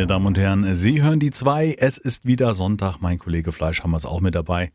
[0.00, 1.76] Meine Damen und Herren, Sie hören die zwei.
[1.78, 3.02] Es ist wieder Sonntag.
[3.02, 4.70] Mein Kollege Fleischhammer ist auch mit dabei.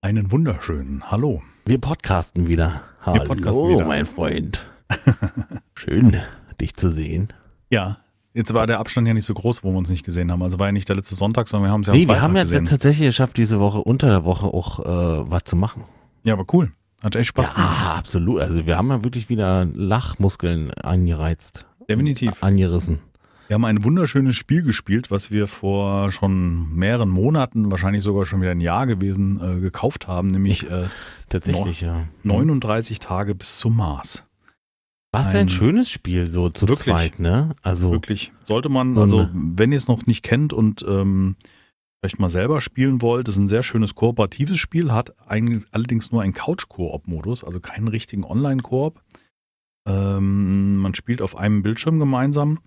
[0.00, 1.42] Einen wunderschönen Hallo.
[1.66, 2.82] Wir podcasten wieder.
[3.04, 3.84] Wir podcasten Hallo, wieder.
[3.84, 4.64] mein Freund.
[5.74, 6.22] Schön,
[6.60, 7.32] dich zu sehen.
[7.68, 7.98] Ja,
[8.32, 10.40] jetzt war der Abstand ja nicht so groß, wo wir uns nicht gesehen haben.
[10.40, 12.14] Also war ja nicht der letzte Sonntag, sondern wir haben es ja am nee, wir
[12.14, 12.64] Freitag haben ja gesehen.
[12.66, 15.82] tatsächlich geschafft, diese Woche, unter der Woche auch äh, was zu machen.
[16.22, 16.70] Ja, aber cool.
[17.02, 17.76] Hat echt Spaß gemacht.
[17.76, 18.40] Ja, absolut.
[18.40, 22.40] Also wir haben ja wirklich wieder Lachmuskeln angereizt, Definitiv.
[22.40, 23.00] angerissen.
[23.50, 28.40] Wir haben ein wunderschönes Spiel gespielt, was wir vor schon mehreren Monaten, wahrscheinlich sogar schon
[28.40, 30.84] wieder ein Jahr gewesen, äh, gekauft haben, nämlich äh,
[31.28, 32.06] Tatsächlich, ja.
[32.22, 34.28] 39 Tage bis zum Mars.
[35.10, 36.84] Was ein- ein schönes Spiel, so zu Wirklich.
[36.94, 37.56] zweit, ne?
[37.60, 38.30] Also, Wirklich.
[38.44, 41.34] Sollte man, So also wenn ihr es noch nicht kennt und ähm,
[42.00, 46.22] vielleicht mal selber spielen wollt, ist ein sehr schönes kooperatives Spiel, hat eigentlich allerdings nur
[46.22, 49.02] einen Couch-Koop-Modus, also keinen richtigen Online-Koop.
[49.88, 52.60] Ähm, man spielt auf einem Bildschirm gemeinsam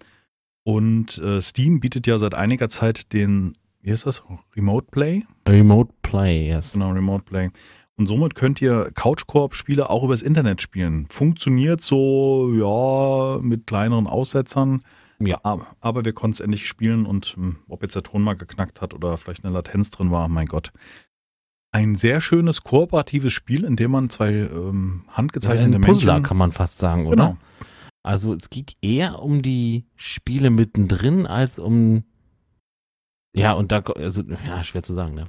[0.64, 4.24] und äh, Steam bietet ja seit einiger Zeit den, wie heißt das,
[4.56, 5.24] Remote Play?
[5.48, 6.74] Remote Play, yes.
[6.74, 7.50] Genau, Remote Play.
[7.96, 11.06] Und somit könnt ihr Couch-Koop-Spiele auch übers Internet spielen.
[11.10, 14.82] Funktioniert so, ja, mit kleineren Aussetzern.
[15.20, 15.40] Ja.
[15.44, 18.82] Aber, aber wir konnten es endlich spielen und hm, ob jetzt der Ton mal geknackt
[18.82, 20.72] hat oder vielleicht eine Latenz drin war, mein Gott.
[21.72, 26.14] Ein sehr schönes kooperatives Spiel, in dem man zwei ähm, Das ist handgezeichnete ein Puzzler,
[26.14, 26.28] Männchen...
[26.28, 27.16] kann man fast sagen, oder?
[27.16, 27.38] Genau.
[28.04, 32.04] Also es geht eher um die Spiele mittendrin als um
[33.36, 35.28] ja und da also ja schwer zu sagen ne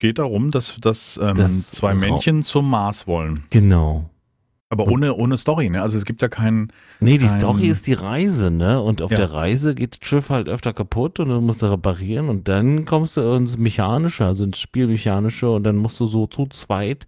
[0.00, 3.44] Geht darum, dass, dass, ähm, Das zwei Männchen zum Mars wollen.
[3.50, 4.10] genau
[4.68, 5.80] Aber ohne, ohne Story, ne?
[5.80, 6.72] Also es gibt ja keinen...
[6.98, 9.18] nee die Kein- Story ist die Reise ne und auf Ja.
[9.18, 12.84] der Reise geht das Schiff halt öfter kaputt und dann musst du reparieren und dann
[12.84, 17.06] kommst du ins mechanische also ins Spielmechanische und dann musst du so zu zweit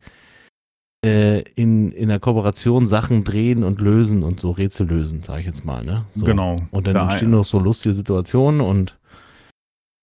[1.05, 5.47] äh, in in der Kooperation Sachen drehen und lösen und so Rätsel lösen sage ich
[5.47, 6.25] jetzt mal ne so.
[6.25, 6.57] Genau.
[6.71, 8.99] und dann Der entstehen noch so lustige Situationen und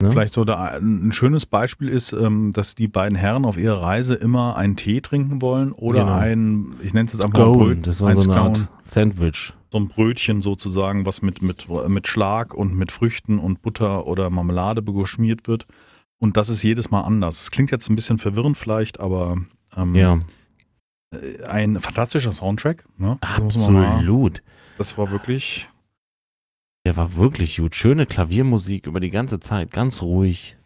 [0.01, 0.11] ne?
[0.11, 4.15] Vielleicht so da ein schönes Beispiel ist, ähm, dass die beiden Herren auf ihrer Reise
[4.15, 6.13] immer einen Tee trinken wollen oder Genau.
[6.17, 8.67] ein, ich nenne es jetzt einfach mal Scone, Bröt, das war ein so eine Art
[8.83, 9.53] Sandwich.
[9.71, 14.29] so ein Brötchen sozusagen, was mit, mit, mit Schlag und mit Früchten und Butter oder
[14.29, 15.65] Marmelade beschmiert wird.
[16.19, 17.41] Und das ist jedes Mal anders.
[17.43, 19.37] Es klingt jetzt ein bisschen verwirrend vielleicht, aber
[19.75, 20.19] ähm, Ja,
[21.47, 22.85] ein fantastischer Soundtrack.
[22.97, 23.17] Ne?
[23.21, 24.41] Absolut.
[24.77, 25.67] Das war wirklich,
[26.85, 27.75] Der war wirklich gut.
[27.75, 30.57] Schöne Klaviermusik über die ganze Zeit, ganz ruhig.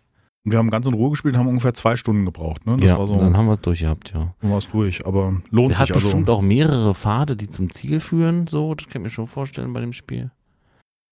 [0.44, 2.66] wir haben ganz in Ruhe gespielt, haben ungefähr zwei Stunden gebraucht.
[2.68, 2.78] Ne?
[2.78, 4.34] Das ja, so, dann haben wir es durchgehabt, ja.
[4.40, 5.96] dann war es durch, aber lohnt Der hat sich.
[5.96, 9.28] Also, bestimmt auch mehrere Pfade, die zum Ziel führen, so, das kann ich mir schon
[9.28, 10.32] vorstellen bei dem Spiel.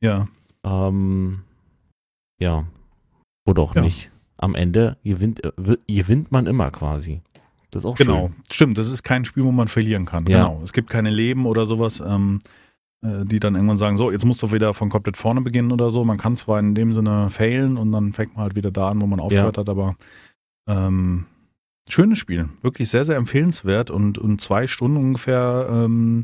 [0.02, 0.28] ja.
[0.66, 1.42] Ähm,
[2.40, 2.66] ja.
[3.46, 3.82] Oder auch Ja.
[3.82, 4.10] nicht.
[4.38, 7.22] Am Ende gewinnt, äh, wi- gewinnt man immer quasi.
[7.76, 8.36] Das ist auch Genau, schön.
[8.52, 8.78] stimmt.
[8.78, 10.26] Das ist kein Spiel, wo man verlieren kann.
[10.28, 10.48] Ja.
[10.48, 10.62] Genau.
[10.64, 12.40] Es gibt keine Leben oder sowas, ähm,
[13.04, 15.90] äh, die dann irgendwann sagen, so, jetzt musst du wieder von komplett vorne beginnen oder
[15.90, 16.04] so.
[16.06, 19.02] Man kann zwar in dem Sinne failen und dann fängt man halt wieder da an,
[19.02, 19.96] wo man aufgehört hat, aber
[20.68, 21.26] ähm,
[21.90, 22.50] schönes Spiel.
[22.62, 26.24] Wirklich sehr, sehr empfehlenswert und, und zwei Stunden ungefähr ähm,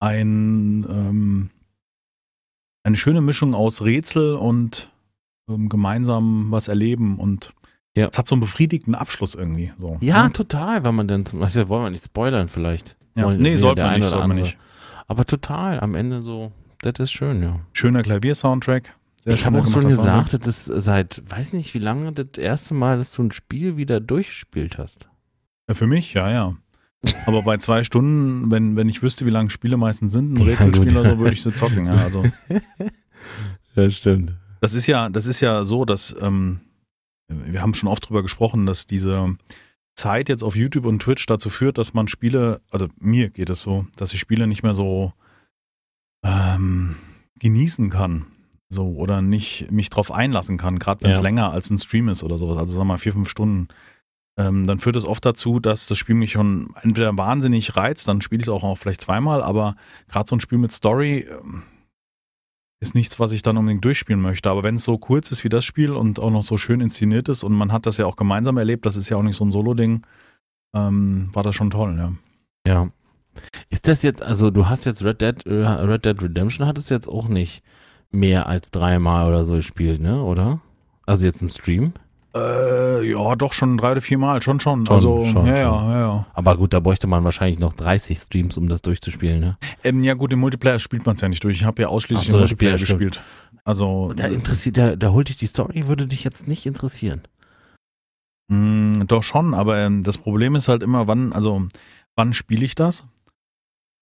[0.00, 1.50] ein, ähm,
[2.84, 4.90] eine schöne Mischung aus Rätsel und
[5.48, 7.52] ähm, gemeinsam was erleben und
[7.96, 8.08] Ja.
[8.10, 9.72] es hat so einen befriedigten Abschluss irgendwie.
[9.78, 10.32] So, Ja, ne?
[10.32, 12.96] total, wenn man dann zum Beispiel, wollen wir nicht spoilern vielleicht.
[13.14, 14.56] Ja, Wollen- nee, sollte man nicht, sollte man nicht.
[15.06, 16.50] Aber total, am Ende so,
[16.80, 17.60] das ist schön, ja.
[17.72, 18.94] Schöner Klavier-Soundtrack.
[19.20, 20.24] Sehr ich habe auch schon Soundtrack.
[20.30, 23.76] gesagt, das ist seit, weiß nicht wie lange, das erste Mal, dass du ein Spiel
[23.76, 25.08] wieder durchgespielt hast.
[25.68, 26.54] Ja, Für mich, ja, ja.
[27.26, 30.46] Aber bei zwei Stunden, wenn, wenn ich wüsste, wie lange Spiele meistens sind, ein Ja,
[30.46, 30.96] Rätselspiel gut.
[30.96, 31.86] oder so, würde ich sie zocken.
[31.86, 32.24] Ja, also
[33.76, 34.32] Ja, stimmt.
[34.60, 36.60] das ist ja, das ist ja so, dass ähm,
[37.28, 39.36] wir haben schon oft drüber gesprochen, dass diese
[39.96, 43.62] Zeit jetzt auf YouTube und Twitch dazu führt, dass man Spiele, also mir geht es
[43.62, 45.12] so, dass ich Spiele nicht mehr so
[46.24, 46.96] ähm,
[47.38, 48.26] genießen kann.
[48.70, 51.22] So, oder nicht mich drauf einlassen kann, gerade wenn es Ja.
[51.22, 53.68] länger als ein Stream ist oder sowas, also sagen wir mal vier, fünf Stunden.
[54.36, 58.20] Ähm, dann führt es oft dazu, dass das Spiel mich schon entweder wahnsinnig reizt, dann
[58.20, 59.76] spiele ich es auch, auch vielleicht zweimal, aber
[60.08, 61.62] gerade so ein Spiel mit Story ähm,
[62.84, 64.50] ist nichts, was ich dann unbedingt durchspielen möchte.
[64.50, 67.28] Aber wenn es so kurz ist wie das Spiel und auch noch so schön inszeniert
[67.28, 69.44] ist und man hat das ja auch gemeinsam erlebt, das ist ja auch nicht so
[69.44, 70.02] ein Solo-Ding,
[70.74, 72.12] ähm, war das schon toll, ja.
[72.66, 72.90] Ja.
[73.70, 77.08] Ist das jetzt, also du hast jetzt Red Dead, äh, Red Dead Redemption hattest jetzt
[77.08, 77.62] auch nicht
[78.10, 80.60] mehr als dreimal oder so gespielt, ne, oder?
[81.06, 81.94] Also jetzt im Stream?
[82.36, 84.84] Äh, ja, doch schon drei oder vier Mal, schon, schon.
[84.86, 85.64] Schon, also, schon, ja, schon.
[85.90, 86.26] ja, ja.
[86.34, 89.58] Aber gut, da bräuchte man wahrscheinlich noch 30 Streams, um das durchzuspielen, ne?
[89.84, 91.56] Ähm, ja, gut, im Multiplayer spielt man es ja nicht durch.
[91.56, 93.20] Ich habe ja ausschließlich so, im Multiplayer gespielt.
[93.64, 97.22] Also, Da interessiert, da, da holt dich die Story, würde dich jetzt nicht interessieren.
[98.48, 101.62] mh, doch schon, aber ähm, das Problem ist halt immer, wann, also,
[102.16, 103.04] wann spiele ich das?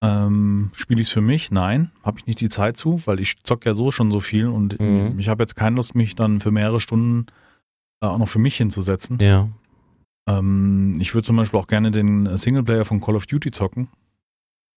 [0.03, 1.51] Ähm, Spiele ich es für mich?
[1.51, 4.47] Nein, habe ich nicht die Zeit zu, weil ich zock ja so schon so viel
[4.47, 5.17] und Mhm.
[5.19, 7.27] ich habe jetzt keine Lust, mich dann für mehrere Stunden
[8.03, 9.17] äh, auch noch für mich hinzusetzen.
[9.19, 9.47] Ja.
[10.27, 13.87] Ähm, ich würde zum Beispiel auch gerne den Singleplayer von Call of Duty zocken.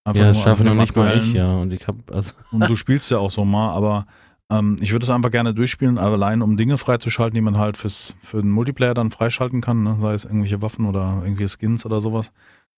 [0.04, 1.56] Einfach ja, das nur, schaffe also noch nicht mal ich, ja.
[1.56, 4.06] Und ich habe also Und du spielst ja auch so mal, aber
[4.50, 8.14] ähm, ich würde es einfach gerne durchspielen, allein um Dinge freizuschalten, die man halt fürs,
[8.20, 9.96] für den Multiplayer dann freischalten kann, ne?
[10.00, 12.30] sei es irgendwelche Waffen oder irgendwelche Skins oder sowas.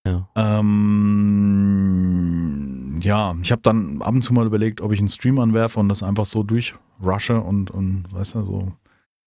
[0.07, 0.27] ja.
[0.35, 1.29] Ähm,
[3.01, 5.89] ja, ich habe dann ab und zu mal überlegt, ob ich einen Stream anwerfe und
[5.89, 8.73] das einfach so durchrushe und, und weißt du, so.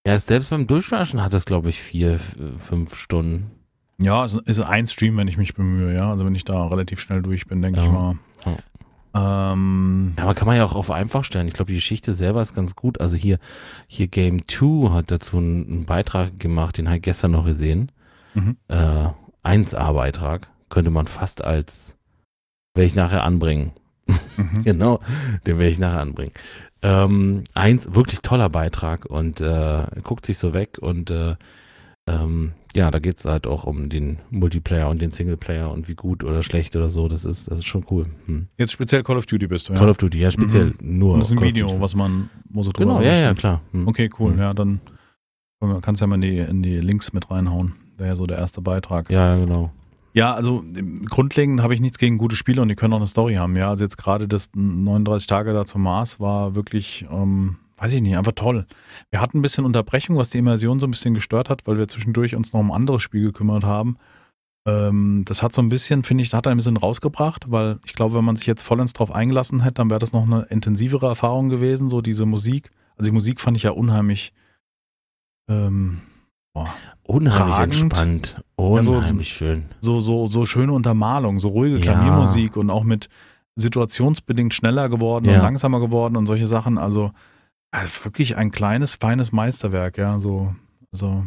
[0.05, 2.19] Ja, selbst beim Durchwaschen hat es, glaube ich, vier,
[2.57, 3.51] fünf Stunden.
[4.01, 6.11] Ja, es ist ein Stream, wenn ich mich bemühe, ja.
[6.11, 7.85] Also wenn ich da relativ schnell durch bin, denke Ja.
[7.85, 8.17] ich mal.
[9.15, 11.47] Ähm, Ja, aber kann man ja auch auf einfach stellen.
[11.47, 12.99] Ich glaube, die Geschichte selber ist ganz gut.
[12.99, 13.37] Also hier,
[13.87, 17.91] hier Game 2 hat dazu einen, einen Beitrag gemacht, den habe ich gestern noch gesehen.
[18.33, 18.57] mhm.
[18.67, 19.09] Äh,
[19.43, 20.49] 1A-Beitrag.
[20.69, 21.95] Könnte man fast als,
[22.73, 23.71] werde ich nachher anbringen.
[24.07, 24.17] Mhm.
[24.63, 24.99] Genau,
[25.45, 26.33] den werde ich nachher anbringen.
[26.83, 31.35] Ähm, eins, wirklich toller Beitrag und äh, guckt sich so weg und äh,
[32.05, 35.95] ähm, ja, da geht es halt auch um den Multiplayer und den Singleplayer und wie
[35.95, 37.07] gut oder schlecht oder so.
[37.07, 38.07] Das ist, das ist schon cool.
[38.25, 38.47] Hm.
[38.57, 39.79] Jetzt speziell Call of Duty bist du, ja.
[39.79, 41.13] Call of Duty, ja, speziell nur.
[41.13, 43.61] Und das ist ein Call Video, was man, muss drüber Genau, ja, ja, klar.
[43.71, 43.87] Hm.
[43.87, 44.33] Okay, cool.
[44.33, 44.39] Mhm.
[44.39, 44.81] Ja, dann
[45.81, 47.73] kannst du ja mal in die, in die Links mit reinhauen.
[47.95, 49.09] Wäre ja so der erste Beitrag.
[49.09, 49.71] Ja, genau.
[50.13, 50.63] Ja, also
[51.09, 53.55] grundlegend habe ich nichts gegen gute Spiele und die können auch eine Story haben.
[53.55, 58.01] Ja, also jetzt gerade das 39 Tage da zum Mars war wirklich, ähm, weiß ich
[58.01, 58.67] nicht, einfach toll.
[59.09, 61.87] Wir hatten ein bisschen Unterbrechung, was die Immersion so ein bisschen gestört hat, weil wir
[61.87, 63.97] zwischendurch uns noch um ein anderes Spiel gekümmert haben.
[64.67, 68.13] Ähm, das hat so ein bisschen, finde ich, hat ein bisschen rausgebracht, weil ich glaube,
[68.15, 71.49] wenn man sich jetzt vollends drauf eingelassen hätte, dann wäre das noch eine intensivere Erfahrung
[71.49, 72.69] gewesen, so diese Musik.
[72.95, 74.31] Also die Musik fand ich ja unheimlich,
[75.49, 76.01] ähm,
[76.53, 76.73] boah,
[77.05, 78.41] Unheimlich entspannt.
[78.57, 78.63] so-
[78.93, 79.65] Unheimlich schön.
[79.81, 81.83] so, so, so schöne Untermalung, so ruhige Ja.
[81.93, 83.09] Klaviermusik und auch mit
[83.55, 85.35] situationsbedingt schneller geworden Ja.
[85.35, 86.77] und langsamer geworden und solche Sachen.
[86.77, 87.11] Also
[87.71, 90.19] äh, wirklich ein kleines, feines Meisterwerk, ja.
[90.19, 90.55] So,
[90.91, 91.25] so,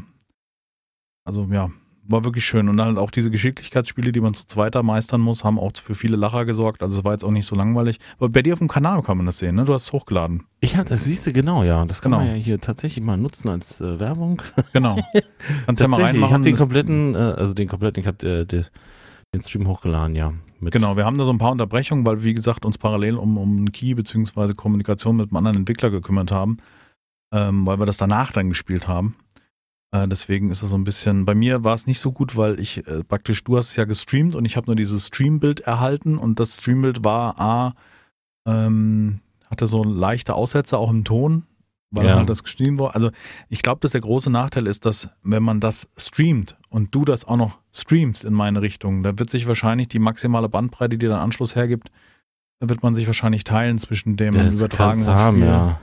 [1.24, 1.70] also ja,
[2.08, 2.68] war wirklich schön.
[2.68, 5.94] Und dann halt auch diese Geschicklichkeitsspiele, die man zu zweiter meistern muss, haben auch für
[5.94, 6.82] viele Lacher gesorgt.
[6.82, 7.98] Also es war jetzt auch nicht so langweilig.
[8.18, 9.64] Aber bei dir auf dem Kanal kann man das sehen, ne?
[9.64, 10.44] Du hast es hochgeladen.
[10.60, 11.84] Ich hab, das siehst du genau, ja.
[11.84, 12.24] Das kann Genau.
[12.24, 14.42] man ja hier tatsächlich mal nutzen als äh, Werbung.
[14.72, 14.98] Genau.
[15.66, 16.24] Kannst ja mal reinmachen.
[16.28, 18.64] Ich habe den kompletten, äh, also den kompletten, ich habe äh, de-
[19.34, 20.32] den Stream hochgeladen, ja.
[20.60, 23.36] Mit, Genau, wir haben da so ein paar Unterbrechungen, weil, wie gesagt, uns parallel um,
[23.36, 24.54] um einen Key bzw.
[24.54, 26.58] Kommunikation mit einem anderen Entwickler gekümmert haben,
[27.34, 29.16] ähm, weil wir das danach dann gespielt haben.
[29.92, 32.58] Äh, deswegen ist es so ein bisschen, bei mir war es nicht so gut, weil
[32.60, 36.18] ich äh, praktisch, du hast es ja gestreamt und ich habe nur dieses Streambild erhalten
[36.18, 37.74] und das Streambild war A,
[38.46, 41.44] ähm, hatte so leichte Aussätze auch im Ton,
[41.92, 42.16] weil Ja.
[42.16, 42.94] halt das gestreamt war.
[42.96, 43.10] Also
[43.48, 47.24] ich glaube, dass der große Nachteil ist, dass wenn man das streamt und du das
[47.24, 51.20] auch noch streamst in meine Richtung, da wird sich wahrscheinlich die maximale Bandbreite, die der
[51.20, 51.90] Anschluss hergibt,
[52.58, 55.46] da wird man sich wahrscheinlich teilen zwischen dem das übertragenen kann's haben, Spiel.
[55.48, 55.80] ja.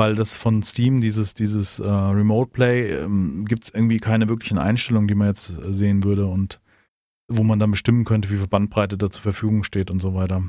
[0.00, 4.56] Weil das von Steam, dieses, dieses äh, Remote Play, ähm, gibt es irgendwie keine wirklichen
[4.56, 6.58] Einstellungen, die man jetzt äh, sehen würde und
[7.28, 10.42] wo man dann bestimmen könnte, wie viel Bandbreite da zur Verfügung steht und so weiter.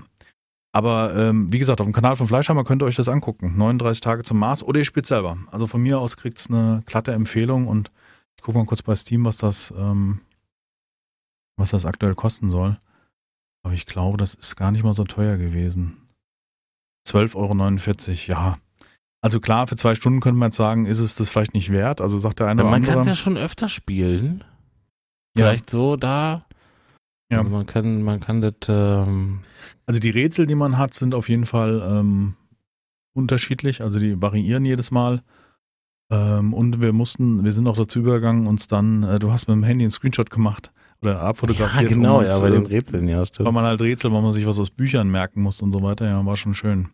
[0.72, 3.58] Aber ähm, wie gesagt, auf dem Kanal von Fleischhammer könnt ihr euch das angucken.
[3.58, 5.38] 39 Tage zum Mars oder ihr spielt selber.
[5.52, 7.92] Also von mir aus kriegt es eine glatte Empfehlung und
[8.38, 10.22] ich gucke mal kurz bei Steam, was das, ähm,
[11.58, 12.80] was das aktuell kosten soll.
[13.64, 16.08] Aber ich glaube, das ist gar nicht mal so teuer gewesen.
[17.06, 18.58] 12,49 Euro, ja.
[19.22, 22.02] Also klar, für zwei Stunden könnte man jetzt sagen, ist es das vielleicht nicht wert.
[22.02, 23.10] Also sagt der eine Ja, oder man kann es andere.
[23.12, 24.44] ja schon öfter spielen.
[25.38, 25.46] Ja.
[25.46, 26.46] Vielleicht so da.
[27.32, 27.40] Ja.
[27.40, 29.42] Also man kann, man kann das, ähm,
[29.86, 32.36] Also die Rätsel, die man hat, sind auf jeden Fall ähm,
[33.14, 33.82] unterschiedlich.
[33.82, 35.22] Also die variieren jedes Mal.
[36.12, 39.56] Ähm, und wir mussten, wir sind auch dazu übergegangen, uns dann, äh, du hast mit
[39.56, 41.84] dem Handy einen Screenshot gemacht oder abfotografiert.
[41.84, 43.54] ja, genau, um ja, uns, bei äh, den Rätseln, ja, weil stimmt.
[43.54, 46.06] man halt Rätsel, weil man sich was aus Büchern merken muss und so weiter.
[46.08, 46.90] Ja, war schon schön.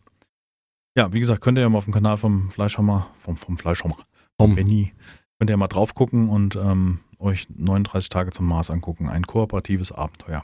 [0.97, 3.97] Ja, wie gesagt, könnt ihr ja mal auf dem Kanal vom Fleischhammer, vom, vom Fleischhammer,
[4.39, 4.93] Vom- Benny,
[5.37, 9.07] könnt ihr ja mal drauf gucken und ähm, euch 39 Tage zum Mars angucken.
[9.07, 10.43] Ein kooperatives Abenteuer.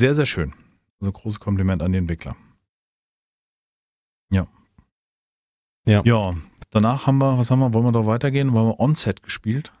[0.00, 0.54] Sehr, sehr schön.
[1.00, 2.36] Also großes Kompliment an den Entwickler.
[4.30, 4.46] Ja.
[5.86, 6.02] Ja.
[6.04, 6.34] Ja,
[6.70, 8.52] danach haben wir, was haben wir, wollen wir da weitergehen?
[8.52, 9.72] Wollen wir Onset gespielt?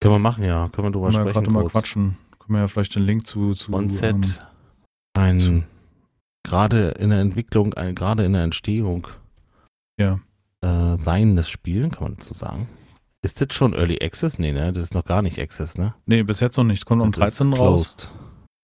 [0.00, 0.68] Können wir machen, ja.
[0.68, 1.44] Können wir drüber Können wir sprechen.
[1.44, 2.16] gerade mal quatschen.
[2.38, 4.22] Können wir ja vielleicht den Link zu, zu Onset, ähm,
[5.14, 5.66] ein,
[6.44, 9.06] gerade in der Entwicklung, ein, gerade in der Entstehung,
[9.98, 10.20] Ja.
[10.62, 12.68] äh, seiendes Spiel, kann man dazu sagen.
[13.24, 14.38] Ist das schon Early Access?
[14.38, 14.72] Nee, ne?
[14.72, 15.94] Das ist noch gar nicht Access, ne?
[16.06, 16.84] Nee, bis jetzt noch nicht.
[16.86, 17.52] Kommt am Das ist 13.
[17.52, 17.96] raus.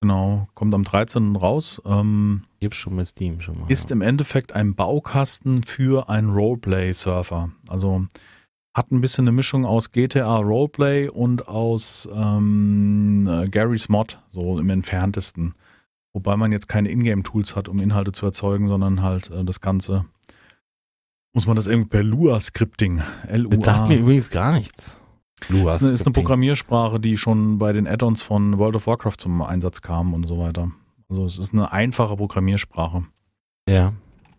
[0.01, 1.37] Genau, kommt am 13.
[1.37, 1.83] raus.
[1.85, 3.71] Ähm, Gibt's schon bei Steam schon mal.
[3.71, 3.95] ist ja.
[3.95, 7.51] im Endeffekt ein Baukasten für einen Roleplay-Surfer.
[7.69, 8.07] Also
[8.77, 14.59] hat ein bisschen eine Mischung aus GTA Roleplay und aus ähm, äh, Gary's Mod, so
[14.59, 15.55] im entferntesten.
[16.13, 20.05] Wobei man jetzt keine Ingame-Tools hat, um Inhalte zu erzeugen, sondern halt äh, das Ganze
[21.33, 23.51] muss man das irgendwie per Lua-Scripting, L-U-A.
[23.57, 24.99] Das sagt mir übrigens gar nichts.
[25.49, 29.19] Lua ist, eine, ist eine Programmiersprache, die schon bei den Add-ons von World of Warcraft
[29.19, 30.71] zum Einsatz kam und so weiter.
[31.09, 33.05] Also es ist eine einfache Programmiersprache.
[33.69, 33.93] Ja.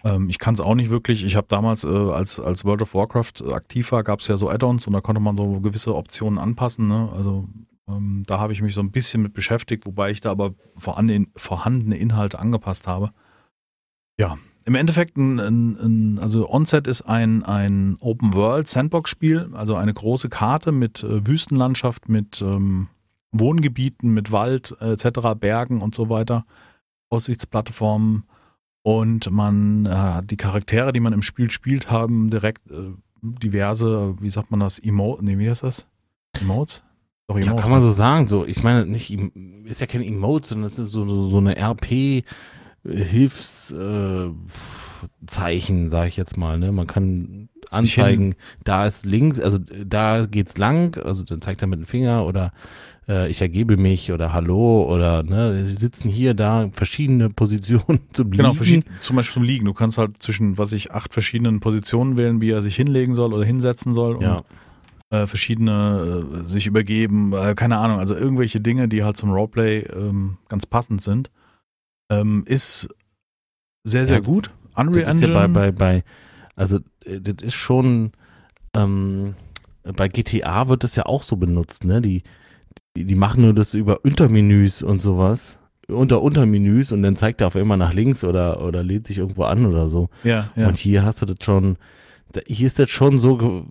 [0.03, 1.23] Ähm, ich kann es auch nicht wirklich.
[1.23, 4.49] Ich habe damals, äh, als, als World of Warcraft aktiv war, gab es ja so
[4.49, 6.87] Add-ons und da konnte man so gewisse Optionen anpassen.
[6.87, 7.09] Ne?
[7.15, 7.47] Also
[7.87, 11.27] ähm, da habe ich mich so ein bisschen mit beschäftigt, wobei ich da aber vorhandene,
[11.35, 13.11] vorhandene Inhalte angepasst habe.
[14.19, 20.71] Ja, im Endeffekt, ein, ein, also Onset ist ein, ein Open-World-Sandbox-Spiel, also eine große Karte
[20.71, 22.87] mit äh, Wüstenlandschaft, mit ähm,
[23.31, 26.45] Wohngebieten, mit Wald äh, etc., Bergen und so weiter,
[27.09, 28.23] Aussichtsplattformen.
[28.81, 34.29] Und man äh, die Charaktere, die man im Spiel spielt, haben direkt äh, diverse, wie
[34.29, 35.87] sagt man das, Emotes, nee, wie heißt das?
[36.39, 36.83] Emotes?
[37.27, 37.55] Doch, Emotes.
[37.55, 38.27] Ja, kann man so sagen.
[38.27, 39.11] So, ich meine, nicht,
[39.65, 42.23] ist ja kein Emote, sondern es ist so, so, so eine RP-
[42.85, 44.37] Hilfszeichen,
[45.87, 46.57] äh, sage ich jetzt mal.
[46.57, 46.71] Ne?
[46.71, 51.79] Man kann anzeigen, da ist links, also da geht's lang, also dann zeigt er mit
[51.79, 52.51] dem Finger oder
[53.07, 58.31] äh, ich ergebe mich oder Hallo oder ne, sie sitzen hier da verschiedene Positionen zum
[58.31, 58.43] Liegen.
[58.43, 59.65] Genau, zum Beispiel zum Liegen.
[59.65, 63.33] Du kannst halt zwischen, was ich, acht verschiedenen Positionen wählen, wie er sich hinlegen soll
[63.33, 64.21] oder hinsetzen soll.
[64.21, 64.43] Ja.
[65.11, 69.81] äh, verschiedene äh, sich übergeben, äh, keine Ahnung, also irgendwelche Dinge, die halt zum Roleplay
[69.93, 71.29] ähm, ganz passend sind
[72.09, 72.89] ähm, ist
[73.83, 74.51] sehr, sehr ja, gut.
[74.75, 75.33] Unreal Engine.
[75.33, 76.03] Ja bei, bei, bei,
[76.55, 78.11] also äh, das ist schon,
[78.75, 79.35] ähm,
[79.83, 82.01] bei GTA wird das ja auch so benutzt, ne?
[82.01, 82.23] Die,
[82.95, 85.57] die, die machen nur das über Untermenüs und sowas.
[85.87, 89.43] Unter Untermenüs und dann zeigt er auf einmal nach links oder, oder lädt sich irgendwo
[89.43, 90.09] an oder so.
[90.23, 90.67] Ja, ja.
[90.67, 91.77] Und hier hast du das schon,
[92.45, 93.65] hier ist das schon so,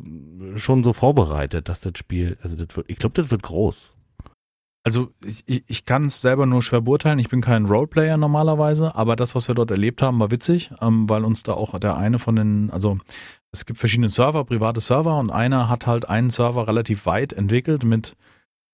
[0.56, 3.94] schon so vorbereitet, dass das Spiel, also das wird, ich glaube, das wird groß.
[4.84, 7.18] Also ich, ich kann es selber nur schwer beurteilen.
[7.18, 11.08] Ich bin kein Roleplayer normalerweise, aber das, was wir dort erlebt haben, war witzig, ähm,
[11.10, 12.98] weil uns da auch der eine von den, also
[13.52, 17.84] es gibt verschiedene Server, private Server und einer hat halt einen Server relativ weit entwickelt
[17.84, 18.16] mit,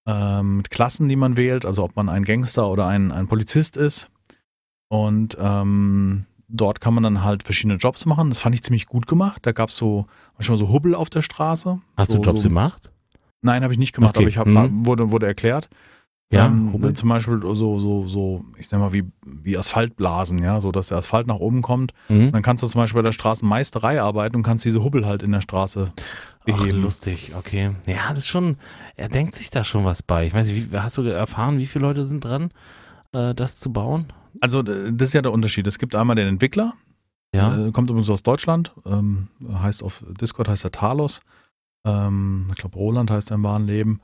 [0.07, 3.77] ähm, mit Klassen, die man wählt, also ob man ein Gangster oder ein, ein Polizist
[3.77, 4.11] ist.
[4.89, 8.29] Und ähm, dort kann man dann halt verschiedene Jobs machen.
[8.29, 9.45] Das fand ich ziemlich gut gemacht.
[9.47, 11.81] Da gab es so manchmal so Hubbel auf der Straße.
[11.97, 12.91] Hast so, du Jobs so, gemacht?
[13.43, 14.25] Nein, habe ich nicht gemacht, okay.
[14.25, 14.87] aber ich habe mhm.
[14.87, 15.69] wurde, wurde erklärt.
[16.35, 20.73] Ja, ähm, zum Beispiel so, so, so, ich nenne mal wie, wie Asphaltblasen, ja, so
[20.73, 21.93] dass der Asphalt nach oben kommt.
[22.09, 22.33] Mhm.
[22.33, 25.33] Dann kannst du zum Beispiel bei der Straßenmeisterei arbeiten und kannst diese Hubbel halt in
[25.33, 25.93] der Straße
[26.45, 26.79] beheben.
[26.81, 27.71] Ach, lustig, okay.
[27.87, 28.57] Ja, das ist schon,
[28.97, 30.27] er denkt sich da schon was bei.
[30.27, 32.51] Ich weiß nicht, wie, hast du erfahren, wie viele Leute sind dran,
[33.13, 34.07] äh, das zu bauen?
[34.41, 35.67] Also, das ist ja der Unterschied.
[35.67, 36.75] Es gibt einmal den Entwickler,
[37.35, 37.67] ja.
[37.67, 41.21] Äh, kommt übrigens aus Deutschland, ähm, heißt auf Discord heißt er Talos.
[41.85, 44.01] Ähm, ich glaube, Roland heißt er im wahren Leben.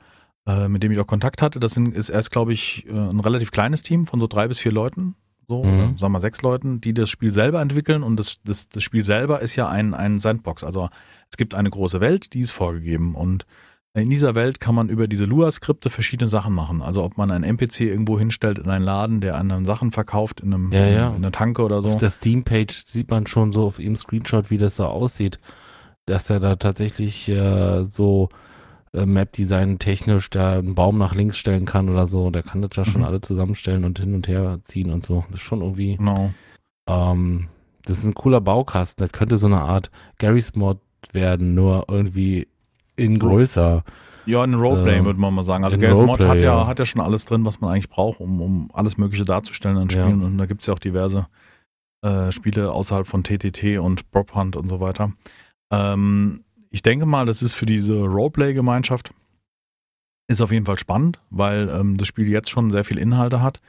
[0.47, 1.59] Äh, mit dem ich auch Kontakt hatte.
[1.59, 4.57] Das sind, ist erst, glaube ich, äh, ein relativ kleines Team von so drei bis
[4.57, 5.15] vier Leuten,
[5.47, 5.69] so, mhm.
[5.69, 8.01] oder sagen wir mal sechs Leuten, die das Spiel selber entwickeln.
[8.01, 10.63] Und das, das, das Spiel selber ist ja ein, ein Sandbox.
[10.63, 10.89] Also
[11.29, 13.13] es gibt eine große Welt, die ist vorgegeben.
[13.13, 13.45] Und
[13.93, 16.81] in dieser Welt kann man über diese Lua-Skripte verschiedene Sachen machen.
[16.81, 20.53] Also ob man einen NPC irgendwo hinstellt in einen Laden, der anderen Sachen verkauft, in,
[20.53, 21.09] einem, ja, ja.
[21.09, 21.89] in einer Tanke oder so.
[21.89, 25.39] Auf der Steam-Page sieht man schon so auf ihrem Screenshot, wie das so aussieht.
[26.07, 28.29] Dass er da tatsächlich äh, so
[28.93, 32.29] äh, Map-Design technisch da einen Baum nach links stellen kann oder so.
[32.29, 33.07] Der kann das ja schon mhm.
[33.07, 35.23] alle zusammenstellen und hin und her ziehen und so.
[35.31, 35.97] Das ist schon irgendwie.
[35.97, 36.31] Genau.
[36.87, 37.47] Ähm,
[37.85, 39.03] das ist ein cooler Baukasten.
[39.03, 40.79] Das könnte so eine Art Garry's Mod
[41.13, 42.47] werden, nur irgendwie
[42.95, 43.83] in größer.
[44.25, 45.63] Ja, ein Roleplay ähm, würde man mal sagen.
[45.63, 48.19] Also Garry's Mod hat ja, ja, hat ja schon alles drin, was man eigentlich braucht,
[48.19, 50.21] um, um alles Mögliche darzustellen an Spielen.
[50.21, 50.27] Ja.
[50.27, 51.27] Und da gibt es ja auch diverse
[52.03, 55.13] äh, Spiele außerhalb von TTT und Prop Hunt und so weiter.
[55.71, 59.11] Ähm, ich denke mal, das ist für diese Roleplay-Gemeinschaft
[60.27, 63.59] ist auf jeden Fall spannend, weil ähm, das Spiel jetzt schon sehr viel Inhalte hat.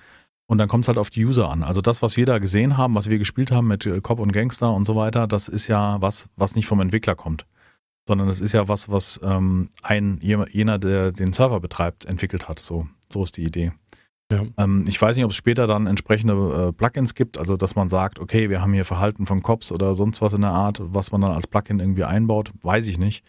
[0.47, 1.63] Und dann kommt es halt auf die User an.
[1.63, 4.33] Also das, was wir da gesehen haben, was wir gespielt haben mit äh, Cop und
[4.33, 7.47] Gangster und so weiter, das ist ja was, was nicht vom Entwickler kommt.
[8.07, 12.59] Sondern das ist ja was, was ähm, ein jener, der den Server betreibt, entwickelt hat.
[12.59, 13.73] So, so ist die Idee.
[14.33, 14.47] Ja.
[14.57, 17.89] Ähm, ich weiß nicht, ob es später dann entsprechende äh, Plugins gibt, also dass man
[17.89, 21.13] sagt, okay, wir haben hier Verhalten von Cops oder sonst was in der Art, was
[21.13, 23.25] man dann als Plugin irgendwie einbaut, weiß ich nicht.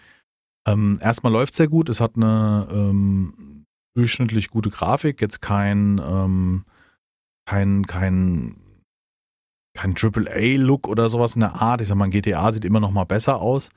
[0.68, 6.00] Ähm, erstmal läuft es sehr gut, es hat eine ähm, durchschnittlich gute Grafik, jetzt kein,
[6.04, 6.64] ähm,
[7.46, 8.56] kein, kein,
[9.78, 11.82] kein AAA-Look oder sowas in der Art.
[11.82, 13.70] Ich sag mal, GTA sieht immer noch mal besser aus.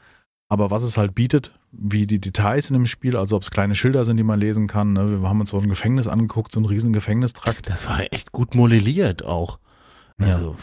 [0.48, 3.74] Aber was es halt bietet, wie die Details in dem Spiel, also ob es kleine
[3.74, 4.92] Schilder sind, die man lesen kann.
[4.92, 5.22] Ne?
[5.22, 7.68] Wir haben uns so ein Gefängnis angeguckt, so einen riesen Gefängnistrakt.
[7.68, 9.58] Das war echt gut modelliert auch.
[10.18, 10.56] Also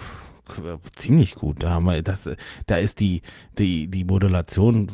[0.63, 0.77] ja.
[0.93, 1.61] ziemlich gut.
[1.61, 2.29] Da haben wir das,
[2.65, 3.21] da ist die,
[3.57, 4.87] die, die Modulation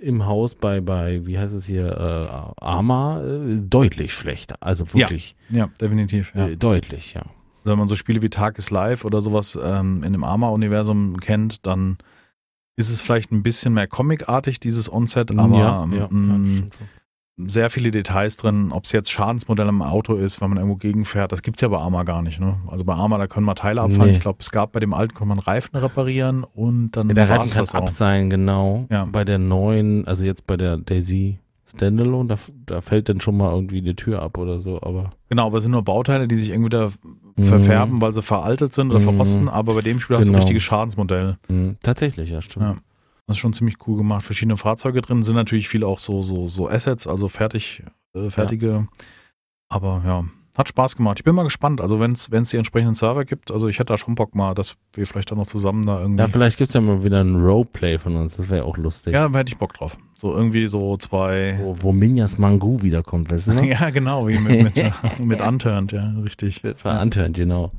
[0.00, 4.56] im Haus bei, bei, wie heißt es hier, äh, Arma, äh, deutlich schlechter.
[4.60, 5.34] Also wirklich.
[5.48, 6.34] Ja, ja definitiv.
[6.34, 6.48] Ja.
[6.48, 7.22] Äh, deutlich, ja.
[7.22, 11.20] Also wenn man so Spiele wie Tag is Live oder sowas ähm, in dem Arma-Universum
[11.20, 11.98] kennt, dann
[12.80, 16.86] ist es vielleicht ein bisschen mehr comicartig, dieses Onset, aber ja, ja, ähm, ja,
[17.48, 21.32] sehr viele Details drin, ob es jetzt Schadensmodell im Auto ist, wenn man irgendwo gegenfährt,
[21.32, 22.40] das gibt es ja bei Arma gar nicht.
[22.40, 22.56] Ne?
[22.66, 24.10] Also bei Arma, da können wir Teile abfallen.
[24.10, 24.16] Nee.
[24.16, 27.50] Ich glaube, es gab bei dem alten, konnte man Reifen reparieren und dann der Reifen
[27.50, 28.86] kann ab sein, genau.
[28.90, 29.06] Ja.
[29.06, 31.38] Bei der neuen, also jetzt bei der Daisy
[31.76, 35.46] Standalone, da, da fällt dann schon mal irgendwie eine Tür ab oder so, aber Genau,
[35.46, 36.90] aber es sind nur Bauteile, die sich irgendwie da
[37.36, 37.42] Mhm.
[37.42, 39.04] verfärben, weil sie veraltet sind oder Mhm.
[39.04, 40.38] verrosten, aber bei dem Spiel hast du ein Genau.
[40.42, 41.38] richtiges Schadensmodell.
[41.48, 42.64] mh, tatsächlich, ja, stimmt.
[42.66, 42.76] Ja.
[43.26, 44.24] Das ist schon ziemlich cool gemacht.
[44.24, 47.84] Verschiedene Fahrzeuge drin sind natürlich viel auch so, so, so Assets, also fertig,
[48.14, 48.88] äh, fertige.
[49.68, 50.24] Aber ja,
[50.60, 51.18] hat Spaß gemacht.
[51.18, 51.80] Ich bin mal gespannt.
[51.80, 54.76] Also wenn es die entsprechenden Server gibt, also ich hätte da schon Bock mal, dass
[54.94, 56.20] wir vielleicht dann noch zusammen da irgendwie.
[56.20, 59.12] Ja, vielleicht gibt's ja mal wieder ein Roleplay von uns, das wäre ja auch lustig.
[59.12, 59.98] Ja, da hätte ich Bock drauf.
[60.14, 61.58] So irgendwie so zwei.
[61.60, 63.52] Wo, wo Minjas Mangu wiederkommt, weißt du?
[63.64, 64.92] Ja, genau, wie mit, mit,
[65.24, 66.62] mit Unturned, ja, richtig.
[66.62, 67.72] Das war Antörn, genau.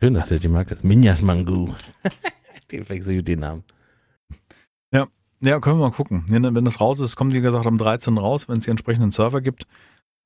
[0.00, 0.84] Schön, dass der die Marke ist.
[0.84, 1.72] Minjas Mangu.
[2.70, 3.64] den wechsel ich den Namen.
[5.40, 6.24] Ja, können wir mal gucken.
[6.28, 8.16] Wenn wenn das raus ist, kommt wie gesagt am 13.
[8.16, 9.66] raus, wenn es die entsprechenden Server gibt.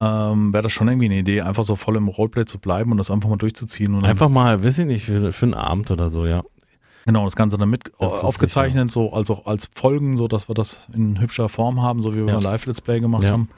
[0.03, 2.97] Ähm, Wäre das schon irgendwie eine Idee, einfach so voll im Roleplay zu bleiben und
[2.97, 3.95] das einfach mal durchzuziehen.
[3.95, 6.43] Und Einfach mal, weiß ich nicht, für, für einen Abend oder so, ja.
[7.07, 10.89] Genau, das Ganze dann mit aufgezeichnet, so als auch als Folgen, so dass wir das
[10.95, 12.39] in hübscher Form haben, so wie wir Ja.
[12.39, 13.31] Live-Let's Play gemacht Ja.
[13.33, 13.49] haben.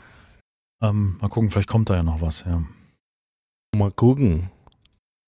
[0.83, 2.63] Ähm, mal gucken, vielleicht kommt da ja noch was, ja.
[3.77, 4.51] Mal gucken.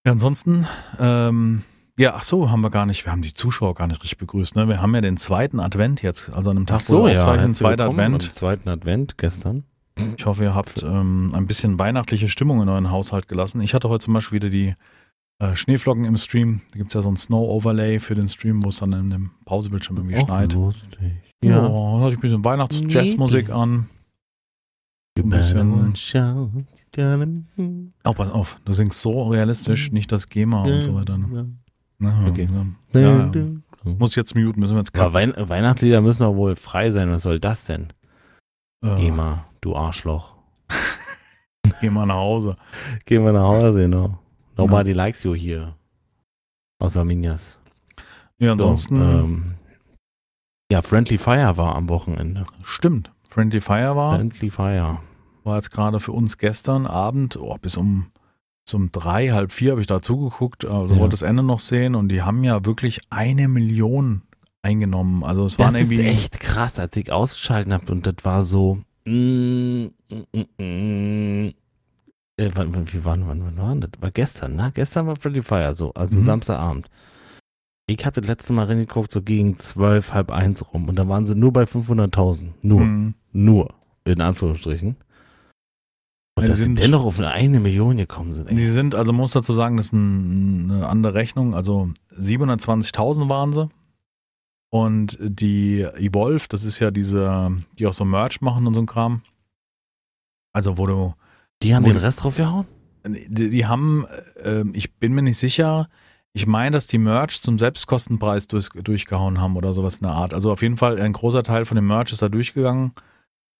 [0.06, 0.66] Ja, ansonsten,
[0.98, 1.62] ähm,
[1.96, 4.56] ja, ach so, haben wir gar nicht, wir haben die Zuschauer gar nicht richtig begrüßt,
[4.56, 4.68] ne?
[4.68, 7.56] Wir haben ja den zweiten Advent jetzt, also an einem Tag, wo wir aufzeichnen, herzlich
[7.58, 8.32] zweiter willkommen am Advent.
[8.32, 9.64] zweiten Advent gestern.
[10.16, 13.60] Ich hoffe, ihr habt ähm, ein bisschen weihnachtliche Stimmung in euren Haushalt gelassen.
[13.62, 14.74] Ich hatte heute zum Beispiel wieder die
[15.38, 16.62] äh, Schneeflocken im Stream.
[16.72, 19.30] Da gibt es ja so ein Snow-Overlay für den Stream, wo es dann in dem
[19.44, 20.52] Pausebildschirm irgendwie Och, schneit.
[20.54, 20.98] lustig.
[21.44, 21.68] Ja, Ja.
[21.68, 23.88] da hatte ich ein bisschen Weihnachts-Jazzmusik an.
[25.16, 25.94] Ein bisschen-
[28.04, 31.18] Oh, pass auf, du singst so realistisch, nicht das GEMA und so weiter.
[31.18, 31.52] Ne?
[32.00, 32.48] Ja, Okay.
[32.92, 33.00] Ja,
[33.32, 33.44] ja.
[33.98, 35.12] Muss jetzt muten, müssen wir jetzt Aber.
[35.12, 37.10] Wein Weihnachtslieder müssen doch wohl frei sein.
[37.10, 37.92] Was soll das denn?
[38.84, 40.34] Äh, Geh mal, du Arschloch.
[41.80, 42.56] Geh mal nach Hause.
[43.04, 44.18] Geh mal nach Hause, genau.
[44.56, 45.74] Nobody likes you here.
[46.78, 47.58] Außer Minjas.
[48.38, 49.54] Ja, So, ansonsten, ähm,
[50.70, 52.44] ja, Friendly Fire war am Wochenende.
[52.64, 53.10] stimmt.
[53.28, 54.98] Friendly Fire war, Friendly Fire.
[55.42, 58.06] war jetzt gerade für uns gestern Abend, oh, bis um,
[58.64, 61.00] bis um drei, halb vier habe ich da zugeguckt, also Ja.
[61.00, 64.22] wollte das Ende noch sehen und die haben ja wirklich eine Million
[64.62, 65.24] eingenommen.
[65.24, 66.08] Also es Das waren ist irgendwie.
[66.10, 68.78] echt krass, als ich ausgeschalten habe und das war so.
[69.06, 71.54] Mm, mm, mm, mm.
[72.36, 73.90] Äh, wann, wie wann, wann, wann war das?
[74.00, 74.72] War gestern, ne?
[74.74, 76.24] Gestern war Friendly Fire so, also Mhm.
[76.24, 76.88] Samstagabend.
[77.86, 81.26] Ich hatte das letzte Mal reingeguckt, so gegen zwölf, halb eins rum und da waren
[81.26, 82.54] sie nur bei 500.000.
[82.62, 83.14] Nur, Hm.
[83.32, 84.96] nur, in Anführungsstrichen.
[86.36, 88.50] Und Ja, dass sie sind- dennoch auf eine, Million gekommen sind.
[88.50, 88.66] Die Ey.
[88.66, 91.54] sind, also muss dazu sagen, das ist ein, eine andere Rechnung.
[91.54, 93.68] Also 720.000 waren sie.
[94.74, 98.86] Und die Evolve, das ist ja diese, die auch so Merch machen und so ein
[98.86, 99.22] Kram.
[100.52, 101.14] Also wo du,
[101.62, 102.66] Die haben den Rest drauf gehauen?
[103.06, 104.04] die, die haben,
[104.42, 105.88] äh, ich bin mir nicht sicher,
[106.32, 110.34] ich meine, dass die Merch zum Selbstkostenpreis durch, durchgehauen haben oder sowas in der Art.
[110.34, 112.94] Also auf jeden Fall ein großer Teil von dem Merch ist da durchgegangen.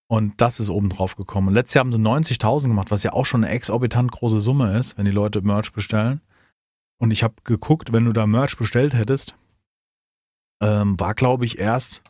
[0.09, 1.46] Und das ist oben drauf gekommen.
[1.46, 4.77] Und letztes Jahr haben sie 90.000 gemacht, was ja auch schon eine exorbitant große Summe
[4.77, 6.22] ist, wenn die Leute Merch bestellen.
[6.98, 9.37] Und ich habe geguckt, wenn du da Merch bestellt hättest,
[10.62, 12.03] ähm, war glaube ich erst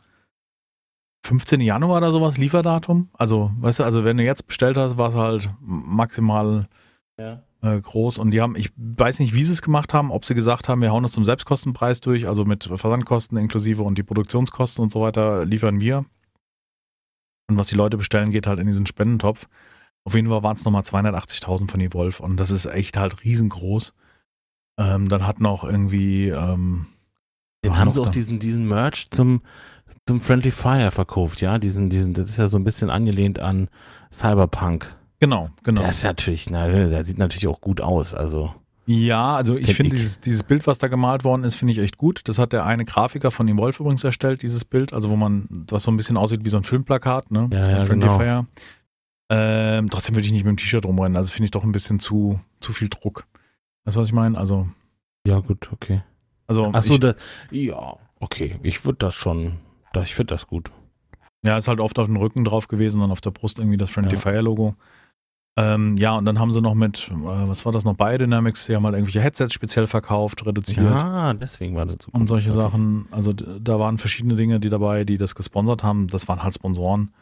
[1.25, 1.59] 15.
[1.61, 3.09] Januar oder sowas Lieferdatum.
[3.13, 6.67] Also, weißt du, also wenn du jetzt bestellt hast, war es halt maximal
[7.19, 7.41] Ja.
[7.63, 8.19] äh, groß.
[8.19, 10.81] Und die haben, ich weiß nicht, wie sie es gemacht haben, ob sie gesagt haben,
[10.81, 15.01] wir hauen das zum Selbstkostenpreis durch, also mit Versandkosten inklusive und die Produktionskosten und so
[15.01, 16.05] weiter liefern wir.
[17.49, 19.47] Und was die Leute bestellen, geht halt in diesen Spendentopf.
[20.07, 23.93] Auf jeden Fall waren es nochmal 280.000 von Evolve und das ist echt halt riesengroß.
[24.79, 26.85] Ähm, dann hat noch irgendwie, ähm,
[27.69, 28.11] Den haben sie auch da.
[28.11, 29.41] diesen, diesen Merch zum,
[30.07, 31.57] zum Friendly Fire verkauft, ja.
[31.57, 33.69] Diesen, diesen, das ist ja so ein bisschen angelehnt an
[34.13, 34.95] Cyberpunk.
[35.19, 35.81] genau, genau.
[35.81, 38.53] Der ist natürlich, na, der sieht natürlich auch gut aus, also.
[38.87, 41.79] Ja, also ich Find finde dieses, dieses Bild, was da gemalt worden ist, finde ich
[41.79, 42.21] echt gut.
[42.25, 45.47] Das hat der eine Grafiker von dem Wolf übrigens erstellt, dieses Bild, also wo man,
[45.71, 47.49] was so ein bisschen aussieht wie so ein Filmplakat, ne?
[47.51, 48.19] Ja, ja, Friendly genau.
[48.19, 48.45] Fire.
[49.31, 51.17] Ähm, trotzdem würde ich nicht mit dem T-Shirt rumrennen.
[51.17, 53.25] Also finde ich doch ein bisschen zu, zu viel Druck.
[53.85, 54.37] Weißt du, was ich meine?
[54.37, 54.67] Also,
[55.25, 56.03] Ja, gut, okay.
[56.47, 57.13] Also Achso, ich, da,
[57.51, 58.59] ja, okay.
[58.63, 59.53] Ich würde das schon,
[59.93, 60.71] da, ich finde das gut.
[61.45, 63.89] ja, ist halt oft auf dem Rücken drauf gewesen und auf der Brust irgendwie das
[63.89, 64.19] Friendly Ja.
[64.21, 64.75] Fire Logo.
[65.57, 67.13] Ähm, ja, und dann haben sie noch mit, äh,
[67.47, 70.85] was war das noch, Biodynamics, die haben halt irgendwelche Headsets speziell verkauft, reduziert.
[70.85, 72.19] Ja, deswegen war das so gut.
[72.21, 72.59] und solche Okay.
[72.59, 73.07] Sachen.
[73.11, 76.07] Also da waren verschiedene Dinge, die dabei, die das gesponsert haben.
[76.07, 77.13] Das waren halt Sponsoren.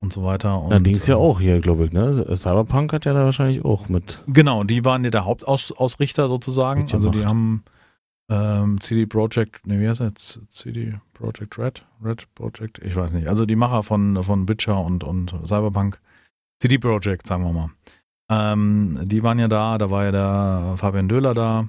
[0.00, 0.60] und so weiter.
[0.60, 2.36] Und, Na, Dings ja äh, auch hier, glaube ich, ne?
[2.36, 4.18] Cyberpunk hat ja da wahrscheinlich auch mit.
[4.28, 6.86] Genau, die waren ja der Hauptausrichter sozusagen.
[6.92, 7.64] Also die haben
[8.30, 10.40] ähm, CD Projekt, ne, wie heißt jetzt?
[10.48, 11.84] CD Projekt Red?
[12.02, 12.78] Red Project?
[12.84, 13.28] Ich weiß nicht.
[13.28, 15.98] Also die Macher von, von Witcher und, und Cyberpunk.
[16.60, 17.70] CD Projekt, sagen wir mal.
[18.30, 21.68] Ähm, die waren ja da, da war ja der Fabian Döhler da,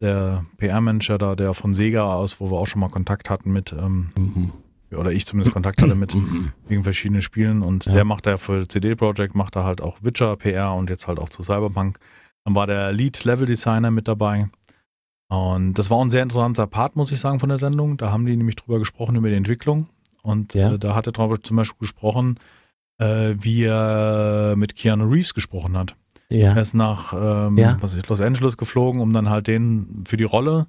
[0.00, 3.72] der PR-Manager da, der von Sega aus, wo wir auch schon mal Kontakt hatten mit,
[3.72, 4.52] ähm, Mhm.
[4.96, 6.52] oder ich zumindest Kontakt hatte mit Mhm.
[6.66, 7.92] wegen verschiedenen Spielen und Ja.
[7.92, 11.18] der macht ja für CD Projekt, macht er halt auch Witcher PR und jetzt halt
[11.18, 11.98] auch zu Cyberpunk.
[12.44, 14.48] Dann war der Lead Level Designer mit dabei.
[15.32, 17.96] Und das war ein sehr interessanter Part, muss ich sagen, von der Sendung.
[17.96, 19.88] Da haben die nämlich drüber gesprochen, über die Entwicklung.
[20.22, 20.74] Und Ja.
[20.74, 22.38] äh, da hat er drüber zum Beispiel gesprochen,
[22.98, 25.96] äh, wie er mit Keanu Reeves gesprochen hat.
[26.28, 26.50] Ja.
[26.54, 27.78] Er ist nach ähm, Ja.
[27.80, 30.66] was ist, Los Angeles geflogen, um dann halt den für die Rolle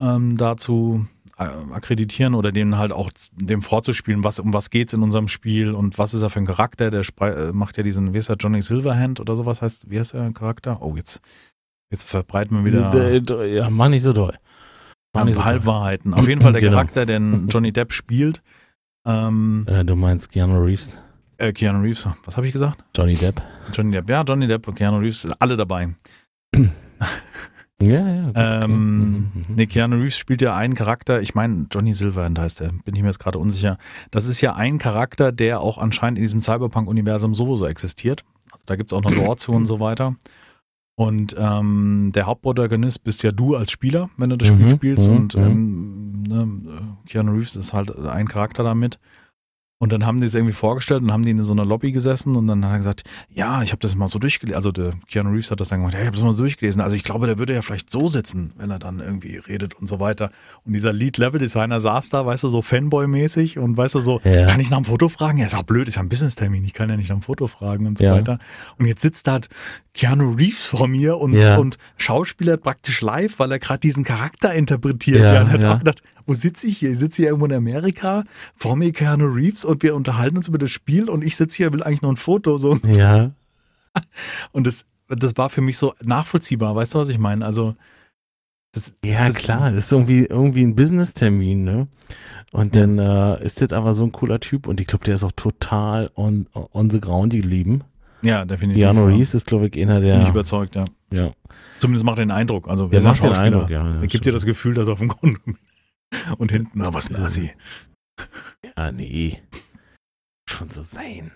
[0.00, 1.06] ähm, da zu
[1.38, 5.72] äh, akkreditieren oder den halt auch dem vorzuspielen, was, um was geht's in unserem Spiel
[5.74, 6.88] und was ist er für ein Charakter.
[6.90, 10.14] Der äh, macht ja diesen, wie ist er, Johnny Silverhand oder sowas heißt, wie heißt
[10.14, 10.78] der Charakter?
[10.80, 11.20] Oh, jetzt,
[11.90, 14.34] jetzt verbreiten wir wieder D- d- Ja, mach nicht so doll.
[15.14, 15.44] Mach nicht so.
[15.44, 16.12] Halbwahrheiten.
[16.14, 16.74] Auf jeden Fall der Genau.
[16.74, 18.42] Charakter, den Johnny Depp spielt.
[19.06, 20.98] Ähm, Äh, du meinst Keanu Reeves?
[21.38, 22.84] äh, Keanu Reeves, was habe ich gesagt?
[22.96, 23.40] Johnny Depp?
[23.72, 25.88] Johnny Depp, ja, Johnny Depp und Keanu Reeves, sind alle dabei.
[27.80, 28.22] Ja, ja.
[28.26, 28.64] gut, okay.
[28.64, 29.54] Ähm, Mhm, mhm.
[29.54, 33.02] Nee, Keanu Reeves spielt ja einen Charakter, ich meine, Johnny Silverhand heißt er, bin ich
[33.02, 33.78] mir jetzt gerade unsicher.
[34.10, 38.24] Das ist ja ein Charakter, der auch anscheinend in diesem Cyberpunk-Universum sowieso existiert.
[38.52, 40.16] Also da gibt es auch noch Lore zu und so weiter.
[40.98, 45.08] Und ähm, der Hauptprotagonist bist ja du als Spieler, wenn du das Spiel Mhm, spielst.
[45.08, 48.98] mhm, und ähm, ne, Keanu Reeves ist halt ein Charakter damit.
[49.80, 52.34] Und dann haben die es irgendwie vorgestellt und haben die in so einer Lobby gesessen
[52.34, 54.56] und dann hat er gesagt, ja, ich habe das mal so durchgelesen.
[54.56, 56.82] Also der Keanu Reeves hat das dann gemacht, ja, ich habe das mal so durchgelesen.
[56.82, 59.86] Also ich glaube, der würde ja vielleicht so sitzen, wenn er dann irgendwie redet und
[59.86, 60.32] so weiter.
[60.64, 64.46] Und dieser Lead-Level-Designer saß da, weißt du, so Fanboy-mäßig und weißt du so, Ja.
[64.48, 65.38] kann ich nach dem Foto fragen?
[65.38, 67.46] Ja, ist auch blöd, ist ja ein Business-Termin, ich kann ja nicht nach dem Foto
[67.46, 68.14] fragen und so Ja.
[68.14, 68.40] weiter.
[68.78, 69.48] Und jetzt sitzt da halt
[69.94, 71.56] Keanu Reeves vor mir und, Ja.
[71.56, 75.20] und schauspielert praktisch live, weil er gerade diesen Charakter interpretiert.
[75.22, 76.90] Ja, Ja, und hat auch gedacht, wo sitze ich hier?
[76.90, 78.22] Ich sitze hier irgendwo in Amerika,
[78.54, 81.72] vor mir Keanu Reeves und wir unterhalten uns über das Spiel und ich sitze hier,
[81.72, 82.58] will eigentlich noch ein Foto.
[82.58, 82.78] So.
[82.86, 83.30] Ja.
[84.52, 87.44] Und das, das war für mich so nachvollziehbar, weißt du, was ich meine?
[87.44, 87.74] Also,
[88.72, 91.88] das, Ja, das, klar, das ist irgendwie, irgendwie ein Business-Termin, ne?
[92.52, 95.24] Und dann äh, ist das aber so ein cooler Typ und ich glaube, der ist
[95.24, 97.82] auch total on, on the ground geblieben.
[98.22, 98.82] Ja, definitiv.
[98.82, 99.16] Keanu ja.
[99.16, 100.28] Reeves ist, glaube ich, einer Bin ich der.
[100.28, 100.84] überzeugt, ja.
[101.10, 101.32] Ja,
[101.80, 102.68] Zumindest macht er den Eindruck.
[102.68, 103.94] Also, der macht den Eindruck, ja.
[103.94, 105.38] Der gibt dir das Gefühl, dass er auf dem Grund
[106.38, 107.52] und hinten, na, was Nasi.
[108.76, 109.42] Ja, nee.
[110.48, 111.30] Schon so sein.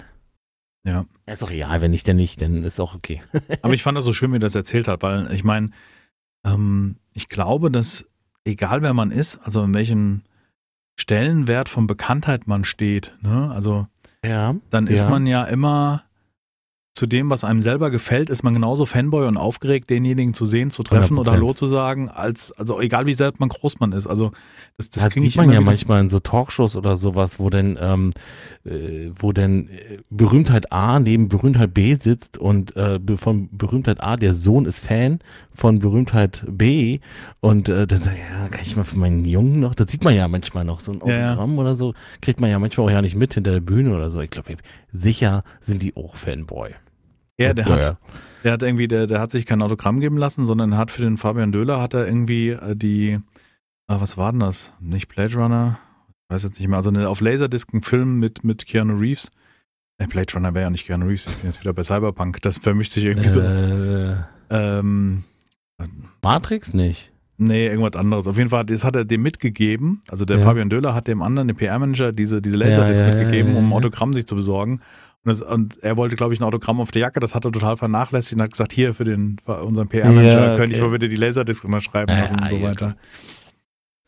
[0.85, 1.07] Ja.
[1.29, 3.23] Ja, ist doch real, wenn nicht, dann nicht, dann ist auch okay.
[3.63, 5.71] Aber ich fand das so schön, wie er das erzählt hat, weil ich meine,
[6.45, 8.09] ähm, ich glaube, dass
[8.45, 10.23] egal wer man ist, also in welchem
[10.99, 13.87] Stellenwert von Bekanntheit man steht, ne, also
[14.25, 14.57] Ja.
[14.71, 15.09] dann ist Ja.
[15.11, 16.03] man ja immer
[16.95, 20.71] zu dem, was einem selber gefällt, ist man genauso Fanboy und aufgeregt, denjenigen zu sehen,
[20.71, 21.35] zu treffen oder 100%.
[21.35, 24.07] Hallo zu sagen, als, also egal wie selbst man groß man ist.
[24.07, 24.31] Also
[24.77, 27.49] das, das Das ich sieht man ja wieder- manchmal in so Talkshows oder sowas, wo
[27.49, 28.13] denn, ähm,
[28.67, 34.19] äh, wo denn äh, Berühmtheit A neben Berühmtheit B sitzt und äh, von Berühmtheit A,
[34.19, 37.01] der Sohn ist Fan von Berühmtheit B
[37.41, 40.05] und äh, dann sagt er, ja, kann ich mal für meinen Jungen noch, das sieht
[40.05, 41.29] man ja manchmal noch, so ein Ja, ja.
[41.31, 44.11] Autogramm oder so, kriegt man ja manchmal auch ja nicht mit hinter der Bühne oder
[44.11, 44.21] so.
[44.21, 44.57] Ich glaube,
[44.93, 46.71] sicher sind die auch Fanboy.
[47.43, 47.97] Ja, der hat,
[48.45, 51.17] der hat irgendwie, der, der hat sich kein Autogramm geben lassen, sondern hat für den
[51.17, 53.21] Fabian Döhler hat er irgendwie äh, die, äh,
[53.87, 54.73] was war denn das?
[54.81, 55.79] Nicht Blade Runner?
[56.29, 56.79] Ich weiß jetzt nicht mehr.
[56.79, 59.31] Also eine, auf Laserdisc ein Film mit, mit Keanu Reeves.
[59.99, 61.27] Äh, Blade Runner wäre ja nicht Keanu Reeves.
[61.29, 62.41] Ich bin jetzt wieder bei Cyberpunk.
[62.43, 63.41] Das vermischt sich irgendwie so.
[63.41, 64.17] Äh,
[64.51, 65.25] Ähm,
[66.23, 67.11] Matrix nicht.
[67.39, 68.27] nee, irgendwas anderes.
[68.29, 70.03] Auf jeden Fall, das hat er dem mitgegeben.
[70.09, 70.45] Also der Ja.
[70.45, 73.73] Fabian Döhler hat dem anderen, dem PR-Manager, diese, diese Laserdisc Ja, ja, mitgegeben, um ein.
[73.73, 74.81] Autogramm sich zu besorgen.
[75.25, 77.21] Und, das, und er wollte, glaube ich, ein Autogramm auf der Jacke.
[77.21, 80.57] Das hat er total vernachlässigt und hat gesagt, hier für den für unseren PR-Manager Ja,
[80.57, 80.89] könnte ich okay.
[80.91, 82.97] mal bitte die Laserdisc unterschreiben Ja, lassen und so ja, weiter.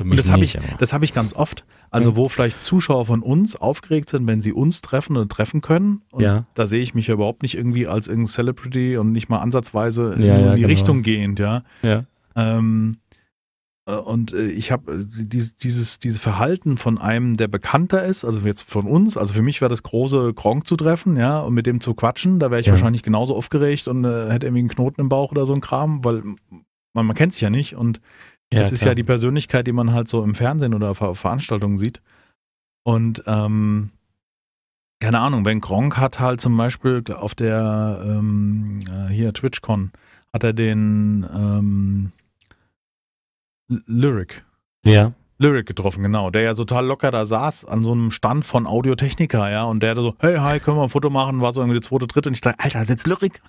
[0.00, 1.64] Und das habe ich, aber- das habe ich ganz oft.
[1.90, 2.16] Also Mhm.
[2.16, 6.03] wo vielleicht Zuschauer von uns aufgeregt sind, wenn sie uns treffen oder treffen können.
[6.11, 6.46] Und Ja.
[6.55, 10.16] da sehe ich mich ja überhaupt nicht irgendwie als irgendein Celebrity und nicht mal ansatzweise
[10.18, 10.66] Ja, ja, in die genau.
[10.66, 11.62] Richtung gehend, ja.
[11.83, 12.05] Ja.
[12.35, 13.03] Ähm, äh,
[13.92, 18.62] und äh, ich habe dieses, dieses, dieses Verhalten von einem, der bekannter ist, also jetzt
[18.62, 21.80] von uns, also für mich wäre das große Gronk zu treffen, ja, und mit dem
[21.80, 22.72] zu quatschen, da wäre ich Ja.
[22.72, 26.02] wahrscheinlich genauso aufgeregt und äh, hätte irgendwie einen Knoten im Bauch oder so ein Kram,
[26.04, 26.22] weil
[26.94, 28.00] man, man kennt sich ja nicht und
[28.50, 28.92] das ist klar.
[28.92, 32.00] ja die Persönlichkeit, die man halt so im Fernsehen oder auf Ver Veranstaltungen sieht.
[32.84, 33.90] Und ähm,
[35.00, 39.90] keine Ahnung, wenn Gronk hat halt zum Beispiel auf der ähm, äh, hier TwitchCon
[40.32, 42.12] hat er den ähm,
[43.68, 44.44] Lyric,
[44.85, 45.12] Ja.
[45.38, 46.31] Lyric getroffen, genau.
[46.31, 49.64] Der ja total locker da saß an so einem Stand von Audiotechnica, ja.
[49.64, 51.40] Und der da so, hey, hi, können wir ein Foto machen?
[51.40, 52.29] War so irgendwie der zweite, dritte.
[52.29, 53.42] Und ich dachte, Alter, das ist jetzt Lyric.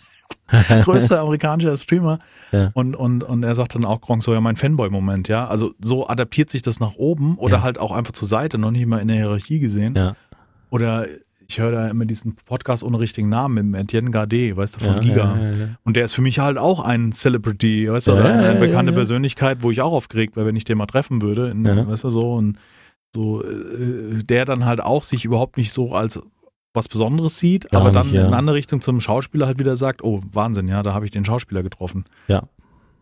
[0.84, 2.17] Größter amerikanischer Streamer.
[2.51, 2.71] Ja.
[2.73, 5.47] Und, und, und er sagt dann auch Gronk so, ja, mein Fanboy-Moment, ja.
[5.47, 7.62] Also so adaptiert sich das nach oben oder Ja.
[7.63, 9.93] halt auch einfach zur Seite, noch nicht mal in der Hierarchie gesehen.
[9.95, 10.15] Ja.
[10.71, 11.06] Oder
[11.47, 14.93] ich höre da immer diesen Podcast ohne richtigen Namen mit Etienne Gade, weißt du, von
[14.95, 15.38] ja, Giga.
[15.38, 15.67] Ja, ja.
[15.84, 18.93] Und der ist für mich halt auch ein Celebrity, weißt du, eine bekannte.
[18.93, 22.10] Persönlichkeit, wo ich auch aufgeregt wäre, wenn ich den mal treffen würde, in, weißt du,
[22.10, 22.58] so und
[23.13, 26.21] so, äh, der dann halt auch sich überhaupt nicht so als
[26.75, 29.77] was Besonderes sieht, Gar aber dann nicht, in eine andere Richtung zum Schauspieler halt wieder
[29.77, 32.05] sagt, oh, Wahnsinn, ja, da habe ich den Schauspieler getroffen.
[32.27, 32.43] Ja.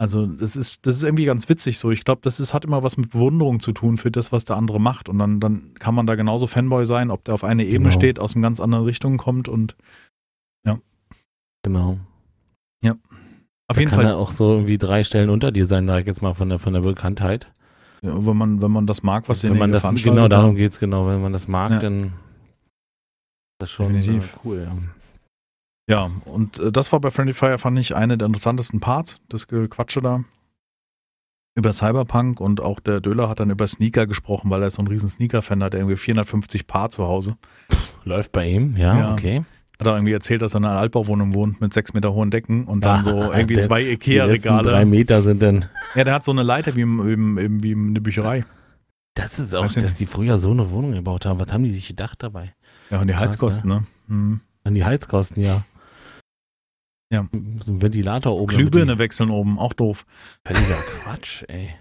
[0.03, 1.89] Also das ist, das ist irgendwie ganz witzig so.
[1.89, 4.57] Ich glaube, das ist, hat immer was mit Bewunderung zu tun für das, was der
[4.57, 5.07] andere macht.
[5.07, 7.91] Und dann, dann kann man da genauso Fanboy sein, ob der auf einer Ebene Genau.
[7.91, 9.77] steht, aus einer ganz anderen Richtung kommt und
[11.65, 11.97] Genau.
[12.81, 16.01] auf Da jeden kann Fall er auch so irgendwie drei Stellen unter dir sein, sag
[16.01, 17.49] ich jetzt mal von der, von der Bekanntheit.
[18.01, 21.07] Ja, wenn man, wenn man das mag, was wenn man das, genau darum geht's genau.
[21.07, 21.79] Wenn man das mag, Ja.
[21.79, 22.11] dann ist
[23.61, 24.37] das schon Definitiv.
[24.43, 24.67] cool.
[24.67, 24.77] Ja.
[25.93, 29.47] Ja, und äh, das war bei Friendly Fire, fand ich, eine der interessantesten Parts, das
[29.47, 30.23] Gequatsche da.
[31.56, 34.88] Über Cyberpunk und auch der Döler hat dann über Sneaker gesprochen, weil er so ein
[34.88, 37.38] riesen Sneaker-Fan hat, der irgendwie 450 Paar zu Hause.
[38.06, 39.12] Läuft bei ihm, ja, Ja.
[39.13, 39.43] okay.
[39.79, 42.65] Hat er irgendwie erzählt, dass er in einer Altbauwohnung wohnt mit sechs Meter hohen Decken
[42.65, 44.86] und dann Ah, so irgendwie der- zwei letzten drei Ikea-Regale.
[44.88, 45.65] Meter sind dann.
[45.93, 48.45] Ja, der hat so eine Leiter wie, im, im, wie in eine Bücherei.
[49.13, 51.39] Das ist auch, Weiß ich dass die früher so eine Wohnung gebaut haben.
[51.39, 52.56] Was haben die sich gedacht dabei?
[52.89, 53.84] Ja, und die Krass, Heizkosten, ne?
[54.08, 54.39] Hm.
[54.63, 55.63] An die Heizkosten, ja.
[57.11, 57.27] Ja.
[57.63, 58.47] So ein Ventilator oben.
[58.55, 60.05] Glühbirne wechseln oben, auch doof.
[60.45, 61.75] Völliger Quatsch, ey.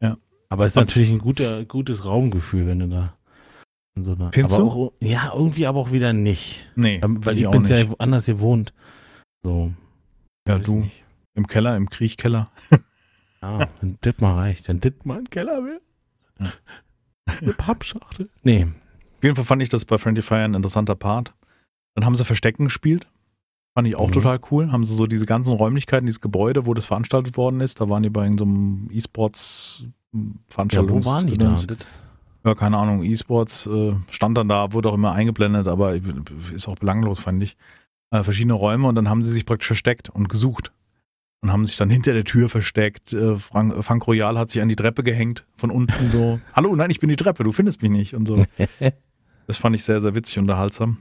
[0.00, 0.16] Ja.
[0.48, 3.16] Aber es ist Und- natürlich ein guter, gutes Raumgefühl, wenn du da
[3.96, 4.30] in so einer.
[4.32, 4.70] Findest aber du?
[4.70, 6.60] Auch, ja, irgendwie aber auch wieder nicht.
[6.76, 8.72] Nee, Ähm, Weil ich, auch bin ja woanders gewohnt.
[9.42, 9.72] So.
[10.46, 11.02] Ja, ich du nicht.
[11.34, 12.50] im Keller, im Kriechkeller.
[13.40, 14.68] Ja, wenn das mal reicht.
[14.68, 15.60] Wenn das mal ein Keller.
[16.38, 16.46] Ja.
[17.40, 18.28] Eine Pappschachtel.
[18.42, 18.64] Nee.
[19.16, 21.34] Auf jeden Fall fand ich das bei Friendly Fire ein interessanter Part.
[21.94, 23.08] Dann haben sie Verstecken gespielt.
[23.74, 24.12] Fand ich auch Mhm.
[24.12, 24.70] total cool.
[24.70, 27.80] Haben sie so diese ganzen Räumlichkeiten, dieses Gebäude, wo das veranstaltet worden ist.
[27.80, 31.50] Da waren die bei so einem E-Sports Ja, Veranstaltungs wo waren die da?
[31.50, 31.66] Das,
[32.44, 33.02] Ja, keine Ahnung.
[33.02, 35.94] E-Sports äh, stand dann da, wurde auch immer eingeblendet, aber
[36.54, 37.56] ist auch belanglos, fand ich.
[38.10, 40.70] Äh, verschiedene Räume und dann haben sie sich praktisch versteckt und gesucht.
[41.40, 43.12] Und haben sich dann hinter der Tür versteckt.
[43.14, 46.38] Äh, Frank, Frank Royal hat sich an die Treppe gehängt, von unten so.
[46.54, 48.14] Hallo, nein, ich bin die Treppe, du findest mich nicht.
[48.14, 48.44] Und so.
[49.48, 50.98] Das fand ich sehr, sehr witzig und unterhaltsam.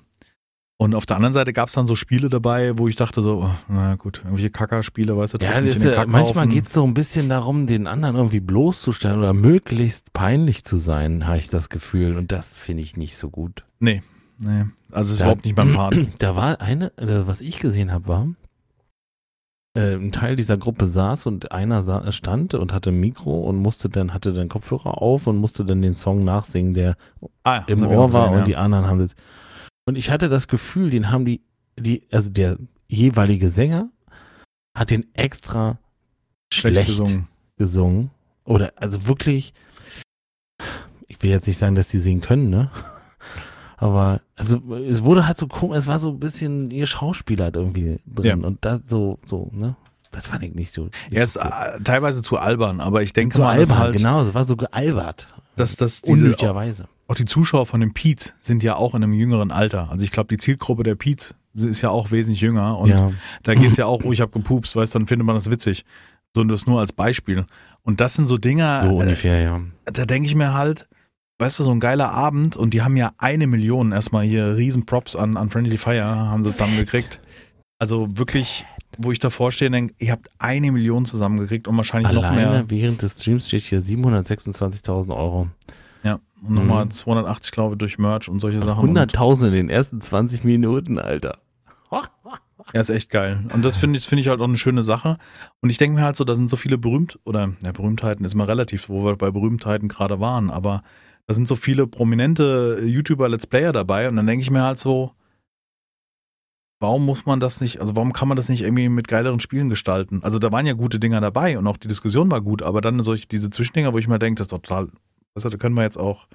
[0.81, 3.43] Und auf der anderen Seite gab es dann so Spiele dabei, wo ich dachte so,
[3.43, 6.49] oh, na gut, irgendwelche Kackerspiele, weißt du, ja, das in ist, den ja, manchmal Kackhaufen.
[6.49, 11.27] geht es so ein bisschen darum, den anderen irgendwie bloßzustellen oder möglichst peinlich zu sein,
[11.27, 12.17] habe ich das Gefühl.
[12.17, 13.63] Und das finde ich nicht so gut.
[13.79, 14.01] Nee,
[14.39, 15.99] nee, also es ist Da- überhaupt nicht mein Part.
[16.17, 18.27] Da war eine, äh, was ich gesehen habe, war,
[19.77, 23.87] äh, ein Teil dieser Gruppe saß und einer stand und hatte ein Mikro und musste
[23.87, 26.95] dann, hatte dann Kopfhörer auf und musste dann den Song nachsingen, der
[27.43, 29.15] Ah, im Ohr war gesehen, und die anderen haben das.
[29.91, 31.41] Und ich hatte das Gefühl, den haben die,
[31.77, 32.55] die, also der
[32.87, 33.89] jeweilige Sänger
[34.73, 35.79] hat den extra
[36.53, 37.27] schlecht, schlecht, gesungen.
[37.57, 38.09] gesungen.
[38.45, 39.53] Oder also wirklich,
[41.09, 42.71] ich will jetzt nicht sagen, dass die singen können, ne?
[43.75, 47.57] Aber also es wurde halt so komisch, es war so ein bisschen ihr Schauspieler halt
[47.57, 48.47] irgendwie drin Ja.
[48.47, 49.75] und das so, so, ne?
[50.11, 50.83] Das fand ich nicht so.
[50.85, 53.83] Nicht Er ist so äh, teilweise zu albern, aber ich denke so mal, dass albern,
[53.87, 55.27] halt, genau, es war so gealbert.
[55.57, 56.87] dass das diese, Unnötigerweise.
[57.11, 59.89] Auch die Zuschauer von den Peets sind ja auch in einem jüngeren Alter.
[59.91, 63.11] Also ich glaube, die Zielgruppe der Peets ist ja auch wesentlich jünger und ja.
[63.43, 65.83] da geht's ja auch, oh, ich habe gepupst, weißt dann findet man das witzig.
[66.33, 67.45] So das nur als Beispiel.
[67.83, 69.59] Und das sind so Dinger, So äh, ungefähr, ja.
[69.83, 70.87] da denke ich mir halt,
[71.39, 74.85] weißt du, so ein geiler Abend und die haben ja eine Million erstmal hier riesen
[74.85, 77.19] Props an, an Friendly Fire, haben sie zusammengekriegt.
[77.77, 78.65] Also wirklich,
[78.97, 82.51] wo ich davor stehe und denke, ihr habt eine Million zusammengekriegt und wahrscheinlich noch Alleine
[82.51, 82.69] mehr.
[82.69, 85.49] während des Streams steht hier 726.000 Euro.
[86.41, 86.91] Und nochmal Mhm.
[86.91, 88.83] 280, glaube ich, durch Merch und solche Sachen.
[88.89, 91.37] Und, 100.000 in den ersten 20 Minuten, Alter.
[92.73, 93.43] ja, ist echt geil.
[93.53, 95.17] Und das finde ich, finde ich halt auch eine schöne Sache.
[95.61, 98.33] Und ich denke mir halt so, da sind so viele berühmt, oder ja, Berühmtheiten ist
[98.35, 100.83] mal relativ, wo wir bei Berühmtheiten gerade waren, aber
[101.27, 104.79] da sind so viele prominente YouTuber, Let's Player dabei und dann denke ich mir halt
[104.79, 105.11] so,
[106.79, 109.69] warum muss man das nicht, also warum kann man das nicht irgendwie mit geileren Spielen
[109.69, 110.21] gestalten?
[110.23, 113.03] Also da waren ja gute Dinger dabei und auch die Diskussion war gut, aber dann
[113.03, 114.89] solche, diese Zwischendinger, wo ich mir denke, das ist doch total,
[115.35, 116.27] also da können wir jetzt auch,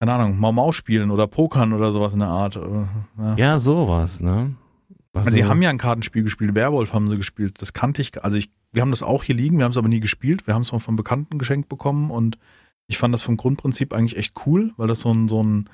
[0.00, 2.56] keine Ahnung, Mau Mau spielen oder Pokern oder sowas in der Art.
[2.56, 2.60] äh,
[3.18, 3.34] Ja.
[3.36, 4.54] Ja, sowas, ne?
[5.12, 7.60] Was Also sie haben ja ein Kartenspiel gespielt, Werwolf haben sie gespielt.
[7.60, 9.88] Das kannte ich, also ich, wir haben das auch hier liegen, wir haben es aber
[9.88, 10.46] nie gespielt.
[10.46, 12.38] Wir haben es mal von Bekannten geschenkt bekommen und
[12.86, 15.68] ich fand das vom Grundprinzip eigentlich echt cool, weil das so ein, so ein,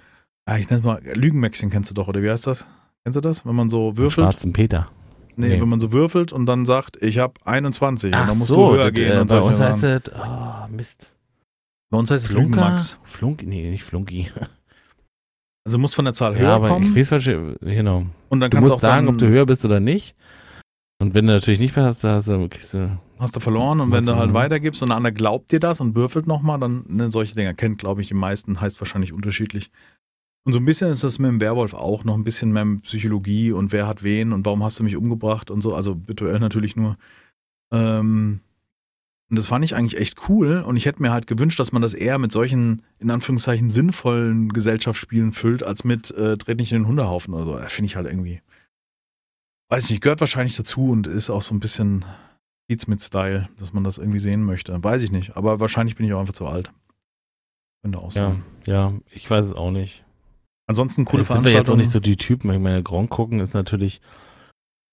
[0.58, 2.66] ich nenne es mal, Lügenmäxchen kennst du doch, oder wie heißt das?
[3.04, 3.44] Kennst du das?
[3.44, 4.24] Wenn man so würfelt?
[4.24, 4.88] Schwarzen Peter.
[5.36, 5.60] Nee, nee.
[5.60, 8.70] wenn man so würfelt und dann sagt, ich habe 21 und Ach dann musst so,
[8.70, 11.12] du höher das, gehen äh, und bei uns heißt das, oh, Mist.
[11.90, 12.48] Bei uns heißt es Flunker?
[12.48, 12.98] Lügenmax.
[13.04, 13.46] Flunky?
[13.46, 14.30] Nee, nicht Flunky.
[15.66, 16.96] Also muss von der Zahl höher Ja, aber kommen.
[16.96, 18.06] ich weiß, genau.
[18.28, 20.14] und dann Du kannst musst auch sagen, ob du höher bist oder nicht.
[21.02, 22.96] Und wenn du natürlich nicht mehr hast, dann hast du, kriegst du.
[23.18, 23.80] hast du verloren.
[23.80, 26.84] Und wenn du halt weitergibst und der andere glaubt dir das und würfelt nochmal, dann
[26.86, 29.72] ne, solche Dinger kennt, glaube ich, die meisten, heißt wahrscheinlich unterschiedlich.
[30.46, 32.82] Und so ein bisschen ist das mit dem Werwolf auch noch ein bisschen mehr mit
[32.82, 36.38] Psychologie und wer hat wen und warum hast du mich umgebracht und so, also virtuell
[36.38, 36.96] natürlich nur.
[37.72, 38.38] Ähm,
[39.28, 41.82] und das fand ich eigentlich echt cool und ich hätte mir halt gewünscht, dass man
[41.82, 46.82] das eher mit solchen, in Anführungszeichen, sinnvollen Gesellschaftsspielen füllt, als mit äh, Dreht nicht in
[46.82, 47.58] den Hundehaufen oder so.
[47.58, 48.40] Das Finde ich halt irgendwie.
[49.68, 52.04] Weiß ich nicht, gehört wahrscheinlich dazu und ist auch so ein bisschen
[52.68, 54.82] Beats mit Style, dass man das irgendwie sehen möchte.
[54.82, 56.72] Weiß ich nicht, aber wahrscheinlich bin ich auch einfach zu alt.
[57.82, 58.42] Könnte auch Ja, sein.
[58.64, 60.04] ja, ich weiß es auch nicht.
[60.68, 62.50] Ansonsten coole jetzt sind wir jetzt auch nicht so die Typen.
[62.50, 64.00] Ich meine, Gronk gucken ist natürlich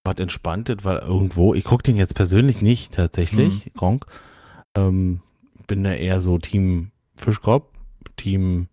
[0.03, 3.71] was entspanntet, weil irgendwo, ich gucke den jetzt persönlich nicht tatsächlich, Mhm.
[3.73, 4.05] Gronk.
[4.75, 5.19] Ähm,
[5.67, 7.67] bin da eher so Team Fischkopf,
[8.17, 8.67] Team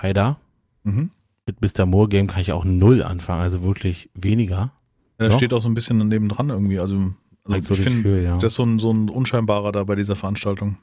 [0.00, 0.38] Haider.
[0.84, 1.10] Mhm.
[1.46, 1.86] Mit Mr.
[1.86, 4.72] Moore Game kann ich auch null anfangen, also wirklich weniger.
[5.18, 5.36] Ja, Doch.
[5.36, 6.78] steht auch so ein bisschen daneben dran irgendwie.
[6.78, 7.14] Also, also
[7.44, 8.34] so ich das finde, ja.
[8.34, 10.76] das ist so ein, so ein unscheinbarer da bei dieser Veranstaltung.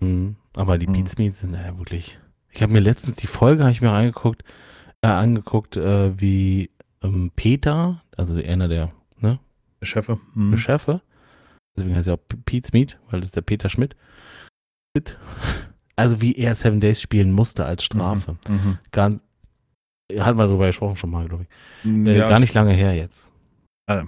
[0.00, 0.36] Mhm.
[0.54, 0.92] Aber die Mhm.
[0.92, 2.18] Beats Meets sind ja wirklich.
[2.52, 4.44] Ich habe mir letztens die Folge habe ich mir angeguckt,
[5.02, 6.70] äh, angeguckt, äh, wie
[7.02, 8.90] ähm, Peter, also einer der
[9.22, 10.20] Der Chefe.
[10.34, 10.56] Mhm.
[10.58, 11.00] Chefe,
[11.76, 13.96] deswegen heißt er auch Pete's Meat, weil das ist der Peter Schmidt.
[15.96, 18.36] Also wie er Seven Days spielen musste als Strafe.
[18.48, 18.78] Mhm.
[18.92, 19.20] Gar,
[20.18, 21.86] hat mal drüber gesprochen schon mal, glaube ich.
[21.86, 22.06] Mhm.
[22.06, 23.28] Äh, Ja, gar nicht lange her jetzt.
[23.86, 24.04] Ah.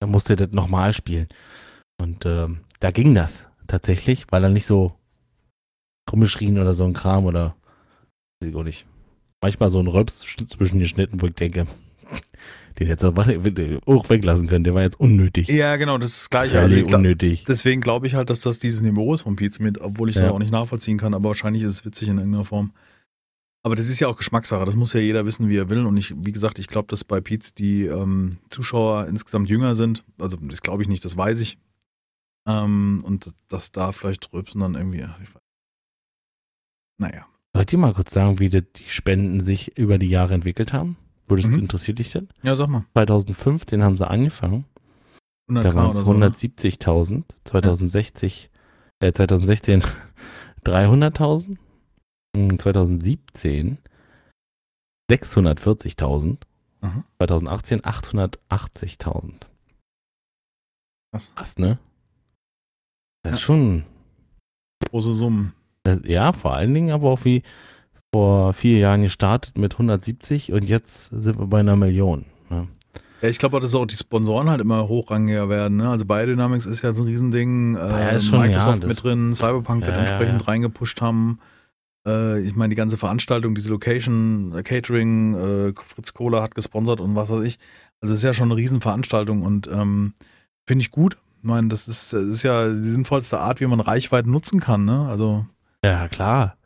[0.00, 1.28] Da musste er das nochmal spielen.
[2.00, 4.94] Und ähm, da ging das tatsächlich, weil er nicht so
[6.10, 7.56] rumgeschrien oder so ein Kram oder
[8.40, 8.86] weiß ich auch nicht.
[9.42, 11.66] Manchmal so ein Röps zwischen den Schnitten, wo ich denke,
[12.78, 15.48] den hätte auch weglassen können, der war jetzt unnötig.
[15.48, 16.58] Ja, genau, das ist das Gleiche.
[16.58, 17.44] Also Völlig ich glaub, unnötig.
[17.46, 20.22] deswegen glaube ich halt, dass das dieses Niveau ist von Pete Smith, obwohl ich Ja.
[20.22, 22.72] das auch nicht nachvollziehen kann, aber wahrscheinlich ist es witzig in irgendeiner Form.
[23.64, 25.84] Aber das ist ja auch Geschmackssache, das muss ja jeder wissen, wie er will.
[25.84, 30.04] Und ich, wie gesagt, ich glaube, dass bei Pete's die ähm, Zuschauer insgesamt jünger sind.
[30.20, 31.58] Also das glaube ich nicht, das weiß ich.
[32.46, 35.04] Ähm, und dass da vielleicht Röpsen dann irgendwie.
[36.98, 37.26] Naja.
[37.52, 40.96] Soll ich dir mal kurz sagen, wie die Spenden sich über die Jahre entwickelt haben?
[41.28, 41.58] Würdest Mhm.
[41.58, 42.28] interessiert dich denn?
[42.42, 42.84] Ja, sag mal.
[42.94, 44.64] 2015 haben sie angefangen.
[45.48, 46.26] 100 Da waren es oder so, ne?
[46.26, 48.50] 170.000, 2060,
[49.00, 49.82] äh, 2016
[50.64, 51.58] 300.000,
[52.36, 53.78] mm, 2017
[55.10, 56.46] 640.000,
[56.80, 57.04] Aha.
[57.18, 59.46] 2018 880.000.
[61.12, 61.32] Krass.
[61.34, 61.78] Krass, ne?
[63.22, 63.44] Das ist Ja.
[63.46, 63.84] schon,
[64.90, 65.54] Große Summen.
[65.84, 67.42] das, ja, vor allen Dingen aber auch wie
[68.12, 72.24] vor vier Jahren gestartet mit 170 und jetzt sind wir bei einer Million.
[72.48, 72.68] Ne?
[73.20, 75.78] Ja, ich glaube dass auch die Sponsoren halt immer hochrangiger werden.
[75.78, 75.88] Ne?
[75.88, 77.76] Also Biodynamics ist ja so ein Riesending.
[77.76, 81.38] Äh, Ja, ist schon, Microsoft ja, mit drin, Cyberpunk wird entsprechend reingepusht haben.
[82.06, 87.00] Äh, ich meine, die ganze Veranstaltung, diese Location, äh, Catering, äh, Fritz Kohler hat gesponsert
[87.00, 87.58] und was weiß ich.
[88.00, 90.14] Also es ist ja schon eine Riesenveranstaltung und ähm,
[90.66, 91.18] finde ich gut.
[91.38, 94.84] Ich meine, das ist, das ist ja die sinnvollste Art, wie man Reichweite nutzen kann.
[94.84, 95.06] Ne?
[95.08, 95.46] Also
[95.84, 96.56] Ja, klar.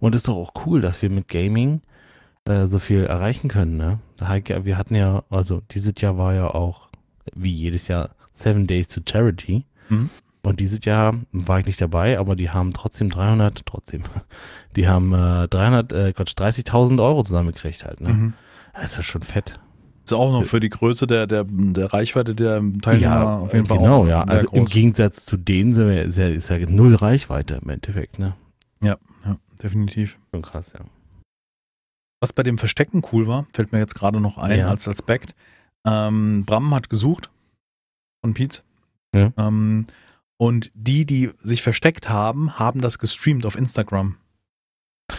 [0.00, 1.82] Und ist doch auch cool, dass wir mit Gaming
[2.44, 3.98] äh, so viel erreichen können, ne?
[4.18, 6.88] Wir hatten ja, also dieses Jahr war ja auch,
[7.34, 9.64] wie jedes Jahr, Seven Days to Charity.
[9.88, 10.10] Mhm.
[10.42, 14.02] Und dieses Jahr war ich nicht dabei, aber die haben trotzdem 300, trotzdem,
[14.76, 18.10] die haben äh, 300, äh, Quatsch, 30.000 Euro zusammengekriegt halt, ne?
[18.10, 18.32] mhm.
[18.74, 19.58] Das ist ja schon fett.
[20.04, 23.78] ist auch noch für die Größe der, der, der Reichweite der Teilnehmer auf jeden Fall
[23.78, 24.22] genau, ja.
[24.22, 24.70] Also im groß.
[24.70, 28.34] Gegensatz zu denen sind wir, ist ja, ist ja null Reichweite im Endeffekt, ne?
[28.82, 28.96] Ja, ja,
[29.62, 30.18] definitiv.
[30.32, 30.84] Schon krass, ja.
[32.20, 34.68] Was bei dem Verstecken cool war, fällt mir jetzt gerade noch ein Ja.
[34.68, 35.34] als Aspekt.
[35.86, 37.30] Ähm, Bram hat gesucht
[38.24, 38.62] von Pietz.
[39.14, 39.32] Ja.
[39.36, 39.86] Ähm,
[40.38, 44.16] und die, die sich versteckt haben, haben das gestreamt auf Instagram.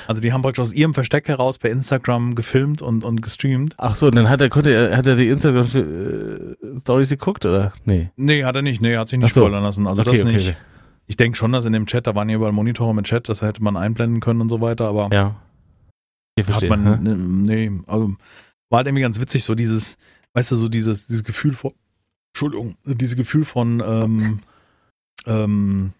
[0.06, 3.76] Also die haben praktisch aus ihrem Versteck heraus per Instagram gefilmt und, und gestreamt.
[3.78, 7.74] Ach so, dann hat er, konnte er, hat er die Instagram-Stories geguckt, oder?
[7.86, 8.12] Nee.
[8.18, 8.82] Nee, hat er nicht.
[8.82, 9.42] Nee, hat sich nicht so.
[9.42, 9.88] spoilern lassen.
[9.88, 10.58] Also okay, das okay, nicht.
[11.08, 13.42] Ich denke schon, dass in dem Chat, da waren ja überall Monitore mit Chat, das
[13.42, 15.36] hätte man einblenden können und so weiter, aber Ja.
[16.36, 16.70] Ich hat verstehe.
[16.70, 16.98] man, ne?
[17.00, 18.14] ne, nee, also
[18.70, 19.98] war halt irgendwie ganz witzig, so dieses,
[20.34, 21.74] weißt du, so dieses, dieses Gefühl von,
[22.34, 24.40] Entschuldigung, dieses Gefühl von, ähm,
[25.26, 25.94] ähm,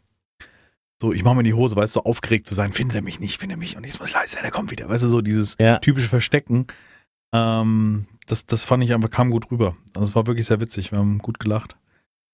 [1.02, 3.20] so, ich mache mir in die Hose, weißt du, so aufgeregt zu sein, finde mich
[3.20, 5.22] nicht, finde mich und jetzt muss ich leise sein, der kommt wieder, weißt du, so
[5.22, 5.80] dieses Ja.
[5.80, 6.68] typische Verstecken,
[7.34, 9.76] ähm, das, das fand ich einfach, kam gut rüber.
[9.96, 11.78] Also es war wirklich sehr witzig, wir haben gut gelacht.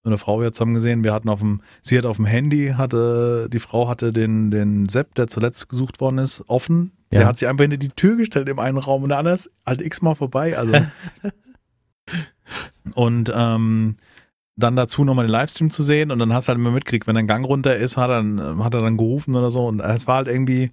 [0.04, 2.74] Mit einer Frau jetzt zusammen gesehen, wir hatten auf dem, sie hat auf dem Handy,
[2.78, 6.92] hatte, die Frau hatte den, den Sepp, der zuletzt gesucht worden ist, offen.
[7.14, 7.28] Der Ja.
[7.28, 9.80] hat sich einfach hinter die Tür gestellt im einen Raum und der andere ist halt
[9.82, 10.74] x-mal vorbei, also.
[12.96, 13.96] und, ähm,
[14.56, 17.18] dann dazu nochmal den Livestream zu sehen und dann hast du halt immer mitgekriegt, wenn
[17.18, 20.06] ein Gang runter ist, hat er, dann- hat er dann gerufen oder so und es
[20.06, 20.72] war halt irgendwie,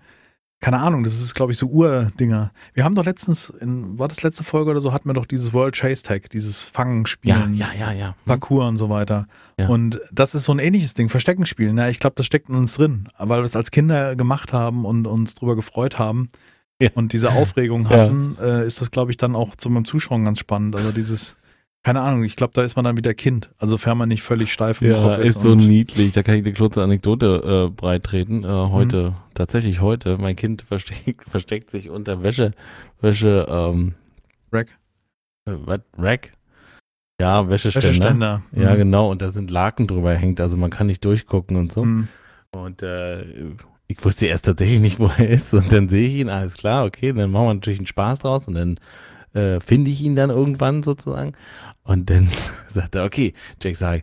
[0.60, 2.52] keine Ahnung, das ist, glaube ich, so Urdinger.
[2.74, 5.54] Wir haben doch letztens, in, war das letzte Folge oder so, hatten wir doch dieses
[5.54, 8.06] World Chase Tag, dieses Fangen spielen, ja, ja, ja, ja.
[8.08, 8.14] Hm.
[8.26, 9.26] Parcours und so weiter.
[9.58, 9.68] Ja.
[9.68, 11.78] Und das ist so ein ähnliches Ding, Verstecken spielen.
[11.78, 14.84] Ja, ich glaube, das steckt in uns drin, weil wir es als Kinder gemacht haben
[14.84, 16.28] und uns drüber gefreut haben
[16.78, 16.90] Ja.
[16.94, 20.76] und diese Aufregung hatten, äh, ist das, glaube ich, dann auch zum Zuschauen ganz spannend.
[20.76, 21.38] Also dieses,
[21.82, 23.50] keine Ahnung, ich glaube, da ist man dann wieder Kind.
[23.58, 25.36] Also, sofern man nicht völlig steif im Ja, Kopf ist.
[25.36, 26.12] ist so niedlich.
[26.12, 28.44] Da kann ich eine kurze Anekdote äh, breit treten.
[28.44, 32.52] Äh, heute, tatsächlich heute, mein Kind versteckt, versteckt sich unter Wäsche,
[33.00, 33.94] Wäsche, ähm,
[34.52, 34.68] Rack.
[35.46, 36.32] äh, was, Rack?
[37.20, 37.88] Ja, Wäscheständer.
[37.88, 38.42] Wäscheständer.
[38.52, 38.76] Ja, Mhm.
[38.76, 39.10] genau.
[39.10, 41.84] Und da sind Laken drüber hängt, also man kann nicht durchgucken und so.
[41.84, 42.08] Mhm.
[42.52, 43.22] Und äh,
[43.88, 45.52] ich wusste erst tatsächlich nicht, wo er ist.
[45.54, 48.48] Und dann sehe ich ihn, alles klar, okay, dann machen wir natürlich einen Spaß draus
[48.48, 48.78] und dann
[49.34, 51.32] äh, finde ich ihn dann irgendwann sozusagen.
[51.82, 52.28] Und dann
[52.70, 54.02] sagt er, okay, Jake, sag ich,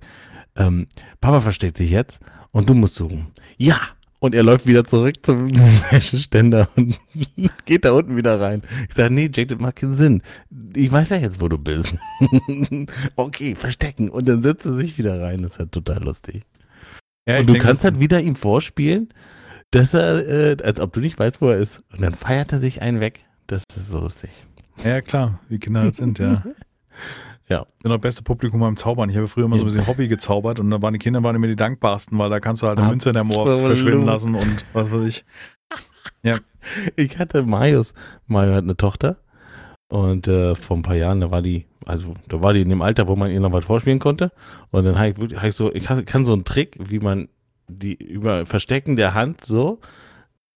[0.56, 0.88] ähm,
[1.22, 2.20] Papa versteht sich jetzt
[2.52, 3.28] und du musst suchen.
[3.58, 3.80] Ja!
[4.20, 5.52] Und er läuft wieder zurück zum
[5.92, 7.00] Wäscheständer und
[7.66, 8.64] geht da unten wieder rein.
[8.90, 10.24] Ich sage, nee, Jake, das macht keinen Sinn.
[10.76, 11.96] Ich weiß ja jetzt, wo du bist.
[13.16, 14.10] okay, verstecken.
[14.10, 15.44] Und dann setzt er sich wieder rein.
[15.44, 16.42] Das ist halt total lustig.
[17.28, 19.10] Ja, und du kannst halt wieder ihm vorspielen,
[19.70, 21.84] dass er, äh, als ob du nicht weißt, wo er ist.
[21.92, 23.20] Und dann feiert er sich einen weg.
[23.46, 24.32] Das ist so lustig.
[24.84, 26.44] Ja, klar, wie Kinder halt sind, ja.
[27.50, 27.66] Ja.
[27.78, 29.10] Ich bin das beste Publikum beim Zaubern.
[29.10, 31.36] Ich habe früher immer so ein bisschen Hobby gezaubert und da waren die Kinder waren
[31.36, 34.36] immer die dankbarsten, weil da kannst du halt eine Münze in der Moor verschwinden lassen
[34.36, 35.26] und was weiß ich.
[36.98, 37.94] Ich hatte Marius.
[38.26, 39.16] Mario hat eine Tochter.
[39.88, 42.82] Und äh, vor ein paar Jahren, da war die, also da war die in dem
[42.82, 44.34] Alter, wo man ihr noch was vorspielen konnte.
[44.72, 47.30] Und dann habe ich, hab ich so, ich kann so einen Trick, wie man
[47.70, 49.80] die über Verstecken der Hand so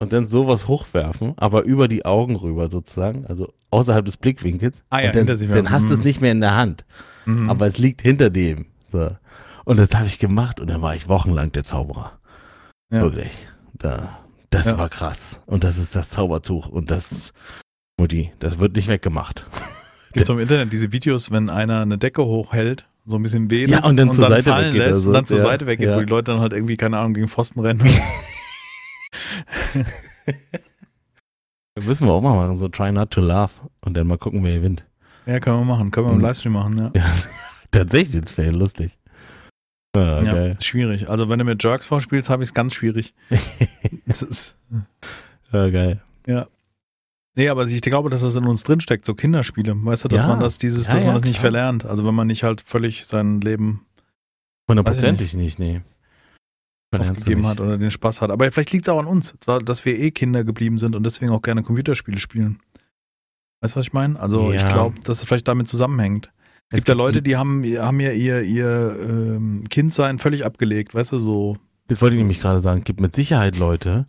[0.01, 4.81] und dann sowas hochwerfen, aber über die Augen rüber sozusagen, also außerhalb des Blickwinkels.
[4.89, 6.85] Ah ja, und dann, hinter sich dann hast du es nicht mehr in der Hand.
[7.25, 7.51] Mhm.
[7.51, 8.65] aber es liegt hinter dem.
[8.91, 9.11] So.
[9.63, 12.13] Und das habe ich gemacht und dann war ich wochenlang der Zauberer.
[12.91, 13.03] Ja.
[13.03, 13.31] Wirklich.
[13.77, 14.17] Da,
[14.49, 14.77] das Ja.
[14.79, 15.39] war krass.
[15.45, 17.31] Und das ist das Zaubertuch und das,
[17.97, 19.45] Mutti, das wird nicht weggemacht.
[20.13, 23.83] Gibt im Internet diese Videos, wenn einer eine Decke hochhält, so ein bisschen wedelt Ja,
[23.87, 25.09] und dann zur Seite fallen lässt so.
[25.11, 27.59] und dann zur Seite weggeht, wo die Leute dann halt irgendwie, keine Ahnung, gegen Pfosten
[27.59, 27.81] rennen.
[31.75, 34.43] Das müssen wir auch mal machen, so Try Not to Laugh und dann mal gucken,
[34.43, 34.85] wer gewinnt.
[35.25, 35.89] ja, können wir machen.
[35.91, 36.23] Können wir im Mhm.
[36.23, 36.91] Livestream machen, ja.
[36.93, 37.15] Ja,
[37.71, 38.97] tatsächlich, das wäre lustig.
[39.95, 40.49] Ja, Ja, geil.
[40.51, 41.09] ist schwierig.
[41.09, 43.13] Also wenn du mir Jerks vorspielst, habe ich es ganz schwierig.
[44.05, 44.57] Das ist,
[45.53, 46.01] ja, geil.
[47.35, 49.73] nee, aber ich glaube, dass das in uns drinsteckt, so Kinderspiele.
[49.85, 50.27] Weißt du, dass Ja.
[50.27, 51.51] man das, dieses, Ja, dass man ja, das nicht klar.
[51.51, 51.85] verlernt.
[51.85, 53.85] Also wenn man nicht halt völlig sein Leben
[54.69, 55.81] Hundertprozentig nicht, nee.
[56.93, 58.31] Aufgegeben hat oder den Spaß hat.
[58.31, 59.35] Aber vielleicht liegt es auch an uns,
[59.65, 62.59] dass wir eh Kinder geblieben sind und deswegen auch gerne Computerspiele spielen.
[63.61, 64.19] Weißt du, was ich meine?
[64.19, 64.67] Also ich Ja.
[64.71, 66.31] glaube, dass es vielleicht damit zusammenhängt.
[66.69, 71.11] Es gibt ja Leute, die haben, haben ja ihr, ihr ähm, Kindsein völlig abgelegt, weißt
[71.13, 71.57] du, so.
[71.87, 72.79] Das wollte ich nämlich gerade sagen.
[72.79, 74.05] Es gibt mit Sicherheit Leute,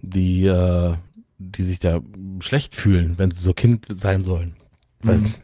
[0.00, 0.94] die, äh,
[1.38, 2.00] die sich da
[2.40, 4.54] schlecht fühlen, wenn sie so Kind sein sollen.
[5.02, 5.34] Weißt, Mhm.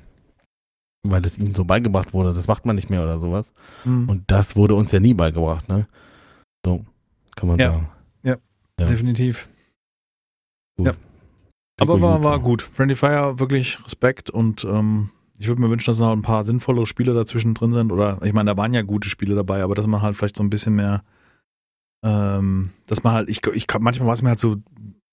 [1.03, 3.53] Weil es ihnen so beigebracht wurde, das macht man nicht mehr oder sowas.
[3.86, 4.07] Mhm.
[4.09, 5.86] Und das wurde uns ja nie beigebracht, ne?
[6.65, 6.85] So,
[7.37, 7.71] kann man Ja.
[7.73, 7.89] sagen.
[8.23, 8.37] Ja.
[8.79, 8.87] Ja.
[8.87, 9.49] Definitiv.
[10.77, 10.87] Gut.
[10.89, 10.93] Ja.
[11.81, 12.63] Aber war, gut, war gut.
[12.63, 16.85] Friendly Fire, wirklich Respekt und ähm, ich würde mir wünschen, dass noch ein paar sinnvolle
[16.85, 17.91] Spiele dazwischen drin sind.
[17.93, 20.43] Oder ich meine, da waren ja gute Spiele dabei, aber dass man halt vielleicht so
[20.43, 21.03] ein bisschen mehr,
[22.05, 24.57] ähm, dass man halt, ich, ich manchmal war es mir halt so,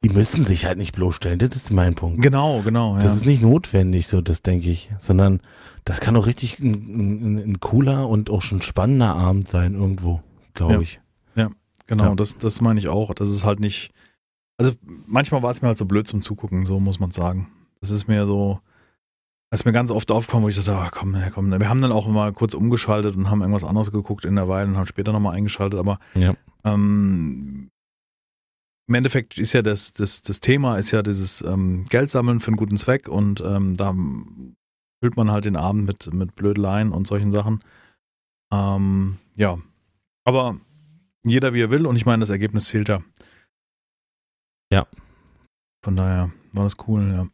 [0.03, 2.21] Die müssen sich halt nicht bloßstellen, das ist mein Punkt.
[2.21, 3.13] genau, genau, Das ja.
[3.13, 5.39] ist nicht notwendig, so das denke ich, sondern
[5.85, 10.21] das kann auch richtig ein, ein, ein cooler und auch schon spannender Abend sein irgendwo,
[10.53, 10.81] glaube Ja.
[10.81, 10.99] ich.
[11.87, 12.15] Genau, Ja.
[12.15, 13.13] das, das meine ich auch.
[13.13, 13.91] Das ist halt nicht.
[14.57, 14.73] Also
[15.05, 17.49] manchmal war es mir halt so blöd zum Zugucken, so muss man sagen.
[17.81, 18.59] Das ist mir so.
[19.49, 21.51] Das ist mir ganz oft aufgekommen, wo ich dachte, ah, komm, komm.
[21.57, 24.67] Wir haben dann auch mal kurz umgeschaltet und haben irgendwas anderes geguckt in der Weile
[24.69, 26.35] und haben später nochmal eingeschaltet, aber Ja.
[26.65, 27.69] ähm,
[28.89, 32.47] im Endeffekt ist ja das, das, das Thema ist ja dieses ähm, Geld sammeln für
[32.49, 33.93] einen guten Zweck und ähm, da
[35.01, 37.61] füllt man halt den Abend mit, mit Blödeleien und solchen Sachen.
[38.51, 39.57] Ähm, ja,
[40.25, 40.57] aber
[41.27, 43.01] jeder wie er will und ich meine, das Ergebnis zählt ja.
[44.71, 44.85] Ja.
[45.83, 47.27] Von daher war das cool, ja.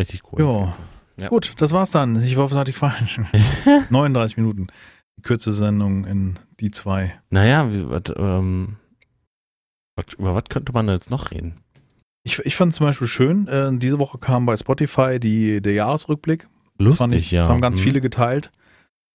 [0.00, 0.40] Richtig cool.
[0.40, 0.76] Ja.
[1.22, 1.28] Ja.
[1.28, 2.22] Gut, das war's dann.
[2.22, 3.06] Ich hoffe, es hat dich gefallen.
[3.90, 4.68] 39 Minuten.
[5.18, 7.20] Die kürzeste Sendung in die zwei.
[7.28, 8.76] Naja, wie, wat, ähm,
[9.96, 11.60] wat, über was könnte man da jetzt noch reden?
[12.22, 16.48] Ich, ich fand zum Beispiel schön, äh, diese Woche kam bei Spotify die, der Jahresrückblick.
[16.78, 17.48] Das Lustig, fand ich, ja.
[17.48, 17.84] haben ganz Hm.
[17.84, 18.50] viele geteilt,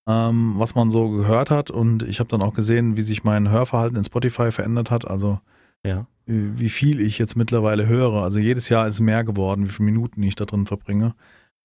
[0.08, 1.72] ähm, was man so gehört hat.
[1.72, 5.08] Und ich habe dann auch gesehen, wie sich mein Hörverhalten in Spotify verändert hat.
[5.08, 5.40] Also
[5.84, 6.08] Ja.
[6.26, 8.24] wie viel ich jetzt mittlerweile höre.
[8.24, 11.14] Also jedes Jahr ist mehr geworden, wie viele Minuten ich da drin verbringe.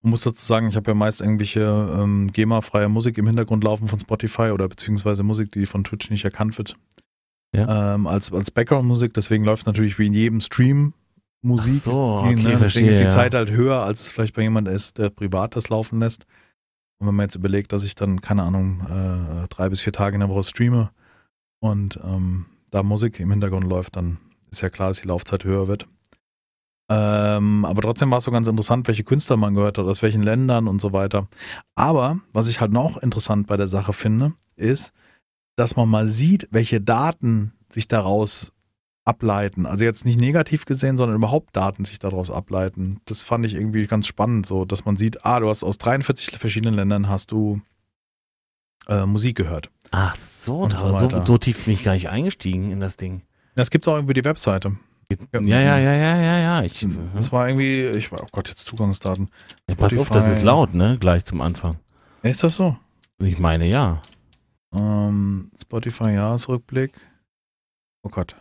[0.02, 1.60] Man muss dazu sagen, ich habe ja meist irgendwelche
[1.94, 6.24] ähm, GEMA-freie Musik im Hintergrund laufen von Spotify oder beziehungsweise Musik, die von Twitch nicht
[6.24, 6.74] erkannt wird.
[7.54, 7.94] Ja.
[7.94, 10.94] Ähm, als, als Background-Musik, deswegen läuft natürlich wie in jedem Stream
[11.42, 11.82] Musik.
[11.82, 12.34] so, die, okay, ne?
[12.42, 13.08] Deswegen verstehe, ist die ja.
[13.10, 16.26] Zeit halt höher, als es vielleicht bei jemandem ist, der privat das laufen lässt.
[17.00, 20.14] Und wenn man jetzt überlegt, dass ich dann, keine Ahnung, äh, drei bis vier Tage
[20.14, 20.90] in der Woche streame
[21.60, 24.18] und ähm, da Musik im Hintergrund läuft, dann
[24.50, 25.88] ist ja klar, dass die Laufzeit höher wird.
[26.90, 30.22] Ähm, aber trotzdem war es so ganz interessant, welche Künstler man gehört hat, aus welchen
[30.22, 31.28] Ländern und so weiter.
[31.74, 34.92] Aber was ich halt noch interessant bei der Sache finde, ist,
[35.56, 38.52] dass man mal sieht, welche Daten sich daraus
[39.10, 39.66] ableiten.
[39.66, 43.00] Also jetzt nicht negativ gesehen, sondern überhaupt Daten sich daraus ableiten.
[43.04, 46.38] Das fand ich irgendwie ganz spannend, so dass man sieht, ah, du hast aus 43
[46.38, 47.60] verschiedenen Ländern hast du
[48.88, 49.70] äh, Musik gehört.
[49.90, 52.96] Ach so, da so war so, so tief bin ich gar nicht eingestiegen in das
[52.96, 53.22] Ding.
[53.56, 54.76] Das gibt's auch über die Webseite.
[55.32, 56.62] Ja, ja, ja, ja, ja, ja.
[56.62, 59.28] Ich, Das war irgendwie, ich war, oh Gott, jetzt Zugangsdaten.
[59.68, 60.98] ja, pass auf, das ist laut, ne?
[61.00, 61.80] Gleich zum Anfang.
[62.22, 62.76] Ist das so?
[63.18, 64.00] Ich meine, ja.
[64.72, 66.92] Ähm, Spotify Jahresrückblick.
[68.04, 68.36] Oh Gott.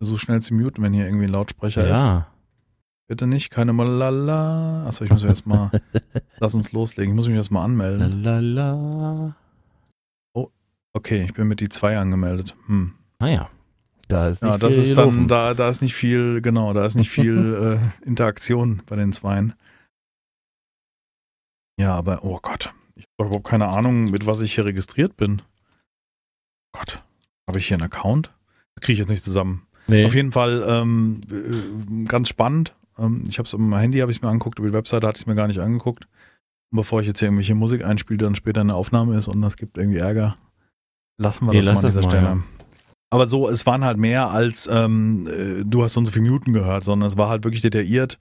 [0.00, 1.98] So schnell zu muten, wenn hier irgendwie ein Lautsprecher ist.
[1.98, 2.26] Ja.
[3.06, 4.86] Bitte nicht, keine Malala.
[4.86, 5.70] Achso, ich muss jetzt mal,
[6.38, 7.12] lass uns loslegen.
[7.12, 8.22] Ich muss mich jetzt mal anmelden.
[8.22, 9.36] Lalala.
[10.96, 12.56] Okay, ich bin mit die zwei angemeldet.
[12.66, 12.94] Hm.
[13.18, 13.50] Naja.
[14.08, 16.84] Da ist nicht Ja, das viel ist dann, da, da ist nicht viel, genau, da
[16.84, 19.54] ist nicht viel äh, Interaktion bei den Zweien.
[21.80, 25.42] Ja, aber, oh Gott, ich habe überhaupt keine Ahnung, mit was ich hier registriert bin.
[26.72, 27.02] Gott,
[27.48, 28.32] habe ich hier einen Account?
[28.80, 29.66] Kriege ich jetzt nicht zusammen.
[29.86, 30.04] Nee.
[30.04, 32.74] Auf jeden Fall ähm, äh, ganz spannend.
[32.98, 35.22] Ähm, ich habe es am Handy, habe ich mir angeguckt, über die Webseite hatte ich
[35.22, 36.06] es mir gar nicht angeguckt.
[36.72, 39.56] Und bevor ich jetzt hier irgendwelche Musik einspiele, dann später eine Aufnahme ist und das
[39.56, 40.36] gibt irgendwie Ärger,
[41.18, 42.26] lassen wir Nee, das mal lass an dieser mal, Stelle.
[42.26, 42.38] ja.
[43.10, 46.24] Aber so, es waren halt mehr als ähm, äh, du hast so und so viele
[46.24, 48.18] Minuten gehört, sondern es war halt wirklich detailliert.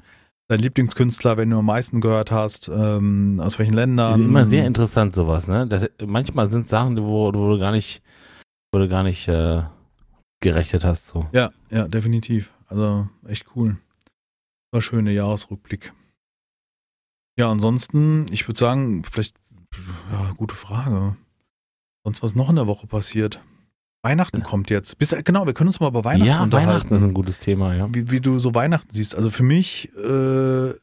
[0.50, 4.22] Dein Lieblingskünstler, wenn du am meisten gehört hast, ähm, aus welchen Ländern.
[4.22, 5.66] Immer sehr interessant sowas, ne?
[5.68, 8.04] Das, manchmal sind es Sachen, wo, wo du gar nicht,
[8.72, 9.62] wo du gar nicht äh,
[10.44, 11.08] gerechnet hast.
[11.08, 11.28] So.
[11.32, 12.54] Ja, ja, definitiv.
[12.68, 13.78] Also echt cool.
[14.72, 15.94] War schöne Jahresrückblick.
[17.40, 19.36] Ja, ansonsten, ich würde sagen, vielleicht,
[20.12, 21.18] ja, gute Frage.
[22.04, 23.42] Sonst was noch in der Woche passiert?
[24.04, 24.44] Weihnachten Ja.
[24.44, 24.98] kommt jetzt.
[24.98, 26.70] Bis, genau, wir können uns mal über Weihnachten ja, unterhalten.
[26.70, 27.88] Weihnachten ist ein gutes Thema, ja.
[27.94, 29.16] wie, wie du so Weihnachten siehst.
[29.16, 30.74] Also für mich äh,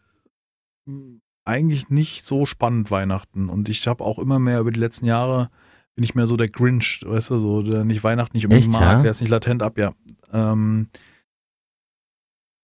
[1.45, 3.49] eigentlich nicht so spannend Weihnachten.
[3.51, 5.51] Und ich habe auch immer mehr über die letzten Jahre
[5.95, 8.83] bin ich mehr so der Grinch, weißt du, so der nicht Weihnachten nicht unbedingt mag,
[8.83, 9.03] ja?
[9.03, 9.93] der ist nicht latent ab, ja.
[10.33, 10.89] Ähm,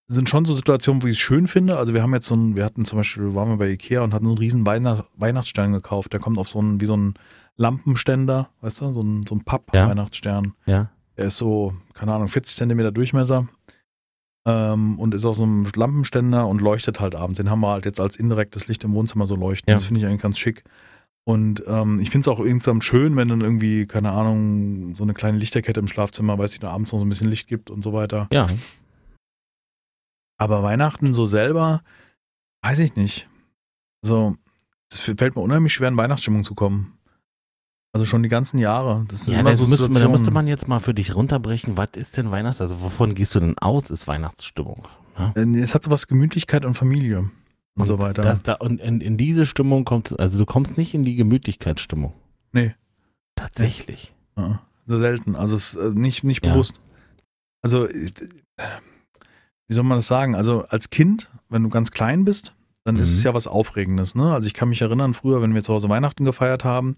[0.08, 1.78] sind schon so Situationen, wo ich es schön finde.
[1.78, 4.14] Also wir haben jetzt so ein, wir hatten zum Beispiel, waren wir bei Ikea und
[4.14, 6.12] hatten so einen riesen Weihnacht, Weihnachtsstern gekauft.
[6.12, 7.14] Der kommt auf so einen, wie so ein
[7.56, 10.54] Lampenständer, weißt du, so ein, so ein Papp-Weihnachtsstern.
[10.66, 10.90] Ja.
[11.16, 13.48] Der ist so, keine Ahnung, 40 Zentimeter Durchmesser
[14.46, 17.38] ähm, und ist auf so einem Lampenständer und leuchtet halt abends.
[17.38, 19.68] Den haben wir halt jetzt als indirektes Licht im Wohnzimmer so leuchten.
[19.70, 19.76] Ja.
[19.76, 20.62] Das finde ich eigentlich ganz schick.
[21.28, 25.12] Und ähm, ich finde es auch insgesamt schön, wenn dann irgendwie, keine Ahnung, so eine
[25.12, 27.82] kleine Lichterkette im Schlafzimmer, weiß ich, da abends noch so ein bisschen Licht gibt und
[27.82, 28.28] so weiter.
[28.32, 28.46] Ja.
[30.38, 31.82] Aber Weihnachten so selber,
[32.62, 33.28] weiß ich nicht.
[34.04, 34.36] Also,
[34.92, 36.92] es fällt mir unheimlich schwer, in Weihnachtsstimmung zu kommen.
[37.92, 39.06] Also schon die ganzen Jahre.
[39.08, 41.76] Das ist Ja, immer so müsste, man- da müsste man jetzt mal für dich runterbrechen.
[41.78, 42.60] Was ist denn Weihnachts?
[42.60, 44.86] Also wovon gehst du denn aus, ist Weihnachtsstimmung?
[45.34, 47.30] Nee, Es hat so was Gemütlichkeit und Familie
[47.82, 48.22] und, so weiter.
[48.22, 52.12] Das, da, und in, in diese Stimmung kommt, also du kommst nicht in die Gemütlichkeitsstimmung.
[52.52, 52.74] Nee.
[53.34, 54.12] Tatsächlich.
[54.36, 55.36] Ja, so selten.
[55.36, 56.52] Also es ist äh, nicht, nicht Ja.
[56.52, 56.74] bewusst.
[57.62, 58.10] Also, äh,
[59.68, 60.34] wie soll man das sagen?
[60.34, 62.54] Also als Kind, wenn du ganz klein bist,
[62.84, 63.14] dann ist Mhm.
[63.16, 64.14] es ja was Aufregendes.
[64.14, 64.32] Ne?
[64.32, 66.96] Also ich kann mich erinnern, früher, wenn wir zu Hause Weihnachten gefeiert haben,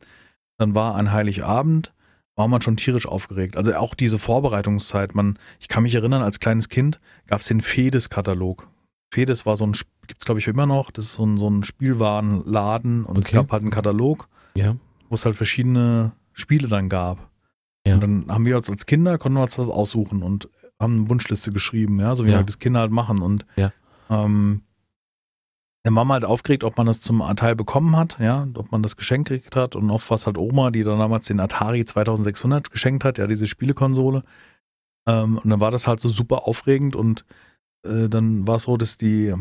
[0.58, 1.92] dann war an Heiligabend,
[2.36, 3.56] war man schon tierisch aufgeregt.
[3.56, 5.14] Also auch diese Vorbereitungszeit.
[5.14, 8.68] Man, ich kann mich erinnern, als kleines Kind gab es den Fedes-Katalog.
[9.10, 9.72] Fedes war so ein,
[10.06, 13.26] gibt es glaube ich immer noch, das ist so ein, so ein Spielwarenladen und es
[13.26, 13.36] Okay.
[13.36, 14.76] gab halt einen Katalog Ja.
[15.08, 17.30] wo es halt verschiedene Spiele dann gab.
[17.86, 17.94] Ja.
[17.94, 20.48] Und dann haben wir uns als Kinder, konnten wir uns das aussuchen und
[20.80, 22.36] haben eine Wunschliste geschrieben, ja, so wie Ja.
[22.36, 23.22] halt das Kinder halt machen.
[23.22, 23.72] Und Ja.
[24.10, 24.62] ähm,
[25.84, 28.82] dann war man halt aufgeregt, ob man das zum Teil bekommen hat, ja, ob man
[28.82, 31.84] das Geschenk gekriegt hat und oft war es halt Oma, die dann damals den Atari
[31.84, 34.22] 2600 geschenkt hat, ja, diese Spielekonsole.
[35.08, 37.24] Ähm, und dann war das halt so super aufregend und
[37.84, 39.34] äh, dann war es so, dass die,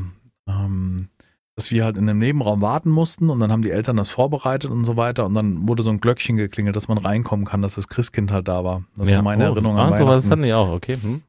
[0.48, 1.10] ähm,
[1.56, 4.70] dass wir halt in einem Nebenraum warten mussten und dann haben die Eltern das vorbereitet
[4.72, 7.76] und so weiter und dann wurde so ein Glöckchen geklingelt, dass man reinkommen kann, dass
[7.76, 8.84] das Christkind halt da war.
[8.96, 10.98] Das ist so meine oh, Erinnerung ah, an sowas hatten die auch, okay.
[11.02, 11.22] Hm.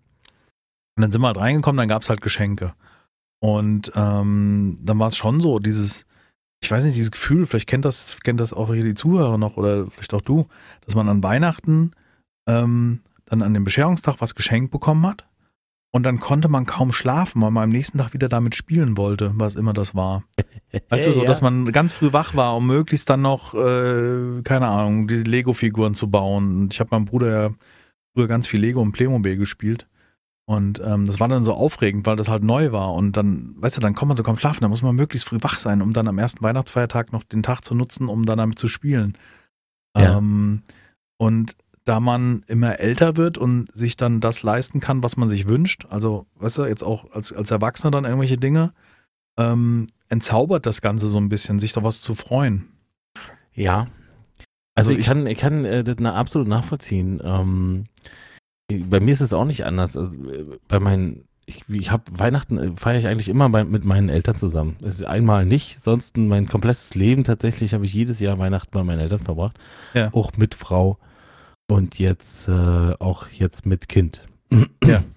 [0.97, 2.75] Und dann sind wir halt reingekommen, dann gab es halt Geschenke.
[3.41, 6.07] Und ähm, dann war es schon so, dieses,
[6.61, 9.57] ich weiß nicht, dieses Gefühl, vielleicht kennt das, kennt das auch hier die Zuhörer noch
[9.57, 10.49] oder vielleicht auch du,
[10.85, 11.93] dass man an Weihnachten
[12.49, 15.28] ähm, dann an dem Bescherungstag was geschenkt bekommen hat.
[15.91, 19.33] Und dann konnte man kaum schlafen, weil man am nächsten Tag wieder damit spielen wollte,
[19.37, 20.25] was immer das war.
[20.91, 21.27] Weißt du, so, ja.
[21.27, 25.95] dass man ganz früh wach war, um möglichst dann noch, äh, keine Ahnung, die Lego-Figuren
[25.95, 26.61] zu bauen.
[26.61, 27.55] Und ich habe meinem Bruder ja
[28.15, 29.87] früher ganz viel Lego und Playmobil gespielt.
[30.49, 32.95] Und ähm, das war dann so aufregend, weil das halt neu war.
[32.95, 35.39] Und dann, weißt du, dann kommt man so kaum schlafen, da muss man möglichst früh
[35.43, 38.59] wach sein, um dann am ersten Weihnachtsfeiertag noch den Tag zu nutzen, um dann damit
[38.59, 39.17] zu spielen.
[39.97, 40.19] Ja.
[40.19, 40.63] Ähm,
[41.19, 41.57] und
[41.89, 45.87] da man immer älter wird und sich dann das leisten kann, was man sich wünscht,
[45.89, 48.73] also, weißt du, jetzt auch als, als Erwachsener dann irgendwelche Dinge,
[49.39, 52.69] ähm, entzaubert das Ganze so ein bisschen, sich da was zu freuen.
[53.55, 53.87] Ja.
[54.75, 57.21] Also, also ich, ich, kann, ich kann äh, das absolut nachvollziehen.
[57.25, 57.87] Ähm,
[58.71, 59.97] bei mir ist es auch nicht anders.
[59.97, 60.15] Also,
[60.69, 64.37] bei meinen, ich, ich habe Weihnachten äh, feiere ich eigentlich immer bei, mit meinen Eltern
[64.37, 64.77] zusammen.
[64.83, 68.85] Es ist einmal nicht, sonst mein komplettes Leben tatsächlich habe ich jedes Jahr Weihnachten bei
[68.85, 69.59] meinen Eltern verbracht.
[69.95, 70.13] Ja.
[70.13, 70.99] Auch mit Frau
[71.71, 74.23] und jetzt äh, auch jetzt mit Kind.
[74.85, 75.05] Ja.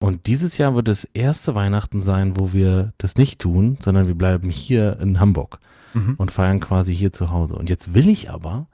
[0.00, 4.14] Und dieses Jahr wird das erste Weihnachten sein, wo wir das nicht tun, sondern wir
[4.14, 5.60] bleiben hier in Hamburg
[5.94, 6.16] mhm.
[6.18, 7.54] und feiern quasi hier zu Hause.
[7.54, 8.66] Und jetzt will ich aber,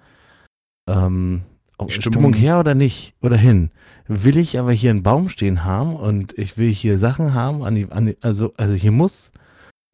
[0.89, 1.43] ähm,
[1.87, 1.91] Stimmung.
[1.91, 3.71] Stimmung her oder nicht, oder hin,
[4.09, 7.77] will ich aber hier einen Baum stehen haben und ich will hier Sachen haben, an
[7.77, 9.31] die, an die, also, also hier muss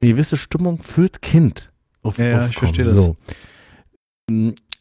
[0.00, 1.70] eine gewisse Stimmung führt Kind
[2.02, 2.94] auf, ja, ja ich verstehe das.
[2.94, 3.16] So.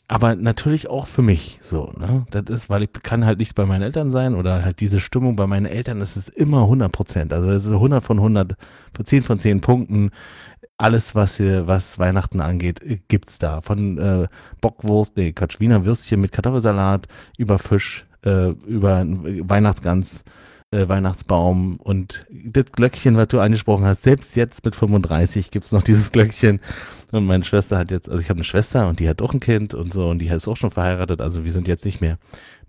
[0.08, 2.28] Aber natürlich auch für mich so, ne?
[2.30, 5.36] Das ist, weil ich kann halt nicht bei meinen Eltern sein oder halt diese Stimmung
[5.36, 7.34] bei meinen Eltern, das ist immer 100 Prozent.
[7.34, 8.56] Also das ist 100 von 100,
[9.03, 10.12] 10 von 10 Punkten.
[10.78, 13.62] Alles, was hier, was Weihnachten angeht, äh, gibt's da.
[13.62, 14.28] Von äh,
[14.62, 20.24] Bockwurst, nee, Quatsch, Wiener Würstchen mit Kartoffelsalat, über Fisch, äh, über Weihnachtsgans,
[20.76, 25.84] äh, Weihnachtsbaum und das Glöckchen, was du angesprochen hast, selbst jetzt mit 35 gibt's noch
[25.84, 26.60] dieses Glöckchen.
[27.12, 29.40] Und meine Schwester hat jetzt, also ich habe eine Schwester und die hat auch ein
[29.40, 31.22] Kind und so und die ist auch schon verheiratet.
[31.22, 32.18] Also wir sind jetzt nicht mehr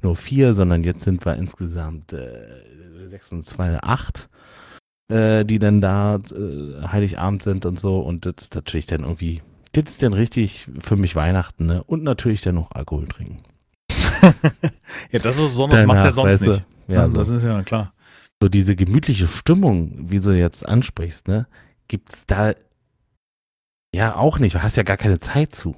[0.03, 4.29] nur vier, sondern jetzt sind wir insgesamt äh, sechs und zwei, acht,
[5.09, 8.01] äh, die dann da äh, Heiligabend sind und so.
[8.01, 9.43] Und das ist natürlich dann irgendwie,
[9.73, 11.83] das ist dann richtig für mich Weihnachten, ne?
[11.85, 13.43] Und natürlich dann noch Alkohol trinken.
[15.11, 16.65] ja, das ist besonders Danach, machst du ja sonst weißt du, nicht.
[16.89, 17.19] Ja, ja so.
[17.19, 17.93] das ist ja klar.
[18.43, 21.47] So diese gemütliche Stimmung, wie du jetzt ansprichst, ne?
[21.89, 22.55] Gibt's da
[23.95, 24.55] ja, auch nicht.
[24.55, 25.74] Du hast ja gar keine Zeit zu.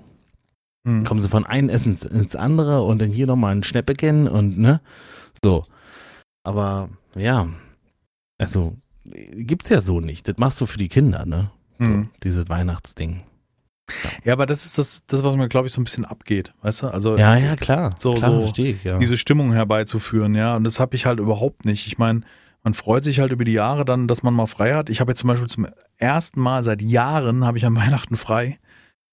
[0.85, 1.05] Hm.
[1.05, 4.81] Kommen sie von einem Essen ins andere und dann hier nochmal ein Schnäppchen und ne?
[5.43, 5.65] So.
[6.43, 7.49] Aber ja,
[8.39, 10.27] also gibt's ja so nicht.
[10.27, 11.53] Das machst du für die Kinder, ne?
[11.81, 13.23] So, dieses Weihnachtsding.
[13.89, 14.11] Ja.
[14.25, 16.83] ja, aber das ist das, das was mir, glaube ich, so ein bisschen abgeht, weißt
[16.83, 16.87] du?
[16.89, 17.95] Also ja, ja, klar.
[17.99, 18.99] So, klar, so ich, ja.
[18.99, 20.57] diese Stimmung herbeizuführen, ja.
[20.57, 21.87] Und das habe ich halt überhaupt nicht.
[21.87, 22.23] Ich meine,
[22.63, 24.91] man freut sich halt über die Jahre dann, dass man mal frei hat.
[24.91, 28.59] Ich habe jetzt zum Beispiel zum ersten Mal seit Jahren habe ich an Weihnachten frei.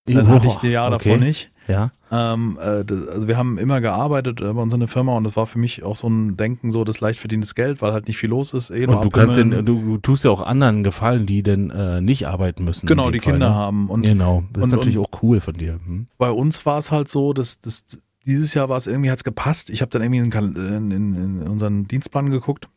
[0.05, 1.09] Dann hatte ich die Jahre okay.
[1.09, 1.51] davor nicht.
[1.67, 1.91] Ja.
[2.11, 5.35] Ähm, äh, also wir haben immer gearbeitet äh, bei uns in der Firma und das
[5.35, 8.17] war für mich auch so ein Denken, so das leicht verdientes Geld, weil halt nicht
[8.17, 8.69] viel los ist.
[8.69, 12.27] Eh und du kannst den, du, tust ja auch anderen gefallen, die denn äh, nicht
[12.27, 12.85] arbeiten müssen.
[12.85, 13.55] Genau, die Fall, Kinder ne?
[13.55, 13.89] haben.
[13.89, 15.79] Und, genau, das und, ist natürlich auch cool von dir.
[15.83, 16.05] Hm?
[16.19, 17.85] Bei uns war es halt so, dass, dass
[18.27, 19.71] dieses Jahr war es irgendwie, hat es gepasst.
[19.71, 22.69] Ich habe dann irgendwie in, in, in unseren Dienstplan geguckt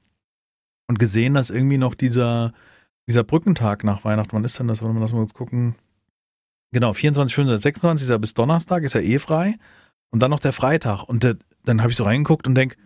[0.89, 2.53] und gesehen, dass irgendwie noch dieser,
[3.07, 4.83] dieser Brückentag nach Weihnachten, wann ist denn das?
[4.83, 5.77] Wollen wir das mal kurz gucken?
[6.73, 9.57] Genau, 24, 25, 26 ist ja bis Donnerstag, ist ja eh frei.
[10.11, 11.05] Und dann noch der Freitag.
[11.05, 12.77] Und der, dann habe ich so reingeguckt und denke,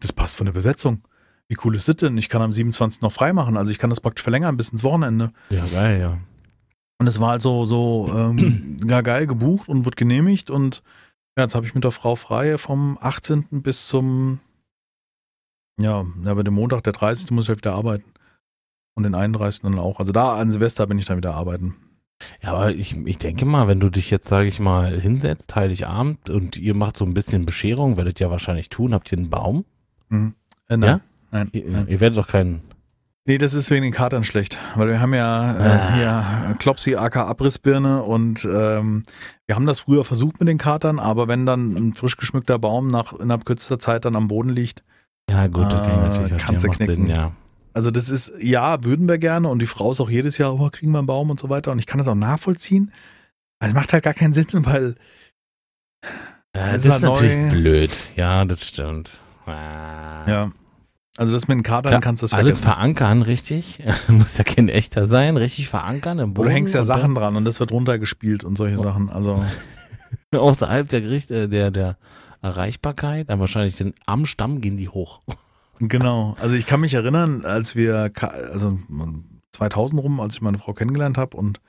[0.00, 1.02] das passt von der Besetzung.
[1.48, 2.16] Wie cool ist das denn?
[2.16, 3.02] Ich kann am 27.
[3.02, 3.56] noch frei machen.
[3.56, 5.32] Also ich kann das praktisch verlängern bis ins Wochenende.
[5.50, 6.18] Ja, geil, ja.
[6.98, 10.50] Und es war halt so, so ähm, ja, geil gebucht und wird genehmigt.
[10.50, 10.82] Und
[11.36, 13.46] ja, jetzt habe ich mit der Frau frei vom 18.
[13.62, 14.38] bis zum
[15.78, 17.30] ja, aber den Montag, der 30.
[17.30, 18.04] muss ich halt wieder arbeiten.
[18.94, 19.62] Und den 31.
[19.62, 19.98] dann auch.
[20.00, 21.76] Also da an Silvester bin ich dann wieder arbeiten.
[22.42, 26.28] Ja, aber ich, ich denke mal, wenn du dich jetzt, sage ich mal, hinsetzt, Heiligabend
[26.28, 28.92] und ihr macht so ein bisschen Bescherung, werdet ihr wahrscheinlich tun.
[28.92, 29.64] Habt ihr einen Baum?
[30.08, 30.34] Mhm.
[30.68, 30.88] Äh, nein.
[30.88, 31.00] Ja?
[31.30, 31.86] Nein, ihr, nein.
[31.88, 32.62] Ihr werdet doch keinen.
[33.26, 35.94] Nee, das ist wegen den Katern schlecht, weil wir haben ja äh, ah.
[35.94, 39.04] hier Klopsi AK Abrissbirne und ähm,
[39.46, 42.88] wir haben das früher versucht mit den Katern, aber wenn dann ein frisch geschmückter Baum
[42.88, 44.82] nach innerhalb kürzester Zeit dann am Boden liegt,
[45.28, 46.46] ja, gut, das kann ich natürlich verstehen.
[46.46, 47.06] Kannst du knicken.
[47.06, 47.32] Sinn, ja.
[47.72, 50.70] Also das ist, ja, würden wir gerne und die Frau ist auch jedes Jahr, oh,
[50.70, 52.92] kriegen wir einen Baum und so weiter und ich kann das auch nachvollziehen.
[53.60, 54.96] Also macht halt gar keinen Sinn, weil
[56.56, 57.50] ja, das ist, halt natürlich neu.
[57.50, 57.90] blöd.
[58.16, 59.10] Ja, das stimmt.
[59.46, 60.28] Ah.
[60.28, 60.52] Ja.
[61.16, 63.80] Also das mit den Kadern Klar, kannst du das Alles verankern, richtig?
[64.08, 66.48] Muss ja kein echter sein, richtig verankern im Boden.
[66.48, 68.82] Du hängst ja Sachen dran und das wird runtergespielt und solche oh.
[68.82, 69.10] Sachen.
[69.10, 69.44] Also
[70.32, 71.98] außerhalb der Gerichte, der, der
[72.42, 75.20] Erreichbarkeit, dann wahrscheinlich den, am Stamm gehen die hoch.
[75.78, 76.36] Genau.
[76.40, 78.78] Also ich kann mich erinnern, als wir, also
[79.52, 81.60] 2000 rum, als ich meine Frau kennengelernt habe und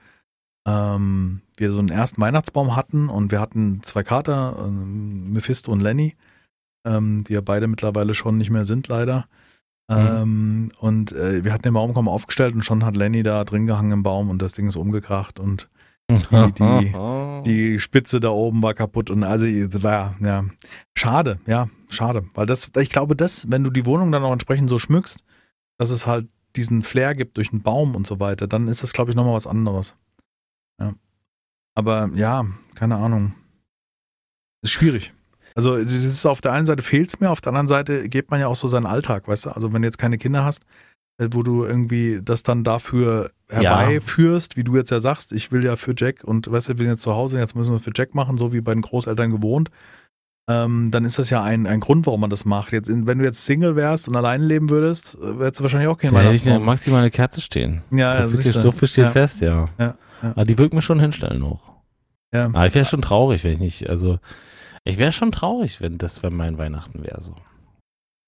[0.67, 5.80] ähm, wir so einen ersten Weihnachtsbaum hatten und wir hatten zwei Kater, äh, Mephisto und
[5.80, 6.15] Lenny,
[6.86, 9.26] ähm, die ja beide mittlerweile schon nicht mehr sind, leider.
[9.89, 9.95] Mhm.
[9.97, 13.65] Ähm, und äh, wir hatten den Baum kaum aufgestellt und schon hat Lenny da drin
[13.65, 15.69] gehangen im Baum und das Ding ist umgekracht und
[16.16, 19.45] die, die, die Spitze da oben war kaputt und also
[19.84, 20.45] war ja
[20.95, 24.70] schade, ja, schade, weil das, ich glaube, das, wenn du die Wohnung dann auch entsprechend
[24.70, 25.20] so schmückst,
[25.78, 28.93] dass es halt diesen Flair gibt durch einen Baum und so weiter, dann ist das,
[28.93, 29.95] glaube ich, nochmal was anderes.
[30.80, 30.93] Ja.
[31.76, 32.45] Aber ja,
[32.76, 33.34] keine Ahnung.
[34.62, 35.14] ist schwierig.
[35.55, 38.32] Also, das ist auf der einen Seite fehlt es mir, auf der anderen Seite geht
[38.32, 39.49] man ja auch so seinen Alltag, weißt du?
[39.51, 40.64] Also, wenn du jetzt keine Kinder hast,
[41.18, 44.58] äh, wo du irgendwie das dann dafür herbeiführst, ja.
[44.58, 46.93] wie du jetzt ja sagst, ich will ja für Jack und weißt du, wir sind
[46.93, 49.32] jetzt zu Hause, jetzt müssen wir es für Jack machen, so wie bei den Großeltern
[49.32, 49.70] gewohnt
[50.52, 52.72] ähm, dann ist das ja ein, ein Grund, warum man das macht.
[52.72, 55.97] Jetzt, wenn du jetzt Single wärst und alleine leben würdest, äh, wärst du wahrscheinlich auch
[55.97, 56.54] kein ja, Weihnachtsbaum.
[56.54, 57.82] Hätte ich maximal eine Kerze stehen.
[57.91, 59.12] Ja, so, viel, so viel steht ja.
[59.12, 59.70] fest, ja.
[59.78, 60.32] ja, ja.
[60.32, 61.62] Aber die würde mir schon hinstellen noch.
[62.34, 62.45] Ja.
[62.45, 64.20] Aber ich wäre schon traurig, wenn ich nicht, also
[64.84, 67.36] ich wäre schon traurig, wenn das wenn mein Weihnachten wäre so.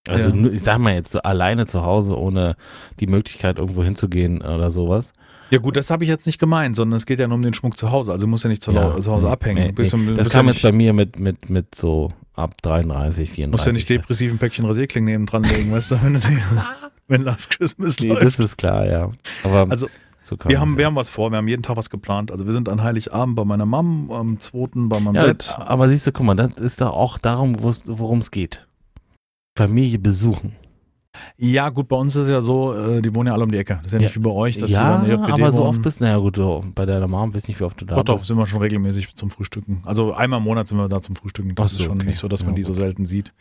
[0.07, 0.51] Also ja.
[0.51, 2.55] ich sag mal jetzt so alleine zu Hause, ohne
[2.99, 5.13] die Möglichkeit irgendwo hinzugehen oder sowas.
[5.49, 7.53] Ja gut, das habe ich jetzt nicht gemeint, sondern es geht ja nur um den
[7.53, 8.11] Schmuck zu Hause.
[8.11, 9.63] Also muss ja nicht zu, ja, zu Hause nee, abhängen.
[9.65, 13.51] Nee, bisschen, das kam ja jetzt bei mir mit, mit, mit so ab 33, 34.
[13.51, 16.19] Musst ja nicht depressiv ein Päckchen Rasierklingen neben dran legen, weißt du, wenn,
[17.07, 18.23] wenn Last Christmas nee, läuft.
[18.23, 19.11] das ist klar, ja.
[19.43, 19.87] Aber also,
[20.23, 22.31] so wir, haben, wir haben was vor, wir haben jeden Tag was geplant.
[22.31, 24.69] Also wir sind an Heiligabend bei meiner Mom, am 2.
[24.87, 25.55] bei meinem ja, Bett.
[25.59, 28.65] Aber siehst du, guck mal, das ist doch auch darum, worum es geht.
[29.55, 30.55] Familie besuchen.
[31.37, 33.57] Ja, gut, bei uns ist es ja so, äh, die wohnen ja alle um die
[33.57, 33.75] Ecke.
[33.83, 34.05] Das ist ja, ja.
[34.05, 36.39] nicht wie bei euch, dass ja, sie dann JPD aber so oft bist, naja gut,
[36.73, 38.09] bei deiner Mom weiß nicht, wie oft du da doch, bist.
[38.09, 39.81] Doch, sind wir schon regelmäßig zum Frühstücken.
[39.85, 41.53] Also einmal im Monat sind wir da zum Frühstücken.
[41.53, 42.07] Das so, ist schon okay.
[42.07, 42.67] nicht so, dass ja, man die gut.
[42.67, 43.31] so selten sieht.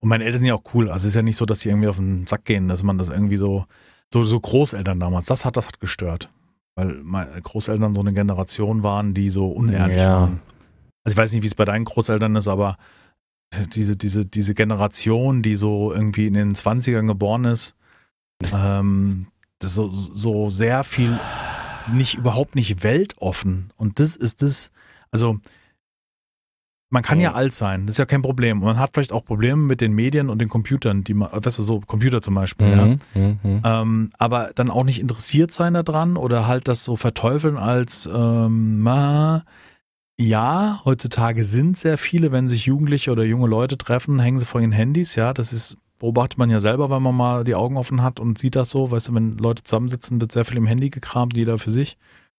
[0.00, 0.90] Und meine Eltern sind ja auch cool.
[0.90, 2.98] Also es ist ja nicht so, dass die irgendwie auf den Sack gehen, dass man
[2.98, 3.64] das irgendwie so,
[4.12, 6.30] so, so Großeltern damals, das hat, das hat gestört.
[6.74, 10.20] Weil meine Großeltern so eine Generation waren, die so unehrlich ja.
[10.20, 10.40] waren.
[11.04, 12.76] Also ich weiß nicht, wie es bei deinen Großeltern ist, aber
[13.74, 17.76] diese, diese, diese Generation, die so irgendwie in den 20ern geboren ist,
[18.52, 19.26] ähm,
[19.58, 21.18] das so, so sehr viel
[21.92, 23.72] nicht, überhaupt nicht weltoffen.
[23.76, 24.70] Und das ist das,
[25.10, 25.38] also
[26.92, 28.58] man kann ja alt sein, das ist ja kein Problem.
[28.58, 31.58] Und man hat vielleicht auch Probleme mit den Medien und den Computern, die man, weißt
[31.58, 33.20] du, so Computer zum Beispiel, mhm, ja.
[33.20, 33.62] Mhm.
[33.64, 38.80] Ähm, aber dann auch nicht interessiert sein daran oder halt das so verteufeln als ähm,
[38.80, 39.44] ma,
[40.20, 44.60] ja, heutzutage sind sehr viele, wenn sich Jugendliche oder junge Leute treffen, hängen sie vor
[44.60, 48.02] ihren Handys, ja, das ist, beobachtet man ja selber, wenn man mal die Augen offen
[48.02, 50.90] hat und sieht das so, weißt du, wenn Leute zusammensitzen, wird sehr viel im Handy
[50.90, 51.96] gekramt, jeder für sich.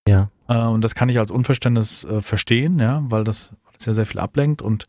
[0.07, 0.29] Ja.
[0.47, 3.93] Äh, und das kann ich als Unverständnis äh, verstehen, ja, weil das, weil das ja
[3.93, 4.85] sehr viel ablenkt und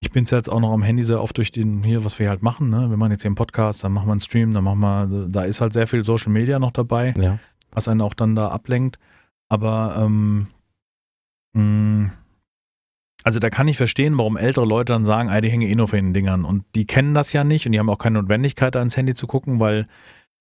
[0.00, 2.28] ich bin es jetzt auch noch am Handy sehr oft durch den, hier, was wir
[2.28, 2.90] halt machen, ne?
[2.90, 5.42] Wir machen jetzt hier einen Podcast, dann machen wir einen Stream, dann machen wir, da
[5.42, 7.38] ist halt sehr viel Social Media noch dabei, ja.
[7.70, 8.98] was einen auch dann da ablenkt.
[9.48, 10.48] Aber ähm,
[11.54, 12.12] mh, mm,
[13.24, 15.88] also da kann ich verstehen, warum ältere Leute dann sagen, ey, die hängen eh nur
[15.88, 16.44] für den Dingern.
[16.44, 19.14] Und die kennen das ja nicht und die haben auch keine Notwendigkeit, da ins Handy
[19.14, 19.86] zu gucken, weil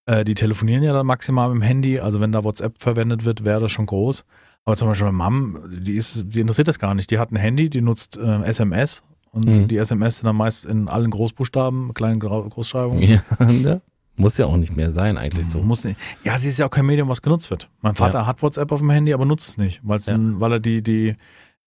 [0.06, 2.00] äh, die telefonieren ja dann maximal mit dem Handy.
[2.00, 4.26] Also wenn da WhatsApp verwendet wird, wäre das schon groß.
[4.66, 7.10] Aber zum Beispiel meine Mom, die, ist, die interessiert das gar nicht.
[7.10, 9.68] Die hat ein Handy, die nutzt äh, SMS und mhm.
[9.70, 13.02] die SMS sind dann meist in allen Großbuchstaben, kleinen Großschreibungen.
[13.02, 13.82] Ja, ne?
[14.16, 15.60] Muss ja auch nicht mehr sein, eigentlich so.
[15.60, 16.00] Muss nicht.
[16.24, 17.68] Ja, sie ist ja auch kein Medium, was genutzt wird.
[17.82, 18.26] Mein Vater ja.
[18.28, 20.18] hat WhatsApp auf dem Handy, aber nutzt es nicht, ja.
[20.18, 21.16] weil er die, die,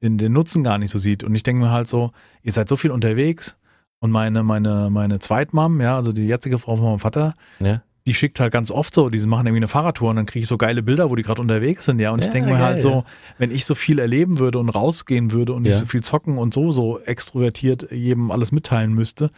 [0.03, 1.24] den, den Nutzen gar nicht so sieht.
[1.24, 3.59] Und ich denke mir halt so, ihr seid so viel unterwegs
[4.01, 7.82] und meine, meine, meine Zweitmam, ja, also die jetzige Frau von meinem Vater, ja.
[8.07, 10.49] die schickt halt ganz oft so, die machen irgendwie eine Fahrradtour und dann kriege ich
[10.49, 12.11] so geile Bilder, wo die gerade unterwegs sind, ja.
[12.11, 13.05] Und ja, ich denke mir halt so,
[13.38, 16.53] wenn ich so viel erleben würde und rausgehen würde und nicht so viel zocken und
[16.53, 19.30] so, so extrovertiert jedem alles mitteilen müsste,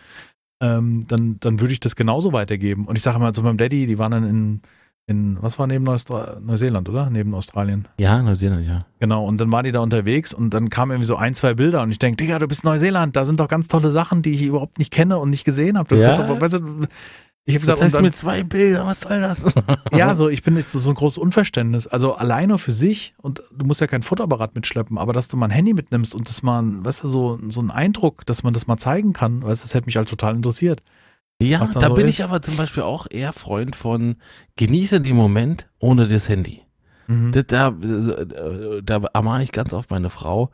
[0.61, 2.87] ähm, dann, dann würde ich das genauso weitergeben.
[2.87, 4.63] Und ich sage mal zu meinem Daddy, die waren dann in
[5.09, 7.09] in, was war neben Neuseeland, oder?
[7.09, 7.89] Neben Australien.
[7.99, 8.85] Ja, Neuseeland, ja.
[9.01, 11.83] Genau, und dann waren die da unterwegs und dann kamen irgendwie so ein, zwei Bilder
[11.83, 14.43] und ich denke, Digga, du bist Neuseeland, da sind doch ganz tolle Sachen, die ich
[14.43, 15.97] überhaupt nicht kenne und nicht gesehen habe.
[15.97, 16.13] Ja.
[16.13, 16.83] Auch, weißt du,
[17.47, 19.39] ich habe gesagt, das heißt mir zwei Bilder, was soll das?
[19.97, 21.87] ja, so ich bin jetzt so ein großes Unverständnis.
[21.87, 25.47] Also alleine für sich und du musst ja kein Fotoapparat mitschleppen, aber dass du mal
[25.47, 28.67] ein Handy mitnimmst und das mal, weißt du, so, so ein Eindruck, dass man das
[28.67, 30.83] mal zeigen kann, weißt du, das hätte mich halt total interessiert.
[31.41, 32.19] Ja, da so bin ist.
[32.19, 34.17] ich aber zum Beispiel auch eher Freund von
[34.57, 36.63] genieße den Moment ohne das Handy.
[37.07, 37.33] Mhm.
[37.33, 37.75] Da, da,
[38.83, 40.51] da ermahne ich ganz oft meine Frau,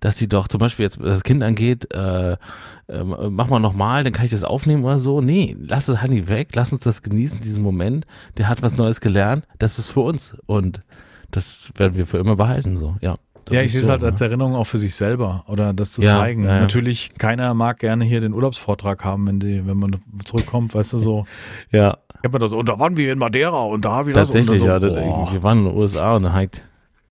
[0.00, 4.12] dass sie doch zum Beispiel jetzt das Kind angeht, äh, äh, mach mal nochmal, dann
[4.12, 5.20] kann ich das aufnehmen oder so.
[5.20, 8.06] Nee, lass das Handy weg, lass uns das genießen, diesen Moment.
[8.36, 10.82] Der hat was Neues gelernt, das ist für uns und
[11.30, 13.16] das werden wir für immer behalten, so, ja.
[13.50, 16.10] Ja, ich sehe es halt als Erinnerung auch für sich selber oder das zu ja,
[16.10, 16.44] zeigen.
[16.44, 20.94] Ja, Natürlich, keiner mag gerne hier den Urlaubsvortrag haben, wenn die, wenn man zurückkommt, weißt
[20.94, 21.26] du so.
[21.70, 21.98] ja.
[22.22, 24.66] Ich hab das, und da waren wir in Madeira und da wieder Tatsächlich, so.
[24.66, 24.78] ja.
[24.78, 26.62] Das, wir waren in den USA und dann hakt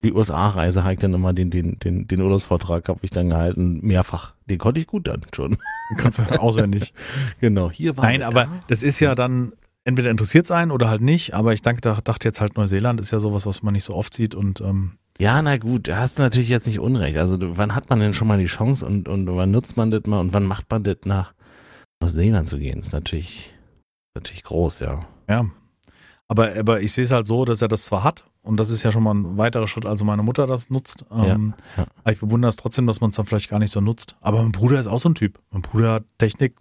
[0.04, 4.34] die USA-Reise ich dann immer den, den, den, den Urlaubsvortrag habe ich dann gehalten, mehrfach.
[4.46, 5.56] Den konnte ich gut dann schon.
[5.96, 6.92] Kannst du auswendig.
[7.40, 8.50] genau, hier war Nein, aber da.
[8.68, 9.52] das ist ja dann
[9.84, 13.18] entweder interessiert sein oder halt nicht, aber ich dachte, dachte jetzt halt Neuseeland ist ja
[13.18, 16.22] sowas, was man nicht so oft sieht und ähm, ja, na gut, da hast du
[16.22, 17.16] natürlich jetzt nicht Unrecht.
[17.16, 20.04] Also wann hat man denn schon mal die Chance und, und wann nutzt man das
[20.06, 21.34] mal und wann macht man das nach
[22.00, 22.80] Neuseeland zu gehen?
[22.80, 23.52] ist natürlich,
[24.14, 25.06] natürlich groß, ja.
[25.28, 25.46] Ja.
[26.28, 28.82] Aber, aber ich sehe es halt so, dass er das zwar hat und das ist
[28.82, 31.04] ja schon mal ein weiterer Schritt, also meine Mutter das nutzt.
[31.10, 31.86] Ähm, ja.
[32.02, 34.16] Aber ich bewundere es trotzdem, dass man es dann vielleicht gar nicht so nutzt.
[34.20, 35.40] Aber mein Bruder ist auch so ein Typ.
[35.50, 36.54] Mein Bruder hat Technik,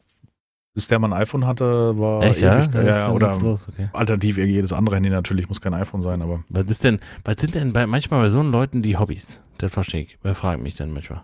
[0.78, 2.59] bis der mal ein iPhone hatte, war Echt, ja?
[2.59, 3.89] ewig- ja, ja oder los, okay.
[3.93, 7.55] alternativ jedes andere Handy natürlich, muss kein iPhone sein, aber Was ist denn, was sind
[7.55, 9.41] denn bei, manchmal bei so Leuten die Hobbys?
[9.57, 10.19] Das verstehe ich.
[10.21, 11.23] Wer fragt mich denn manchmal?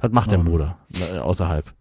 [0.00, 0.44] Was macht dein Ähm.
[0.44, 0.76] Bruder
[1.14, 1.72] äh, außerhalb?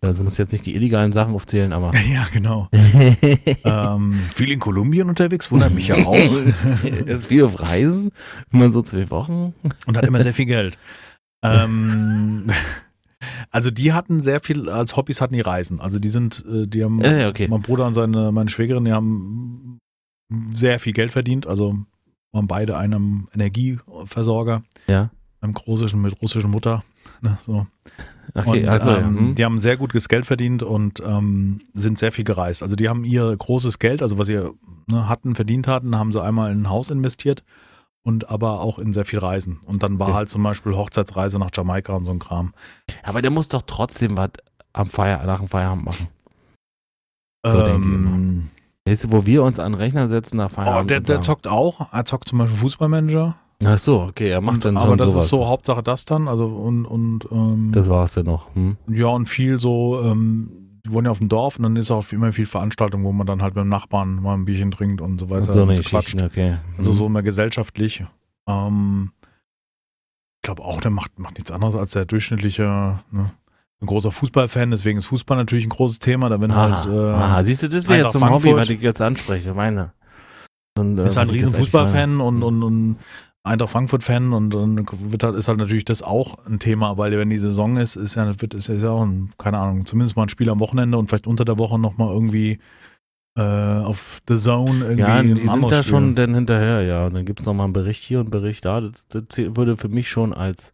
[0.00, 1.92] Also, du musst jetzt nicht die illegalen Sachen aufzählen, aber.
[2.12, 2.68] ja, genau.
[3.64, 6.16] ähm, viel in Kolumbien unterwegs, wundert mich ja auch.
[7.28, 8.10] Viel auf Reisen,
[8.52, 9.54] immer so zwei Wochen.
[9.86, 10.78] und hat immer sehr viel Geld.
[11.44, 12.46] Ähm,
[13.50, 15.80] also die hatten sehr viel, als Hobbys hatten die Reisen.
[15.80, 17.48] Also die sind, äh, die haben, Ja, okay.
[17.48, 19.78] mein Bruder und seine, meine Schwägerin, die haben
[20.52, 21.46] sehr viel Geld verdient.
[21.46, 21.74] Also
[22.32, 25.10] waren beide einem Energieversorger, Ja.
[25.40, 26.84] einem großischen mit russischen Mutter.
[27.22, 27.66] Ne, so.
[28.34, 29.34] Okay, und, also, ähm, hm.
[29.34, 32.62] Die haben sehr gutes Geld verdient und ähm, sind sehr viel gereist.
[32.62, 34.40] Also die haben ihr großes Geld, also was sie
[34.90, 37.42] ne, hatten, verdient hatten, haben sie einmal in ein Haus investiert
[38.02, 39.60] und aber auch in sehr viel Reisen.
[39.66, 40.16] Und dann war Okay.
[40.16, 42.52] halt zum Beispiel Hochzeitsreise nach Jamaika und so ein Kram.
[43.02, 44.30] aber der muss doch trotzdem was
[44.72, 46.08] am Feier, nach dem Feierabend machen.
[47.44, 48.50] So ähm,
[48.86, 50.90] du, wo wir uns an den Rechner setzen nach oh, Feierabend?
[50.90, 51.92] der, und der sagen- zockt auch.
[51.92, 53.36] Er zockt zum Beispiel Fußballmanager.
[53.64, 55.24] Ach so, okay, er macht Und, dann aber das sowas.
[55.24, 56.28] ist so Hauptsache das dann.
[56.28, 58.54] Also und, und ähm, Das war's dann noch.
[58.54, 58.76] Hm?
[58.88, 62.10] ja, und viel so, ähm, die wohnen ja auf dem Dorf und dann ist auch
[62.12, 65.18] immer viel Veranstaltung, wo man dann halt mit dem Nachbarn mal ein Bierchen trinkt und
[65.18, 66.12] so weiter so und so quatscht.
[66.12, 66.56] Geschichte, okay.
[66.78, 68.04] Also so immer gesellschaftlich.
[68.46, 69.12] Ähm,
[70.38, 73.30] ich glaube auch, der macht, macht nichts anderes als der durchschnittliche, ne?
[73.82, 76.28] ein großer Fußballfan, deswegen ist Fußball natürlich ein großes Thema.
[76.28, 78.60] Da wenn Aha, halt, äh, aha, siehst du, das wäre jetzt zum Hobby, Frankfurt.
[78.60, 79.92] was ich jetzt anspreche, meine.
[80.78, 82.96] Und, äh, ist halt ein riesen Fußballfan und, und, und
[83.42, 87.30] Eintracht Frankfurt-Fan und, und wird halt, ist halt natürlich das auch ein Thema, weil wenn
[87.30, 90.28] die Saison ist, ist ja, wird, ist ja auch, ein, keine Ahnung, zumindest mal ein
[90.28, 92.58] Spiel am Wochenende und vielleicht unter der Woche nochmal irgendwie
[93.38, 95.90] äh, auf The Zone irgendwie Ja, ein die sind da Spiel.
[95.90, 97.06] schon dann hinterher, ja.
[97.06, 98.82] Und dann gibt's noch mal einen Bericht hier und einen Bericht da.
[98.82, 100.72] Das, das würde für mich schon als,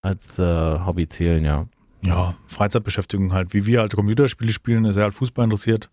[0.00, 1.66] als äh, Hobby zählen, ja.
[2.02, 3.52] ja, Freizeitbeschäftigung halt.
[3.52, 5.90] Wie wir halt Computerspiele spielen, ist er halt Fußball interessiert.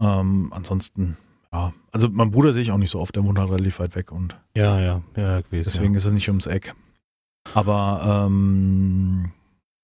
[0.00, 1.16] Ähm, ansonsten,
[1.52, 3.94] ja, also mein Bruder sehe ich auch nicht so oft, der wohnt halt relativ weit
[3.94, 5.64] weg und Ja, ja, ja, gewesen.
[5.64, 6.74] deswegen ist es nicht ums Eck.
[7.54, 9.32] Aber ähm,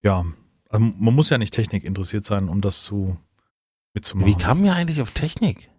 [0.03, 0.25] ja,
[0.69, 3.17] also man muss ja nicht Technik interessiert sein, um das zu ja.
[3.95, 4.31] mitzumachen.
[4.31, 5.71] Wie kam mir eigentlich auf Technik?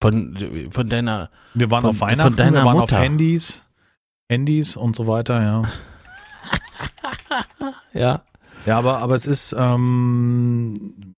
[0.00, 2.96] Von, von deiner, wir waren von- auf Weihnachten, von deiner wir waren Mutter?
[2.96, 3.68] auf Handys,
[4.30, 5.62] Handys und so weiter, ja.
[7.92, 8.22] ja.
[8.66, 11.14] Ja, aber, aber es ist ähm,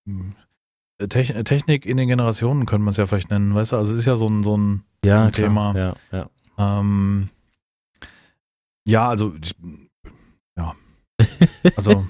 [1.06, 3.76] Techn- Technik in den Generationen, könnte man es ja vielleicht nennen, weißt du?
[3.76, 5.48] Also es ist ja so ein, so ein Ja, Ein klar.
[5.48, 5.74] Thema.
[5.76, 6.78] Ja, ja.
[6.80, 7.28] ähm,
[8.86, 9.54] ja, also ich,
[10.56, 10.74] ja.
[11.76, 12.04] Also,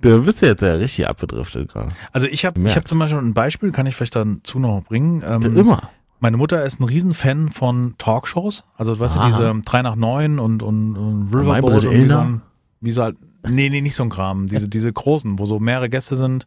[0.00, 1.90] Du bist ja jetzt ja richtig abgedriftet gerade.
[2.12, 5.22] also ich habe ich hab zum Beispiel ein Beispiel, kann ich vielleicht dazu noch bringen.
[5.26, 5.90] Ähm, Immer.
[6.20, 8.64] meine Mutter ist ein Riesenfan von Talkshows.
[8.76, 9.26] Also, weißt du, Aha.
[9.26, 12.42] diese 3 nach 9 und, und, und Riverboat und wie so, ein-
[12.80, 13.16] wie so halt,
[13.46, 14.46] nee, nee, nicht so ein Kram.
[14.46, 16.46] Diese, diese großen, wo so mehrere Gäste sind,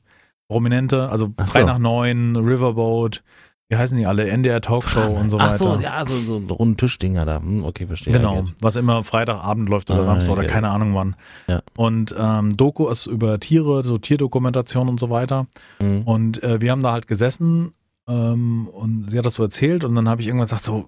[0.49, 1.65] Prominente, also Ach 3 so.
[1.67, 3.23] nach 9, Riverboat,
[3.69, 4.27] wie heißen die alle?
[4.29, 5.51] NDR Talkshow und so weiter.
[5.51, 7.41] Ach so, ja, so, so ein runden Tischdinger da.
[7.41, 8.13] Hm, okay, verstehe.
[8.13, 8.55] Genau, get.
[8.61, 10.47] was immer Freitagabend läuft oder Ah, Samstag oder ja.
[10.49, 11.15] keine Ahnung wann.
[11.47, 11.61] Ja.
[11.75, 15.47] Und ähm, Doku ist über Tiere, so Tierdokumentation und so weiter.
[15.81, 16.03] Hm.
[16.03, 17.73] Und äh, wir haben da halt gesessen
[18.07, 20.87] ähm, und sie hat das so erzählt und dann habe ich irgendwann gesagt, so,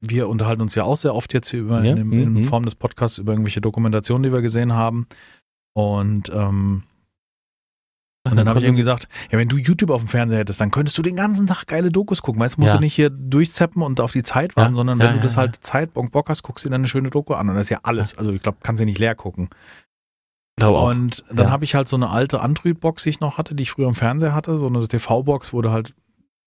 [0.00, 2.44] wir unterhalten uns ja auch sehr oft jetzt hier über Ja, in, dem- in mhm.
[2.44, 5.06] Form des Podcasts über irgendwelche Dokumentationen, die wir gesehen haben.
[5.74, 6.84] Und ähm,
[8.30, 10.70] und dann habe ich irgendwie gesagt, ja, wenn du YouTube auf dem Fernseher hättest, dann
[10.70, 12.40] könntest du den ganzen Tag geile Dokus gucken.
[12.40, 12.78] Weißt du, musst Ja.
[12.78, 15.22] du nicht hier durchzeppen und auf die Zeit warten, Ja, sondern ja, wenn du ja,
[15.22, 15.38] das ja.
[15.38, 17.48] halt Zeit, Bock, Bock hast, guckst du dir dann eine schöne Doku an.
[17.48, 18.16] Und das ist ja alles.
[18.18, 19.48] Also ich glaube, kannst du nicht leer gucken.
[20.58, 20.90] Glaube auch.
[20.90, 21.50] Und dann Ja.
[21.50, 23.94] habe ich halt so eine alte Android-Box, die ich noch hatte, die ich früher im
[23.94, 25.94] Fernseher hatte, so eine TV-Box, wo du halt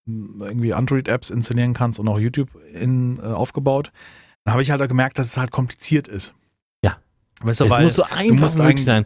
[0.06, 3.92] mh, irgendwie Android-Apps installieren kannst und auch YouTube in, äh, aufgebaut.
[4.46, 6.34] Dann habe ich halt auch gemerkt, dass es halt kompliziert ist.
[6.84, 6.98] Ja.
[7.42, 9.06] Weißt du, weil, muss so einfach musst möglich eigentlich- sein.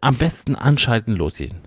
[0.00, 1.58] Am besten anschalten, losgehen.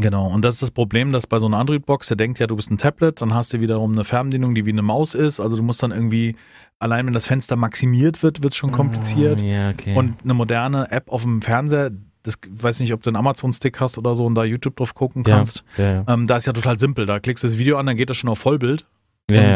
[0.00, 2.56] Genau, und das ist das Problem, dass bei so einer Android-Box, der denkt ja, du
[2.56, 5.38] bist ein Tablet, dann hast du wiederum eine Fernbedienung, die wie eine Maus ist.
[5.38, 6.34] Also du musst dann irgendwie,
[6.80, 9.40] allein wenn das Fenster maximiert wird, wird es schon kompliziert.
[9.40, 9.94] Ah, Ja, okay.
[9.96, 11.92] Und eine moderne App auf dem Fernseher,
[12.24, 15.22] das weiß nicht, ob du einen Amazon-Stick hast oder so und da YouTube drauf gucken
[15.22, 15.62] kannst.
[15.76, 16.04] ja, ja.
[16.08, 17.06] Ähm, da ist ja total simpel.
[17.06, 18.84] Da klickst du das Video an, dann geht das schon auf Vollbild.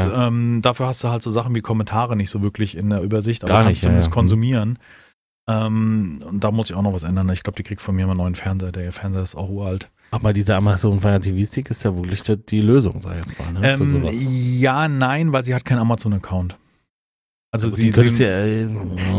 [0.04, 0.12] Und.
[0.14, 3.42] Ähm, dafür hast du halt so Sachen wie Kommentare nicht so wirklich in der Übersicht,
[3.42, 4.14] aber Gar kannst nicht, zumindest ja.
[4.14, 4.78] konsumieren.
[5.48, 7.28] Ähm, und da muss ich auch noch was ändern.
[7.30, 8.70] Ich glaube, die kriegt von mir mal einen neuen Fernseher.
[8.70, 9.90] Der Fernseher ist auch uralt.
[10.10, 13.52] Aber dieser Amazon Fire TV Stick ist ja wirklich die- Lösung, sag ich jetzt mal.
[13.52, 14.04] Ne, Ähm,
[14.58, 16.56] ja, nein, weil sie hat keinen Amazon-Account.
[17.50, 18.68] Also sie, sie ja, äh,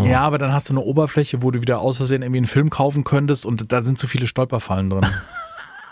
[0.05, 2.69] ja, aber dann hast du eine Oberfläche, wo du wieder aus Versehen irgendwie einen Film
[2.69, 5.05] kaufen könntest und da sind zu viele Stolperfallen drin.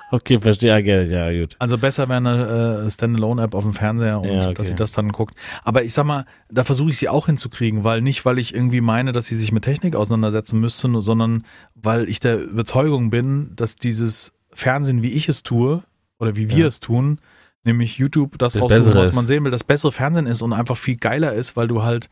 [0.10, 1.58] Okay, verstehe, ja, ja, gut.
[1.60, 4.54] Also besser wäre eine äh, Standalone-App auf dem Fernseher und Ja, okay.
[4.54, 5.36] dass sie das dann guckt.
[5.66, 8.80] Aber ich sag mal, da versuche ich sie auch hinzukriegen, weil nicht, weil ich irgendwie
[8.80, 11.44] meine, dass sie sich mit Technik auseinandersetzen müsste, sondern
[11.76, 15.84] weil ich der Überzeugung bin, dass dieses Fernsehen, wie ich es tue,
[16.20, 16.68] oder wie wir Ja.
[16.68, 17.20] es tun,
[17.64, 20.78] nämlich YouTube, das, Das raussuchen, was man sehen will, das bessere Fernsehen ist und einfach
[20.78, 22.10] viel geiler ist, weil du halt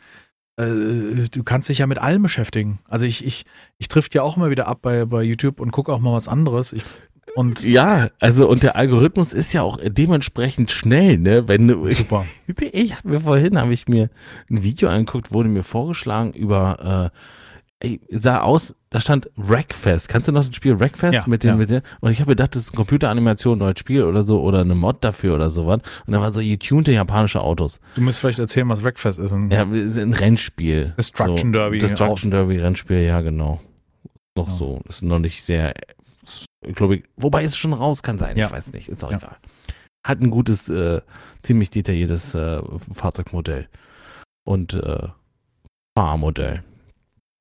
[0.58, 2.80] äh, du kannst dich ja mit allem beschäftigen.
[2.88, 3.46] Also ich, ich,
[3.78, 6.28] ich trifft ja auch immer wieder ab bei, bei YouTube und gucke auch mal was
[6.30, 6.72] anderes.
[6.72, 6.86] Ich,
[7.36, 11.50] und Ja, also und der Algorithmus ist ja auch dementsprechend schnell, ne?
[11.50, 12.26] Wenn du, super.
[12.72, 14.10] ich habe mir vorhin habe ich mir
[14.50, 17.18] ein Video angeguckt, wurde mir vorgeschlagen über äh,
[17.82, 20.08] ey, sah aus, da stand Wreckfest.
[20.10, 21.56] Kannst du noch das Spiel Wreckfest Ja, mit den ja.
[21.56, 24.62] mit den und ich habe gedacht, das ist eine Computeranimation, neues Spiel oder so oder
[24.62, 27.80] eine Mod dafür oder sowas und da war so getunte japanische Autos.
[27.96, 29.34] Du musst vielleicht erzählen, was Wreckfest ist.
[29.34, 30.94] Ein- Ja, ist ein Rennspiel.
[30.98, 33.62] Destruction so, Derby Destruction Derby Rennspiel, ja genau.
[34.38, 34.56] Noch Ja.
[34.56, 35.74] so, ist noch nicht sehr
[36.68, 39.38] ich glaube, wobei ist schon raus, kann sein, ich weiß nicht, ist auch egal.
[40.04, 41.02] Hat ein gutes, äh,
[41.44, 42.60] ziemlich detailliertes äh,
[42.94, 43.68] Fahrzeugmodell
[44.48, 45.08] und äh,
[45.98, 46.64] Fahrmodell.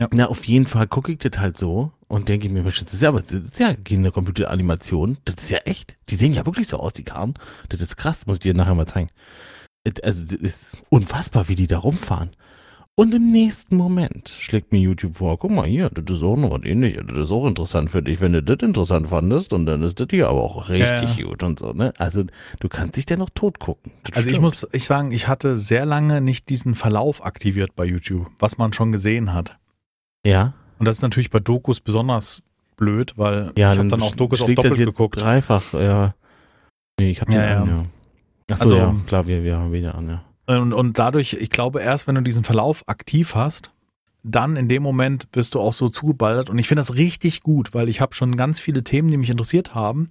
[0.00, 0.08] Ja.
[0.12, 3.02] Na, auf jeden Fall gucke ich das halt so und denke mir, Mensch, das ist
[3.02, 5.96] ja, aber das ist ja keine Computeranimation, das ist ja echt.
[6.08, 7.34] Die sehen ja wirklich so aus, die Karren.
[7.68, 9.08] Das ist krass, muss ich dir nachher mal zeigen.
[10.02, 12.30] Also, das ist unfassbar, wie die da rumfahren.
[12.96, 16.52] Und im nächsten Moment schlägt mir YouTube vor, guck mal hier, das ist auch noch
[16.52, 19.82] was ähnliches, das ist auch interessant für dich, wenn du das interessant fandest und dann
[19.82, 21.92] ist das hier aber auch richtig Ja, gut und so, ne?
[21.98, 22.22] Also,
[22.60, 23.92] du kannst dich ja noch tot gucken.
[24.04, 24.42] Das Also ich stimmt.
[24.44, 28.72] muss ich sagen, ich hatte sehr lange nicht diesen Verlauf aktiviert bei YouTube, was man
[28.72, 29.58] schon gesehen hat.
[30.24, 32.42] Ja, Und das ist natürlich bei Dokus besonders
[32.76, 35.20] blöd, weil ja, ich habe dann auch Dokus auf doppelt geguckt.
[35.20, 36.14] Dreifach, ja.
[36.98, 37.84] Nee, ich hab den Ja, an, ja.
[38.54, 40.24] Achso, Also- ja, klar, wir, wir haben wieder an, ja.
[40.46, 43.70] Und, und dadurch, ich glaube, erst wenn du diesen Verlauf aktiv hast,
[44.22, 46.50] dann in dem Moment wirst du auch so zugeballert.
[46.50, 49.30] Und ich finde das richtig gut, weil ich habe schon ganz viele Themen, die mich
[49.30, 50.08] interessiert haben.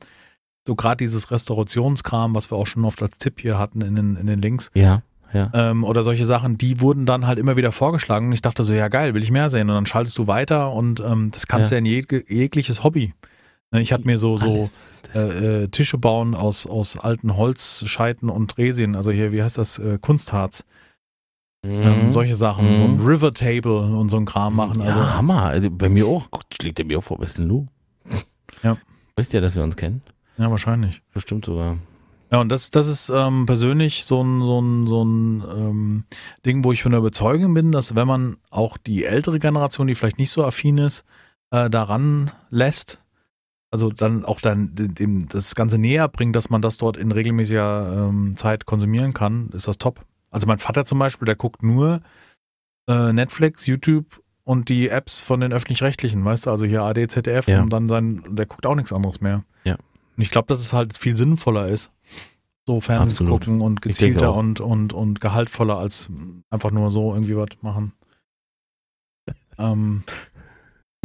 [0.68, 4.16] So gerade dieses Restaurationskram, was wir auch schon oft als Tipp hier hatten in den,
[4.16, 4.72] in den Links.
[4.74, 5.02] Ja,
[5.34, 5.50] ja.
[5.54, 8.74] ähm, oder solche Sachen, die wurden dann halt immer wieder vorgeschlagen und ich dachte so,
[8.74, 11.72] ja geil, will ich mehr sehen und dann schaltest du weiter und ähm, das kannst
[11.72, 11.82] du Ja.
[11.82, 13.14] ja in jeg jegliches Hobby.
[13.72, 14.70] Ne, Ich hatte mir so, so
[15.16, 19.80] äh, äh, Tische bauen aus, aus alten Holzscheiten und Resien, also hier, wie heißt das,
[19.80, 20.66] äh, Kunstharz,
[21.66, 22.10] ähm, Mhm.
[22.10, 22.76] solche Sachen, Mhm.
[22.76, 24.80] so ein River Table und so ein Kram machen.
[24.82, 25.44] ja, Also Hammer.
[25.46, 26.28] Also bei mir auch.
[26.54, 27.68] Schlägt er mir auch vor, was ist denn du?
[28.64, 28.78] Ja.
[29.16, 30.02] Wisst ihr, dass wir uns kennen?
[30.38, 31.02] ja, wahrscheinlich.
[31.14, 31.78] Bestimmt sogar.
[32.34, 36.04] Ja, und das, das ist ähm, persönlich so ein, so ein, so ein ähm,
[36.46, 39.94] Ding, wo ich von der Überzeugung bin, dass wenn man auch die ältere Generation, die
[39.94, 41.06] vielleicht nicht so affin ist,
[41.52, 43.00] äh, daran lässt,
[43.70, 48.08] also dann auch dann dem- das Ganze näher bringt, dass man das dort in regelmäßiger
[48.10, 50.04] ähm, Zeit konsumieren kann, ist das top.
[50.32, 52.02] Also mein Vater zum Beispiel, der guckt nur
[52.90, 57.48] äh, Netflix, YouTube und die Apps von den öffentlich-rechtlichen, weißt du, also hier AD, ZDF
[57.48, 57.62] Ja.
[57.62, 59.44] und dann sein, der guckt auch nichts anderes mehr.
[59.66, 59.76] Ja.
[59.76, 61.92] Und ich glaube, dass es halt viel sinnvoller ist,
[62.68, 63.42] so Fernsehen zu Absolut.
[63.46, 66.10] gucken und gezielter und, und, und gehaltvoller als
[66.50, 67.94] einfach nur so irgendwie was machen.
[69.58, 70.04] ähm,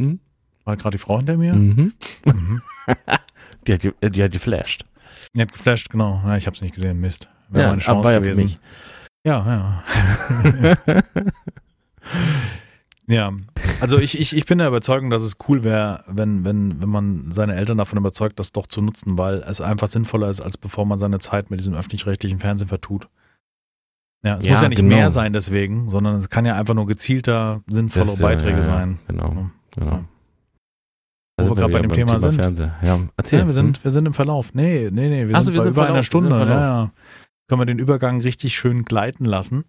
[0.00, 0.20] Hm?
[0.64, 1.54] War gerade die Frau hinter mir?
[1.54, 1.92] Mhm.
[2.24, 2.62] Mhm.
[3.66, 4.84] Die hat, die, die hat geflasht.
[5.34, 6.22] Die hat geflasht, genau.
[6.24, 7.28] Ja, ich habe es nicht gesehen, Mist.
[7.50, 8.56] Wäre Ja, meine Chance gewesen.
[9.26, 9.82] Ja,
[10.86, 11.02] ja.
[13.08, 13.32] ja,
[13.80, 17.32] also ich, ich, ich bin der Überzeugung, dass es cool wäre, wenn, wenn, wenn man
[17.32, 20.84] seine Eltern davon überzeugt, das doch zu nutzen, weil es einfach sinnvoller ist, als bevor
[20.84, 23.08] man seine Zeit mit diesem öffentlich-rechtlichen Fernsehen vertut.
[24.24, 24.96] Ja, es Ja, muss ja nicht genau.
[24.96, 28.98] mehr sein deswegen, sondern es kann ja einfach nur gezielter, sinnvolle Das, Beiträge ja, sein.
[29.06, 30.04] Genau, genau.
[31.40, 32.58] Wo wir gerade bei dem beim Thema sind.
[32.82, 33.46] Ja, erzähl.
[33.46, 34.54] Wir sind, wir sind im Verlauf.
[34.54, 36.30] Nee, nee, nee, wir Ach so, sind wir bei sind über Verlauf, einer wir Stunde.
[36.30, 36.92] Ja, ja.
[37.46, 39.64] Können wir den Übergang richtig schön gleiten lassen.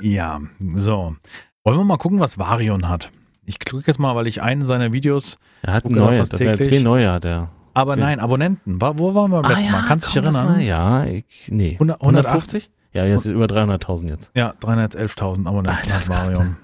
[0.00, 0.40] Ja,
[0.74, 1.14] so.
[1.64, 3.10] Wollen wir mal gucken, was Varion hat?
[3.44, 6.68] Ich klicke jetzt mal, weil ich einen seiner Videos, Er hat neues, fast täglich.
[6.68, 7.50] zwei neue hat er.
[7.74, 8.00] aber Zwei.
[8.00, 8.80] nein, Abonnenten.
[8.80, 9.84] Wo waren wir beim letzten Mal?
[9.86, 10.46] Kannst du dich erinnern?
[10.46, 11.72] Mal, ja, ich, nee.
[11.74, 12.70] 100 150?
[12.94, 14.30] Ja, jetzt sind über 300.000 jetzt.
[14.34, 16.56] Ja, 311.000 Abonnenten das hat Varion.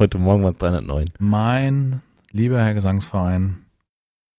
[0.00, 1.06] Heute Morgen waren es 309.
[1.18, 2.00] Mein
[2.32, 3.58] lieber Herr Gesangsverein.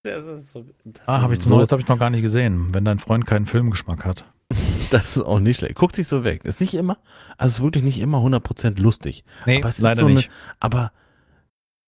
[0.03, 2.85] Das ist, so, das Ah, habe ich so, habe ich noch gar nicht gesehen, wenn
[2.85, 4.25] dein Freund keinen Filmgeschmack hat.
[4.89, 5.75] Das ist auch nicht schlecht.
[5.75, 6.45] Guckt sich so weg.
[6.45, 6.97] Ist nicht immer,
[7.37, 9.23] also ist wirklich nicht immer 100% lustig.
[9.45, 10.31] Nee, Aber leider so eine- nicht.
[10.61, 10.91] Aber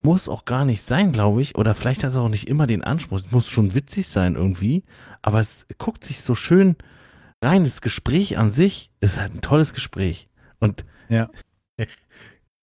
[0.02, 1.56] muss auch gar nicht sein, glaube ich.
[1.58, 3.20] Oder vielleicht hat es auch nicht immer den Anspruch.
[3.20, 4.84] Es muss schon witzig sein irgendwie.
[5.22, 6.76] Aber es guckt sich so schön
[7.42, 7.64] rein.
[7.64, 10.28] Das Gespräch an sich ist halt ein tolles Gespräch.
[10.60, 11.30] Und Ja.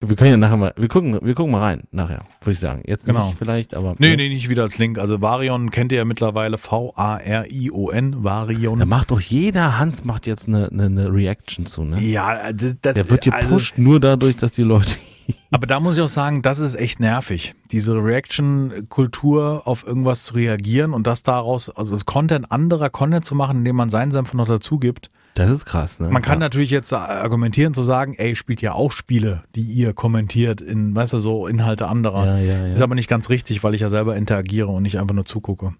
[0.01, 2.82] Wir können ja nachher mal, wir gucken, wir gucken mal rein nachher, würde ich sagen.
[2.86, 3.28] Jetzt Genau.
[3.28, 3.94] nicht vielleicht, aber.
[3.99, 4.99] Nee, nee, nicht wieder als Link.
[4.99, 8.22] Also Varion kennt ihr ja mittlerweile V-A-R-I-O-N.
[8.22, 8.78] Varion.
[8.78, 11.99] Da macht doch jeder, Hans macht jetzt eine, eine, eine Reaction zu, ne?
[12.01, 14.97] ja, das, das Der wird also, gepusht nur dadurch, dass die Leute
[15.51, 17.55] Aber da muss ich auch sagen, das ist echt nervig.
[17.72, 23.34] Diese Reaction-Kultur auf irgendwas zu reagieren und das daraus, also das Content anderer Content zu
[23.34, 25.11] machen, indem man seinen Senf noch dazu gibt.
[25.37, 26.09] Das ist krass, ne?
[26.09, 26.47] Man kann ja.
[26.47, 31.12] natürlich jetzt argumentieren zu sagen, ey, spielt ja auch Spiele, die ihr kommentiert in, weißt
[31.12, 32.24] du, so Inhalte anderer.
[32.24, 32.72] Ja, ja.
[32.72, 35.74] Ist aber nicht ganz richtig, weil ich ja selber interagiere und nicht einfach nur zugucke.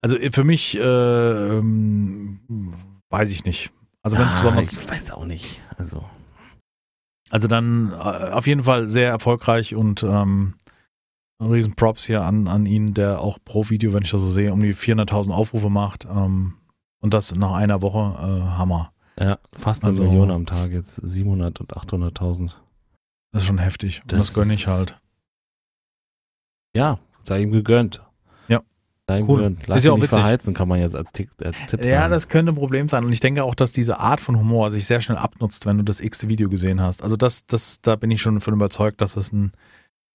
[0.00, 0.80] Also für mich, äh,
[1.58, 2.38] ähm,
[3.10, 3.72] weiß ich nicht.
[4.02, 4.70] Also wenn es ah, besonders.
[4.70, 5.60] Ich weiß auch nicht.
[5.76, 6.04] Also.
[7.30, 10.54] Also dann äh, auf jeden Fall sehr erfolgreich und ähm,
[11.42, 14.52] riesen Props hier an, an ihn, der auch pro Video, wenn ich das so sehe,
[14.52, 16.04] um die 400.000 Aufrufe macht.
[16.04, 16.54] Ähm,
[17.04, 18.90] und das nach einer Woche äh, Hammer.
[19.20, 20.94] Ja, fast eine also, Million am Tag jetzt.
[20.96, 22.54] 700 und 800.000.
[23.30, 24.02] Das ist schon heftig.
[24.06, 24.98] Das, und das gönne ich halt.
[26.74, 28.02] Ja, sei ihm gegönnt.
[28.48, 28.62] Ja.
[29.06, 29.36] Sei ihm cool.
[29.36, 29.66] gegönnt.
[29.66, 30.18] Lass ist ja auch nicht witzig.
[30.18, 31.92] verheizen, kann man jetzt als, Tipp, als Tipp sagen.
[31.92, 33.04] Ja, das könnte ein Problem sein.
[33.04, 35.84] Und ich denke auch, dass diese Art von Humor sich sehr schnell abnutzt, wenn du
[35.84, 37.02] das x-te Video gesehen hast.
[37.02, 39.52] Also das, das, da bin ich schon von überzeugt, dass es ein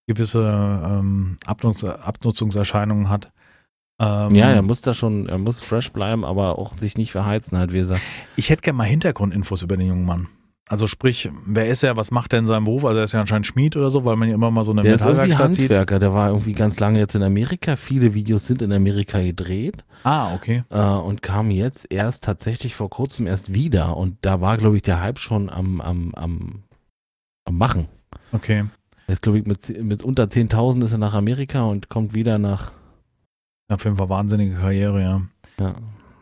[0.07, 3.31] gewisse ähm, Abnutz Abnutzungserscheinungen hat.
[3.99, 7.57] Ähm, ja, er muss da schon, er muss fresh bleiben, aber auch sich nicht verheizen,
[7.57, 8.01] halt, wie er sagt.
[8.35, 10.27] Ich hätte gerne mal Hintergrundinfos über den jungen Mann.
[10.69, 12.85] Also sprich, wer ist er, was macht er in seinem Beruf?
[12.85, 14.83] Also er ist ja anscheinend Schmied oder so, weil man ja immer mal so eine
[14.83, 15.71] der Metallwerkstatt sieht.
[15.71, 17.75] Der war irgendwie ganz lange jetzt in Amerika.
[17.75, 19.83] Viele Videos sind in Amerika gedreht.
[20.03, 20.63] Ah, okay.
[20.69, 23.97] Äh, und kam jetzt erst tatsächlich vor kurzem erst wieder.
[23.97, 26.63] Und da war, glaube ich, der Hype schon am, am, am,
[27.45, 27.87] am Machen.
[28.31, 28.65] Okay.
[29.07, 32.71] Jetzt, glaube ich, mit, mit unter 10.000 ist er nach Amerika und kommt wieder nach
[33.69, 35.21] auf jeden Fall wahnsinnige Karriere, ja.
[35.59, 35.75] Ja.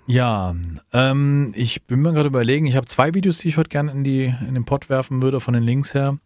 [0.10, 0.56] Ja,
[0.94, 4.06] ähm, ich bin mir gerade überlegen, ich habe zwei Videos, die ich heute gerne in,
[4.06, 6.18] in den Pod werfen würde, von den Links her.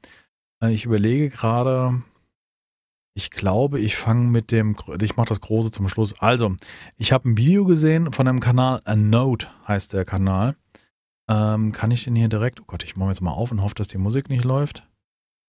[0.63, 2.03] Äh, ich überlege gerade,
[3.15, 6.13] ich glaube, ich fange mit dem, ich mache das Große zum Schluss.
[6.19, 6.55] Also,
[6.97, 10.55] ich habe ein Video gesehen von einem Kanal, A Note heißt der Kanal.
[11.27, 13.75] Ähm, kann ich den hier direkt, oh Gott, ich mache jetzt mal auf und hoffe,
[13.75, 14.87] dass die Musik nicht läuft.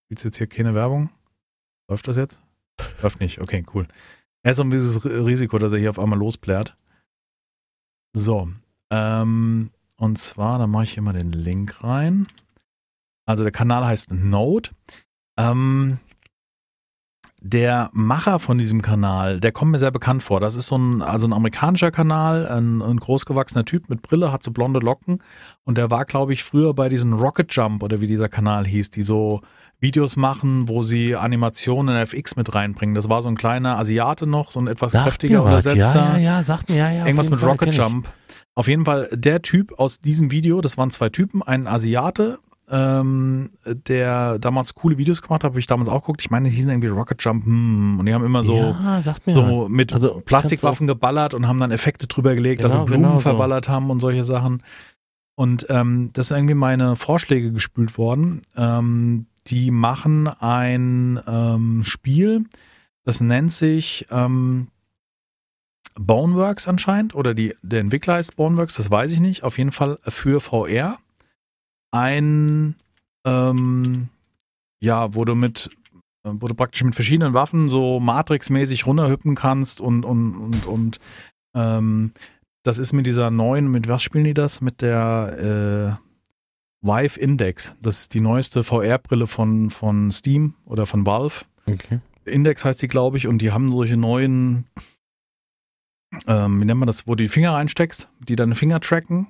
[0.09, 1.11] Gibt jetzt hier keine Werbung?
[1.87, 2.41] Läuft das jetzt?
[3.03, 3.87] Läuft nicht, okay, cool.
[4.43, 6.75] Er ist so ein dieses Risiko, dass er hier auf einmal losplärt.
[8.13, 8.49] So.
[8.91, 12.27] Ähm, und zwar, da mache ich hier mal den Link rein.
[13.25, 14.69] Also der Kanal heißt Node.
[15.37, 15.99] Ähm,
[17.45, 20.39] der Macher von diesem Kanal, der kommt mir sehr bekannt vor.
[20.39, 24.43] Das ist so ein, also ein amerikanischer Kanal, ein, ein großgewachsener Typ mit Brille, hat
[24.43, 25.19] so blonde Locken.
[25.65, 28.91] Und der war, glaube ich, früher bei diesem Rocket Jump oder wie dieser Kanal hieß,
[28.91, 29.41] die so
[29.81, 32.95] Videos machen, wo sie Animationen in FX mit reinbringen.
[32.95, 36.13] Das war so ein kleiner Asiate noch, so ein etwas sagt kräftiger übersetzter.
[36.13, 37.05] Ja, ja, ja, sagt mir, ja, ja.
[37.05, 38.07] Irgendwas mit Fall, Rocket Jump.
[38.55, 42.39] Auf jeden Fall der Typ aus diesem Video, das waren zwei Typen, ein Asiate,
[42.69, 46.21] ähm, der damals coole Videos gemacht hat, habe ich damals auch geguckt.
[46.21, 49.01] Ich meine, die hießen irgendwie Rocket Jump hm, und die haben immer so, ja,
[49.33, 53.03] so mit also, Plastikwaffen geballert und haben dann Effekte drüber gelegt, genau, dass sie Blumen
[53.03, 53.71] genau verballert so.
[53.71, 54.63] haben und solche Sachen.
[55.35, 58.41] Und ähm, das sind irgendwie meine Vorschläge gespült worden.
[58.55, 62.45] Ähm, die machen ein ähm, Spiel,
[63.03, 64.67] das nennt sich ähm,
[65.95, 69.43] Boneworks anscheinend oder die, der Entwickler heißt Boneworks, das weiß ich nicht.
[69.43, 70.97] Auf jeden Fall für VR.
[71.93, 72.75] Ein,
[73.25, 74.09] ähm,
[74.81, 75.69] ja, wo du mit,
[76.23, 80.99] wo du praktisch mit verschiedenen Waffen so Matrix-mäßig runterhüppen kannst und, und, und, und
[81.55, 82.11] ähm,
[82.63, 84.61] das ist mit dieser neuen, mit was spielen die das?
[84.61, 86.03] Mit der, äh,
[86.83, 87.75] Vive Index.
[87.81, 91.45] Das ist die neueste VR-Brille von, von Steam oder von Valve.
[91.65, 91.99] Okay.
[92.25, 94.65] Index heißt die, glaube ich, und die haben solche neuen,
[96.27, 99.27] ähm, wie nennt man das, wo du die Finger reinsteckst, die deine Finger tracken.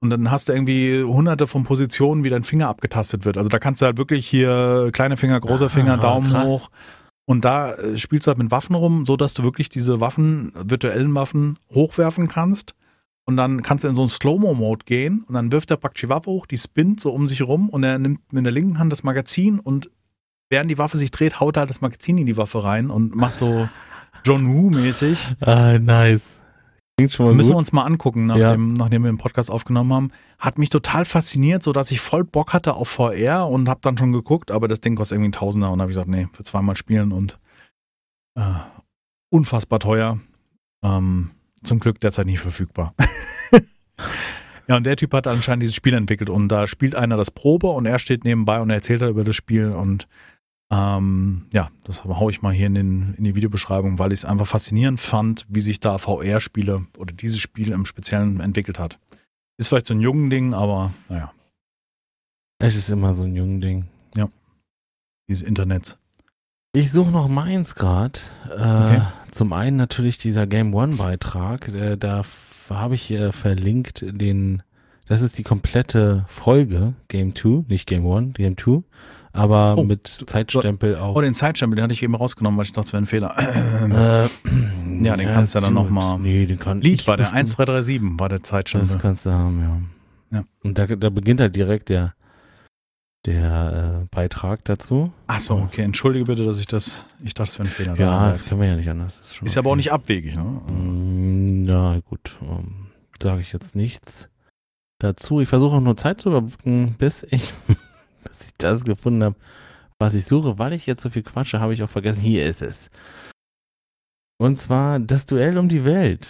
[0.00, 3.36] Und dann hast du irgendwie hunderte von Positionen, wie dein Finger abgetastet wird.
[3.36, 6.44] Also da kannst du halt wirklich hier kleine Finger, großer Finger, ah, Daumen krass.
[6.44, 6.70] hoch.
[7.26, 10.52] Und da äh, spielst du halt mit Waffen rum, so dass du wirklich diese Waffen,
[10.56, 12.74] virtuellen Waffen, hochwerfen kannst
[13.24, 16.08] und dann kannst du in so einen Slow-Mo-Mode gehen und dann wirft er praktisch die
[16.08, 18.90] Waffe hoch, die spinnt so um sich rum und er nimmt mit der linken Hand
[18.90, 19.90] das Magazin und
[20.48, 23.14] während die Waffe sich dreht, haut er halt das Magazin in die Waffe rein und
[23.14, 23.68] macht so
[24.24, 25.36] John Woo-mäßig.
[25.40, 26.39] Ah, nice.
[27.02, 28.82] Müssen wir uns mal angucken, nachdem, ja.
[28.82, 30.10] nachdem wir den Podcast aufgenommen haben.
[30.38, 34.12] Hat mich total fasziniert, sodass ich voll Bock hatte auf VR und habe dann schon
[34.12, 36.76] geguckt, aber das Ding kostet irgendwie ein Tausender und habe ich gesagt, nee, für zweimal
[36.76, 37.38] spielen und
[38.36, 38.42] äh,
[39.30, 40.18] unfassbar teuer.
[40.82, 41.30] Ähm,
[41.62, 42.94] zum Glück derzeit nicht verfügbar.
[44.68, 47.68] ja, und der Typ hat anscheinend dieses Spiel entwickelt und da spielt einer das Probe
[47.68, 50.08] und er steht nebenbei und er erzählt halt über das Spiel und
[50.70, 54.24] ähm, ja, das haue ich mal hier in, den, in die Videobeschreibung, weil ich es
[54.24, 58.98] einfach faszinierend fand, wie sich da VR-Spiele oder dieses Spiel im Speziellen entwickelt hat.
[59.58, 61.32] Ist vielleicht so ein jungen Ding, aber naja.
[62.58, 63.86] Es ist immer so ein jungen Ding.
[64.16, 64.28] Ja.
[65.28, 65.98] Dieses Internet.
[66.72, 68.20] Ich suche noch meins gerade.
[68.48, 69.02] Äh, okay.
[69.32, 71.68] Zum einen natürlich dieser Game One Beitrag.
[71.68, 72.22] Äh, da
[72.68, 74.62] habe ich äh, verlinkt den.
[75.08, 78.84] Das ist die komplette Folge Game 2, nicht Game 1, Game 2.
[79.32, 81.14] aber Oh, mit Zeitstempel auch.
[81.16, 83.36] Oh, den Zeitstempel, den hatte ich eben rausgenommen, weil ich dachte, es wäre ein Fehler.
[83.38, 84.28] Äh,
[85.02, 85.92] Ja, den kannst du dann ist noch gut.
[85.92, 87.38] mal- Nee, den kann Lied war der bestimmt.
[87.70, 88.98] 1337, war der Das Zeitstempel.
[88.98, 89.60] kannst du haben,
[90.30, 90.38] ja.
[90.38, 90.44] Ja.
[90.62, 92.12] Und da, da beginnt halt direkt der,
[93.26, 95.12] der äh, Beitrag dazu.
[95.26, 95.82] Ach so, okay.
[95.82, 97.96] Entschuldige bitte, dass ich das, ich dachte, es wäre ein Fehler.
[97.96, 99.18] Ja, das können wir ja nicht anders.
[99.18, 99.76] Das ist, ist aber auch okay.
[99.78, 100.42] nicht abwegig, ne?
[100.42, 102.88] Mm, Na gut, ähm,
[103.22, 104.28] sage ich jetzt nichts
[104.98, 105.40] dazu.
[105.40, 107.52] Ich versuche auch nur Zeit zu überbrücken, bis ich
[108.62, 109.36] das gefunden habe,
[109.98, 110.58] was ich suche.
[110.58, 112.22] Weil ich jetzt so viel quatsche, habe ich auch vergessen.
[112.22, 112.90] Hier ist es.
[114.38, 116.28] Und zwar das Duell um die Welt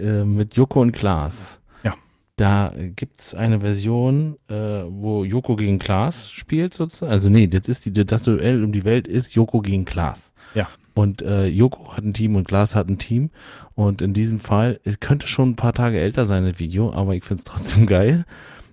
[0.00, 1.58] äh, mit Joko und Klaas.
[1.82, 1.94] Ja.
[2.36, 7.12] Da gibt es eine Version, äh, wo Joko gegen Klaas spielt sozusagen.
[7.12, 10.32] Also nee, das ist die, das Duell um die Welt ist Joko gegen Klaas.
[10.54, 10.68] Ja.
[10.94, 13.30] Und äh, Joko hat ein Team und Klaas hat ein Team.
[13.74, 17.14] Und in diesem Fall, es könnte schon ein paar Tage älter sein, das Video, aber
[17.14, 18.24] ich finde es trotzdem geil.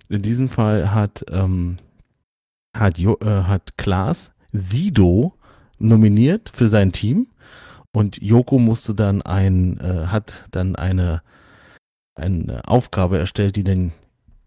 [0.08, 1.76] In diesem Fall hat, ähm,
[2.76, 5.34] hat, jo, äh, hat Klaas Sido
[5.78, 7.26] nominiert für sein Team.
[7.94, 11.22] Und Joko musste dann ein, äh, hat dann eine,
[12.14, 13.92] eine Aufgabe erstellt, die dann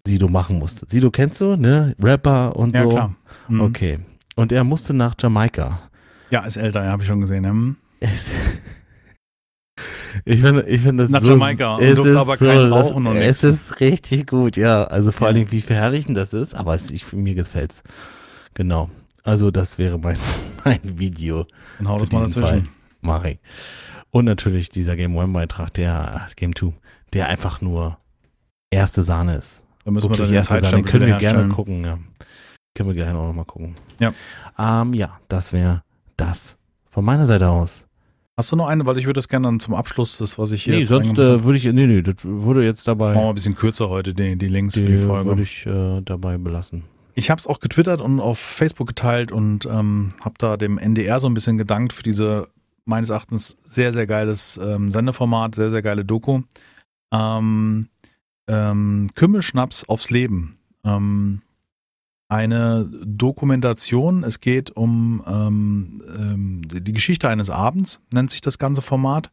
[0.08, 0.86] Sido machen musste.
[0.90, 1.96] Sido kennst du, ne?
[2.02, 2.90] Rapper und Ja, so.
[2.90, 3.16] klar.
[3.48, 3.62] Mhm.
[3.62, 4.00] Okay.
[4.36, 5.82] Und er musste nach Jamaika.
[6.32, 7.44] Ja, ist älter, ja, habe ich schon gesehen.
[7.44, 7.50] Ja.
[7.52, 7.76] Hm.
[10.24, 13.06] Ich finde, ich finde das Nach so, Jamaika und es durfte ist aber keinen rauchen
[13.06, 13.60] und Es nix.
[13.70, 14.86] ist richtig gut, ja.
[14.86, 15.28] Also vor Ja.
[15.28, 17.84] allen Dingen, wie verherrlichend das ist, aber es, ich, mir gefällt's.
[18.56, 18.90] Genau.
[19.24, 20.18] Also das wäre mein,
[20.66, 21.46] mein Video.
[21.78, 22.70] Dann hau das Für mal dazwischen.
[23.02, 23.40] Mache ich.
[24.10, 26.74] Und natürlich dieser Game One Beitrag, der Game 2,
[27.14, 27.98] der einfach nur
[28.72, 29.62] erste Sahne ist.
[29.84, 30.84] Da müssen wir Wirklich dann den erste Sahne.
[30.84, 31.98] Den können wir gerne gucken, ja.
[32.74, 33.76] Können wir gerne auch nochmal gucken.
[34.00, 34.14] Ja.
[34.58, 35.84] Ähm, ja, das wäre
[36.18, 36.58] das.
[36.90, 37.86] Von meiner Seite aus.
[38.38, 38.86] Hast du noch eine?
[38.86, 41.44] Weil ich würde das gerne dann zum Abschluss, das, was ich hier Nee, sonst äh,
[41.44, 44.14] würde ich, nee, nee, das würde jetzt habe, machen wir dabei, ein bisschen kürzer heute,
[44.14, 45.30] die, die Links für die die Folge.
[45.30, 46.84] würde ich äh, dabei belassen.
[47.18, 51.20] Ich habe es auch getwittert und auf Facebook geteilt und ähm, habe da dem NDR
[51.20, 52.50] so ein bisschen gedankt für diese
[52.84, 56.42] meines Erachtens sehr, sehr geiles ähm, Sendeformat, sehr, sehr geile Doku.
[57.12, 57.88] Ähm,
[58.48, 60.58] ähm, Kümmelschnaps aufs Leben.
[60.84, 61.42] Ähm,
[62.28, 64.24] eine Dokumentation.
[64.24, 69.32] Es geht um ähm, ähm, die Geschichte eines Abends, nennt sich das ganze Format.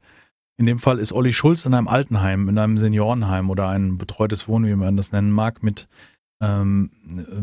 [0.56, 4.46] In dem Fall ist Olli Schulz in einem Altenheim, in einem Seniorenheim oder ein betreutes
[4.46, 5.88] Wohnen, wie man das nennen mag, mit
[6.43, 6.90] ähm,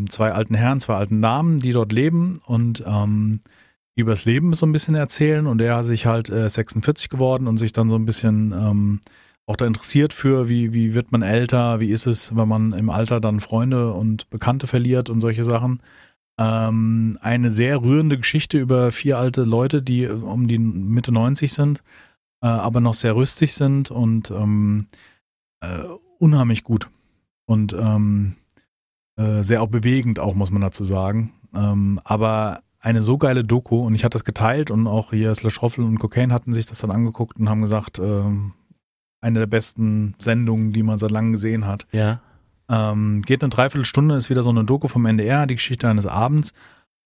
[0.09, 3.39] zwei alten Herren, zwei alten Damen, die dort leben und ähm,
[3.95, 5.47] übers Leben so ein bisschen erzählen.
[5.47, 8.99] Und er hat sich halt äh, 46 geworden und sich dann so ein bisschen ähm,
[9.45, 12.89] auch da interessiert für, wie, wie wird man älter, wie ist es, wenn man im
[12.89, 15.81] Alter dann Freunde und Bekannte verliert und solche Sachen.
[16.39, 21.51] Ähm, eine sehr rührende Geschichte über vier alte Leute, die äh, um die Mitte 90
[21.51, 21.83] sind,
[22.41, 24.87] äh, aber noch sehr rüstig sind und ähm,
[25.61, 25.83] äh,
[26.19, 26.89] unheimlich gut.
[27.45, 28.35] Und ähm,
[29.19, 31.33] äh, sehr auch bewegend, auch muss man dazu sagen.
[31.53, 35.61] Ähm, aber eine so geile Doku und ich hatte das geteilt und auch hier Slash
[35.61, 38.53] Roffel und Cocaine hatten sich das dann angeguckt und haben gesagt, ähm,
[39.19, 41.85] eine der besten Sendungen, die man seit langem gesehen hat.
[41.91, 42.21] Ja.
[42.69, 46.53] Ähm, geht eine Dreiviertelstunde, ist wieder so eine Doku vom NDR, die Geschichte eines Abends.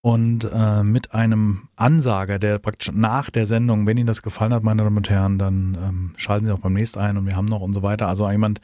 [0.01, 4.61] Und äh, mit einem Ansager, der praktisch nach der Sendung, wenn Ihnen das gefallen hat,
[4.61, 7.45] meine Damen und Herren, dann ähm, schalten Sie auch beim nächsten ein und wir haben
[7.45, 8.09] noch und so weiter.
[8.09, 8.59] Also jemand,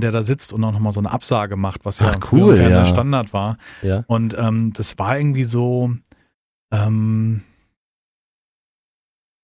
[0.00, 2.86] der da sitzt und auch nochmal so eine Absage macht, was ja Ach, cool, ja.
[2.86, 3.58] Standard war.
[3.82, 4.04] Ja.
[4.06, 5.92] Und ähm, das war irgendwie so,
[6.72, 7.42] ähm,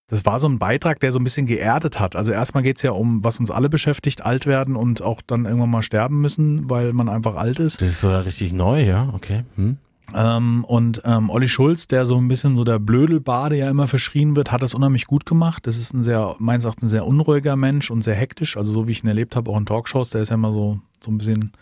[0.09, 2.15] das war so ein Beitrag, der so ein bisschen geerdet hat.
[2.15, 5.47] Also erstmal geht es ja um, was uns alle beschäftigt, alt werden und auch dann
[5.47, 7.81] irgendwann mal sterben müssen, weil man einfach alt ist.
[7.81, 9.45] Das ist so richtig neu, ja, okay.
[9.57, 9.79] Hm.
[10.13, 14.37] Ähm, und ähm, Olli Schulz, der so ein bisschen so der Blödelbade ja immer verschrien
[14.37, 15.67] wird, hat das unheimlich gut gemacht.
[15.67, 18.57] Das ist ein sehr, meines Erachtens, sehr unruhiger Mensch und sehr hektisch.
[18.57, 20.81] Also so wie ich ihn erlebt habe, auch in Talkshows, der ist ja immer so,
[21.01, 21.53] so ein bisschen,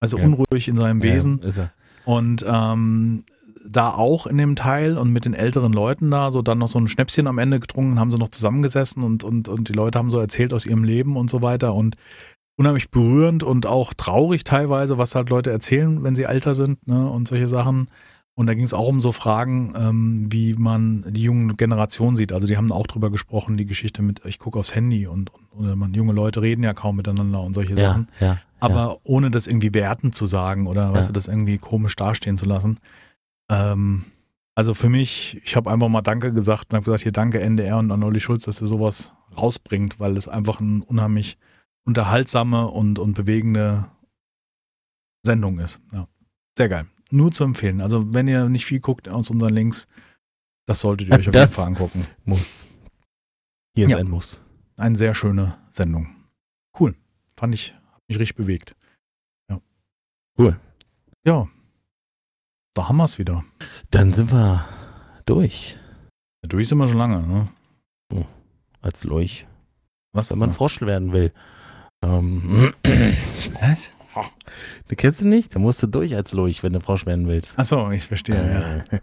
[0.00, 0.24] also Ja.
[0.24, 1.38] unruhig in seinem Wesen.
[1.42, 1.72] Ja, ist er.
[2.04, 3.24] Und ähm,
[3.66, 6.78] da auch in dem Teil und mit den älteren Leuten da, so dann noch so
[6.78, 10.10] ein Schnäpschen am Ende getrunken, haben sie noch zusammengesessen und, und, und die Leute haben
[10.10, 11.96] so erzählt aus ihrem Leben und so weiter und
[12.58, 17.08] unheimlich berührend und auch traurig teilweise, was halt Leute erzählen, wenn sie älter sind ne,
[17.08, 17.88] und solche Sachen.
[18.34, 22.32] Und da ging es auch um so Fragen, ähm, wie man die junge Generation sieht.
[22.32, 25.76] Also die haben auch drüber gesprochen, die Geschichte mit, ich gucke aufs Handy und, und
[25.76, 28.38] man, junge Leute reden ja kaum miteinander und solche Ja, Sachen ja.
[28.60, 31.12] aber ohne das irgendwie wertend zu sagen oder weißt Ja.
[31.12, 32.78] du, das irgendwie komisch dastehen zu lassen.
[33.50, 34.04] Ähm,
[34.54, 37.78] also für mich, ich habe einfach mal Danke gesagt und habe gesagt, hier danke NDR
[37.78, 41.38] und an Olli Schulz, dass ihr sowas rausbringt, weil es einfach eine unheimlich
[41.88, 43.90] unterhaltsame und, und bewegende
[45.24, 45.80] Sendung ist.
[45.92, 46.06] Ja.
[46.56, 46.86] Sehr geil.
[47.10, 47.80] Nur zu empfehlen.
[47.80, 49.88] Also wenn ihr nicht viel guckt aus unseren Links,
[50.66, 52.06] das solltet ihr euch auf jeden Das- Fall angucken.
[52.24, 52.66] Muss.
[53.74, 53.96] Hier Ja.
[53.98, 54.40] ein Muss.
[54.76, 56.14] Eine sehr schöne Sendung.
[56.78, 56.94] Cool.
[57.36, 58.76] Fand ich, hat mich richtig bewegt.
[59.50, 59.60] Ja.
[60.38, 60.60] Cool.
[61.24, 61.48] Ja.
[62.74, 63.44] Da haben wir es wieder.
[63.90, 64.64] Dann sind wir
[65.26, 65.76] durch.
[66.42, 67.48] Ja, durch sind wir schon lange, ne?
[68.80, 69.46] Als Leuch.
[70.12, 70.30] Was?
[70.30, 71.32] Wenn man Frosch werden will.
[72.02, 72.72] Ähm,
[73.60, 73.92] Was?
[74.88, 75.54] du kennst du nicht?
[75.54, 77.56] Da musst du durch als Leuch, wenn du Frosch werden willst.
[77.56, 78.84] Achso, ich verstehe,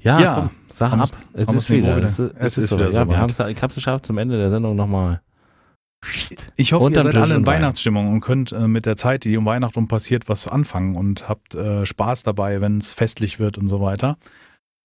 [0.00, 0.20] ja.
[0.20, 1.08] ja, komm, sag haben ab.
[1.34, 1.96] Es haben ist wieder.
[1.98, 2.98] Es ist, Es ist wieder so.
[2.98, 5.20] Ja, wir ich hab's geschafft, zum Ende der Sendung nochmal.
[6.56, 7.46] Ich hoffe, ihr seid alle in.
[7.46, 11.54] Weihnachtsstimmung und könnt äh, mit der Zeit, die um Weihnachten passiert, was anfangen und habt
[11.54, 14.16] äh, Spaß dabei, wenn es festlich wird und so weiter.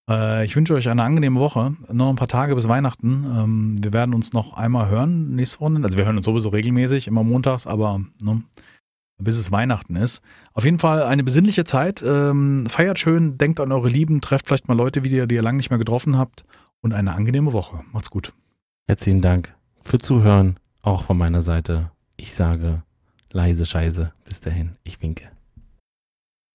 [0.08, 1.76] Äh, ich wünsche euch eine angenehme Woche.
[1.92, 3.24] Noch ein paar Tage bis Weihnachten.
[3.24, 5.80] Ähm, wir werden uns noch einmal hören nächste Woche.
[5.82, 8.42] Also wir hören uns sowieso regelmäßig, immer montags, aber ne,
[9.18, 10.22] bis es Weihnachten ist.
[10.52, 12.02] Auf jeden Fall eine besinnliche Zeit.
[12.06, 15.56] Ähm, feiert schön, denkt an eure Lieben, trefft vielleicht mal Leute wieder, die ihr lange
[15.56, 16.44] nicht mehr getroffen habt.
[16.80, 17.84] Und eine angenehme Woche.
[17.92, 18.32] Macht's gut.
[18.88, 21.92] Herzlichen Dank für Zuhören, auch von meiner Seite.
[22.16, 22.82] Ich sage
[23.30, 24.12] leise Scheiße.
[24.24, 25.30] Bis dahin, ich winke.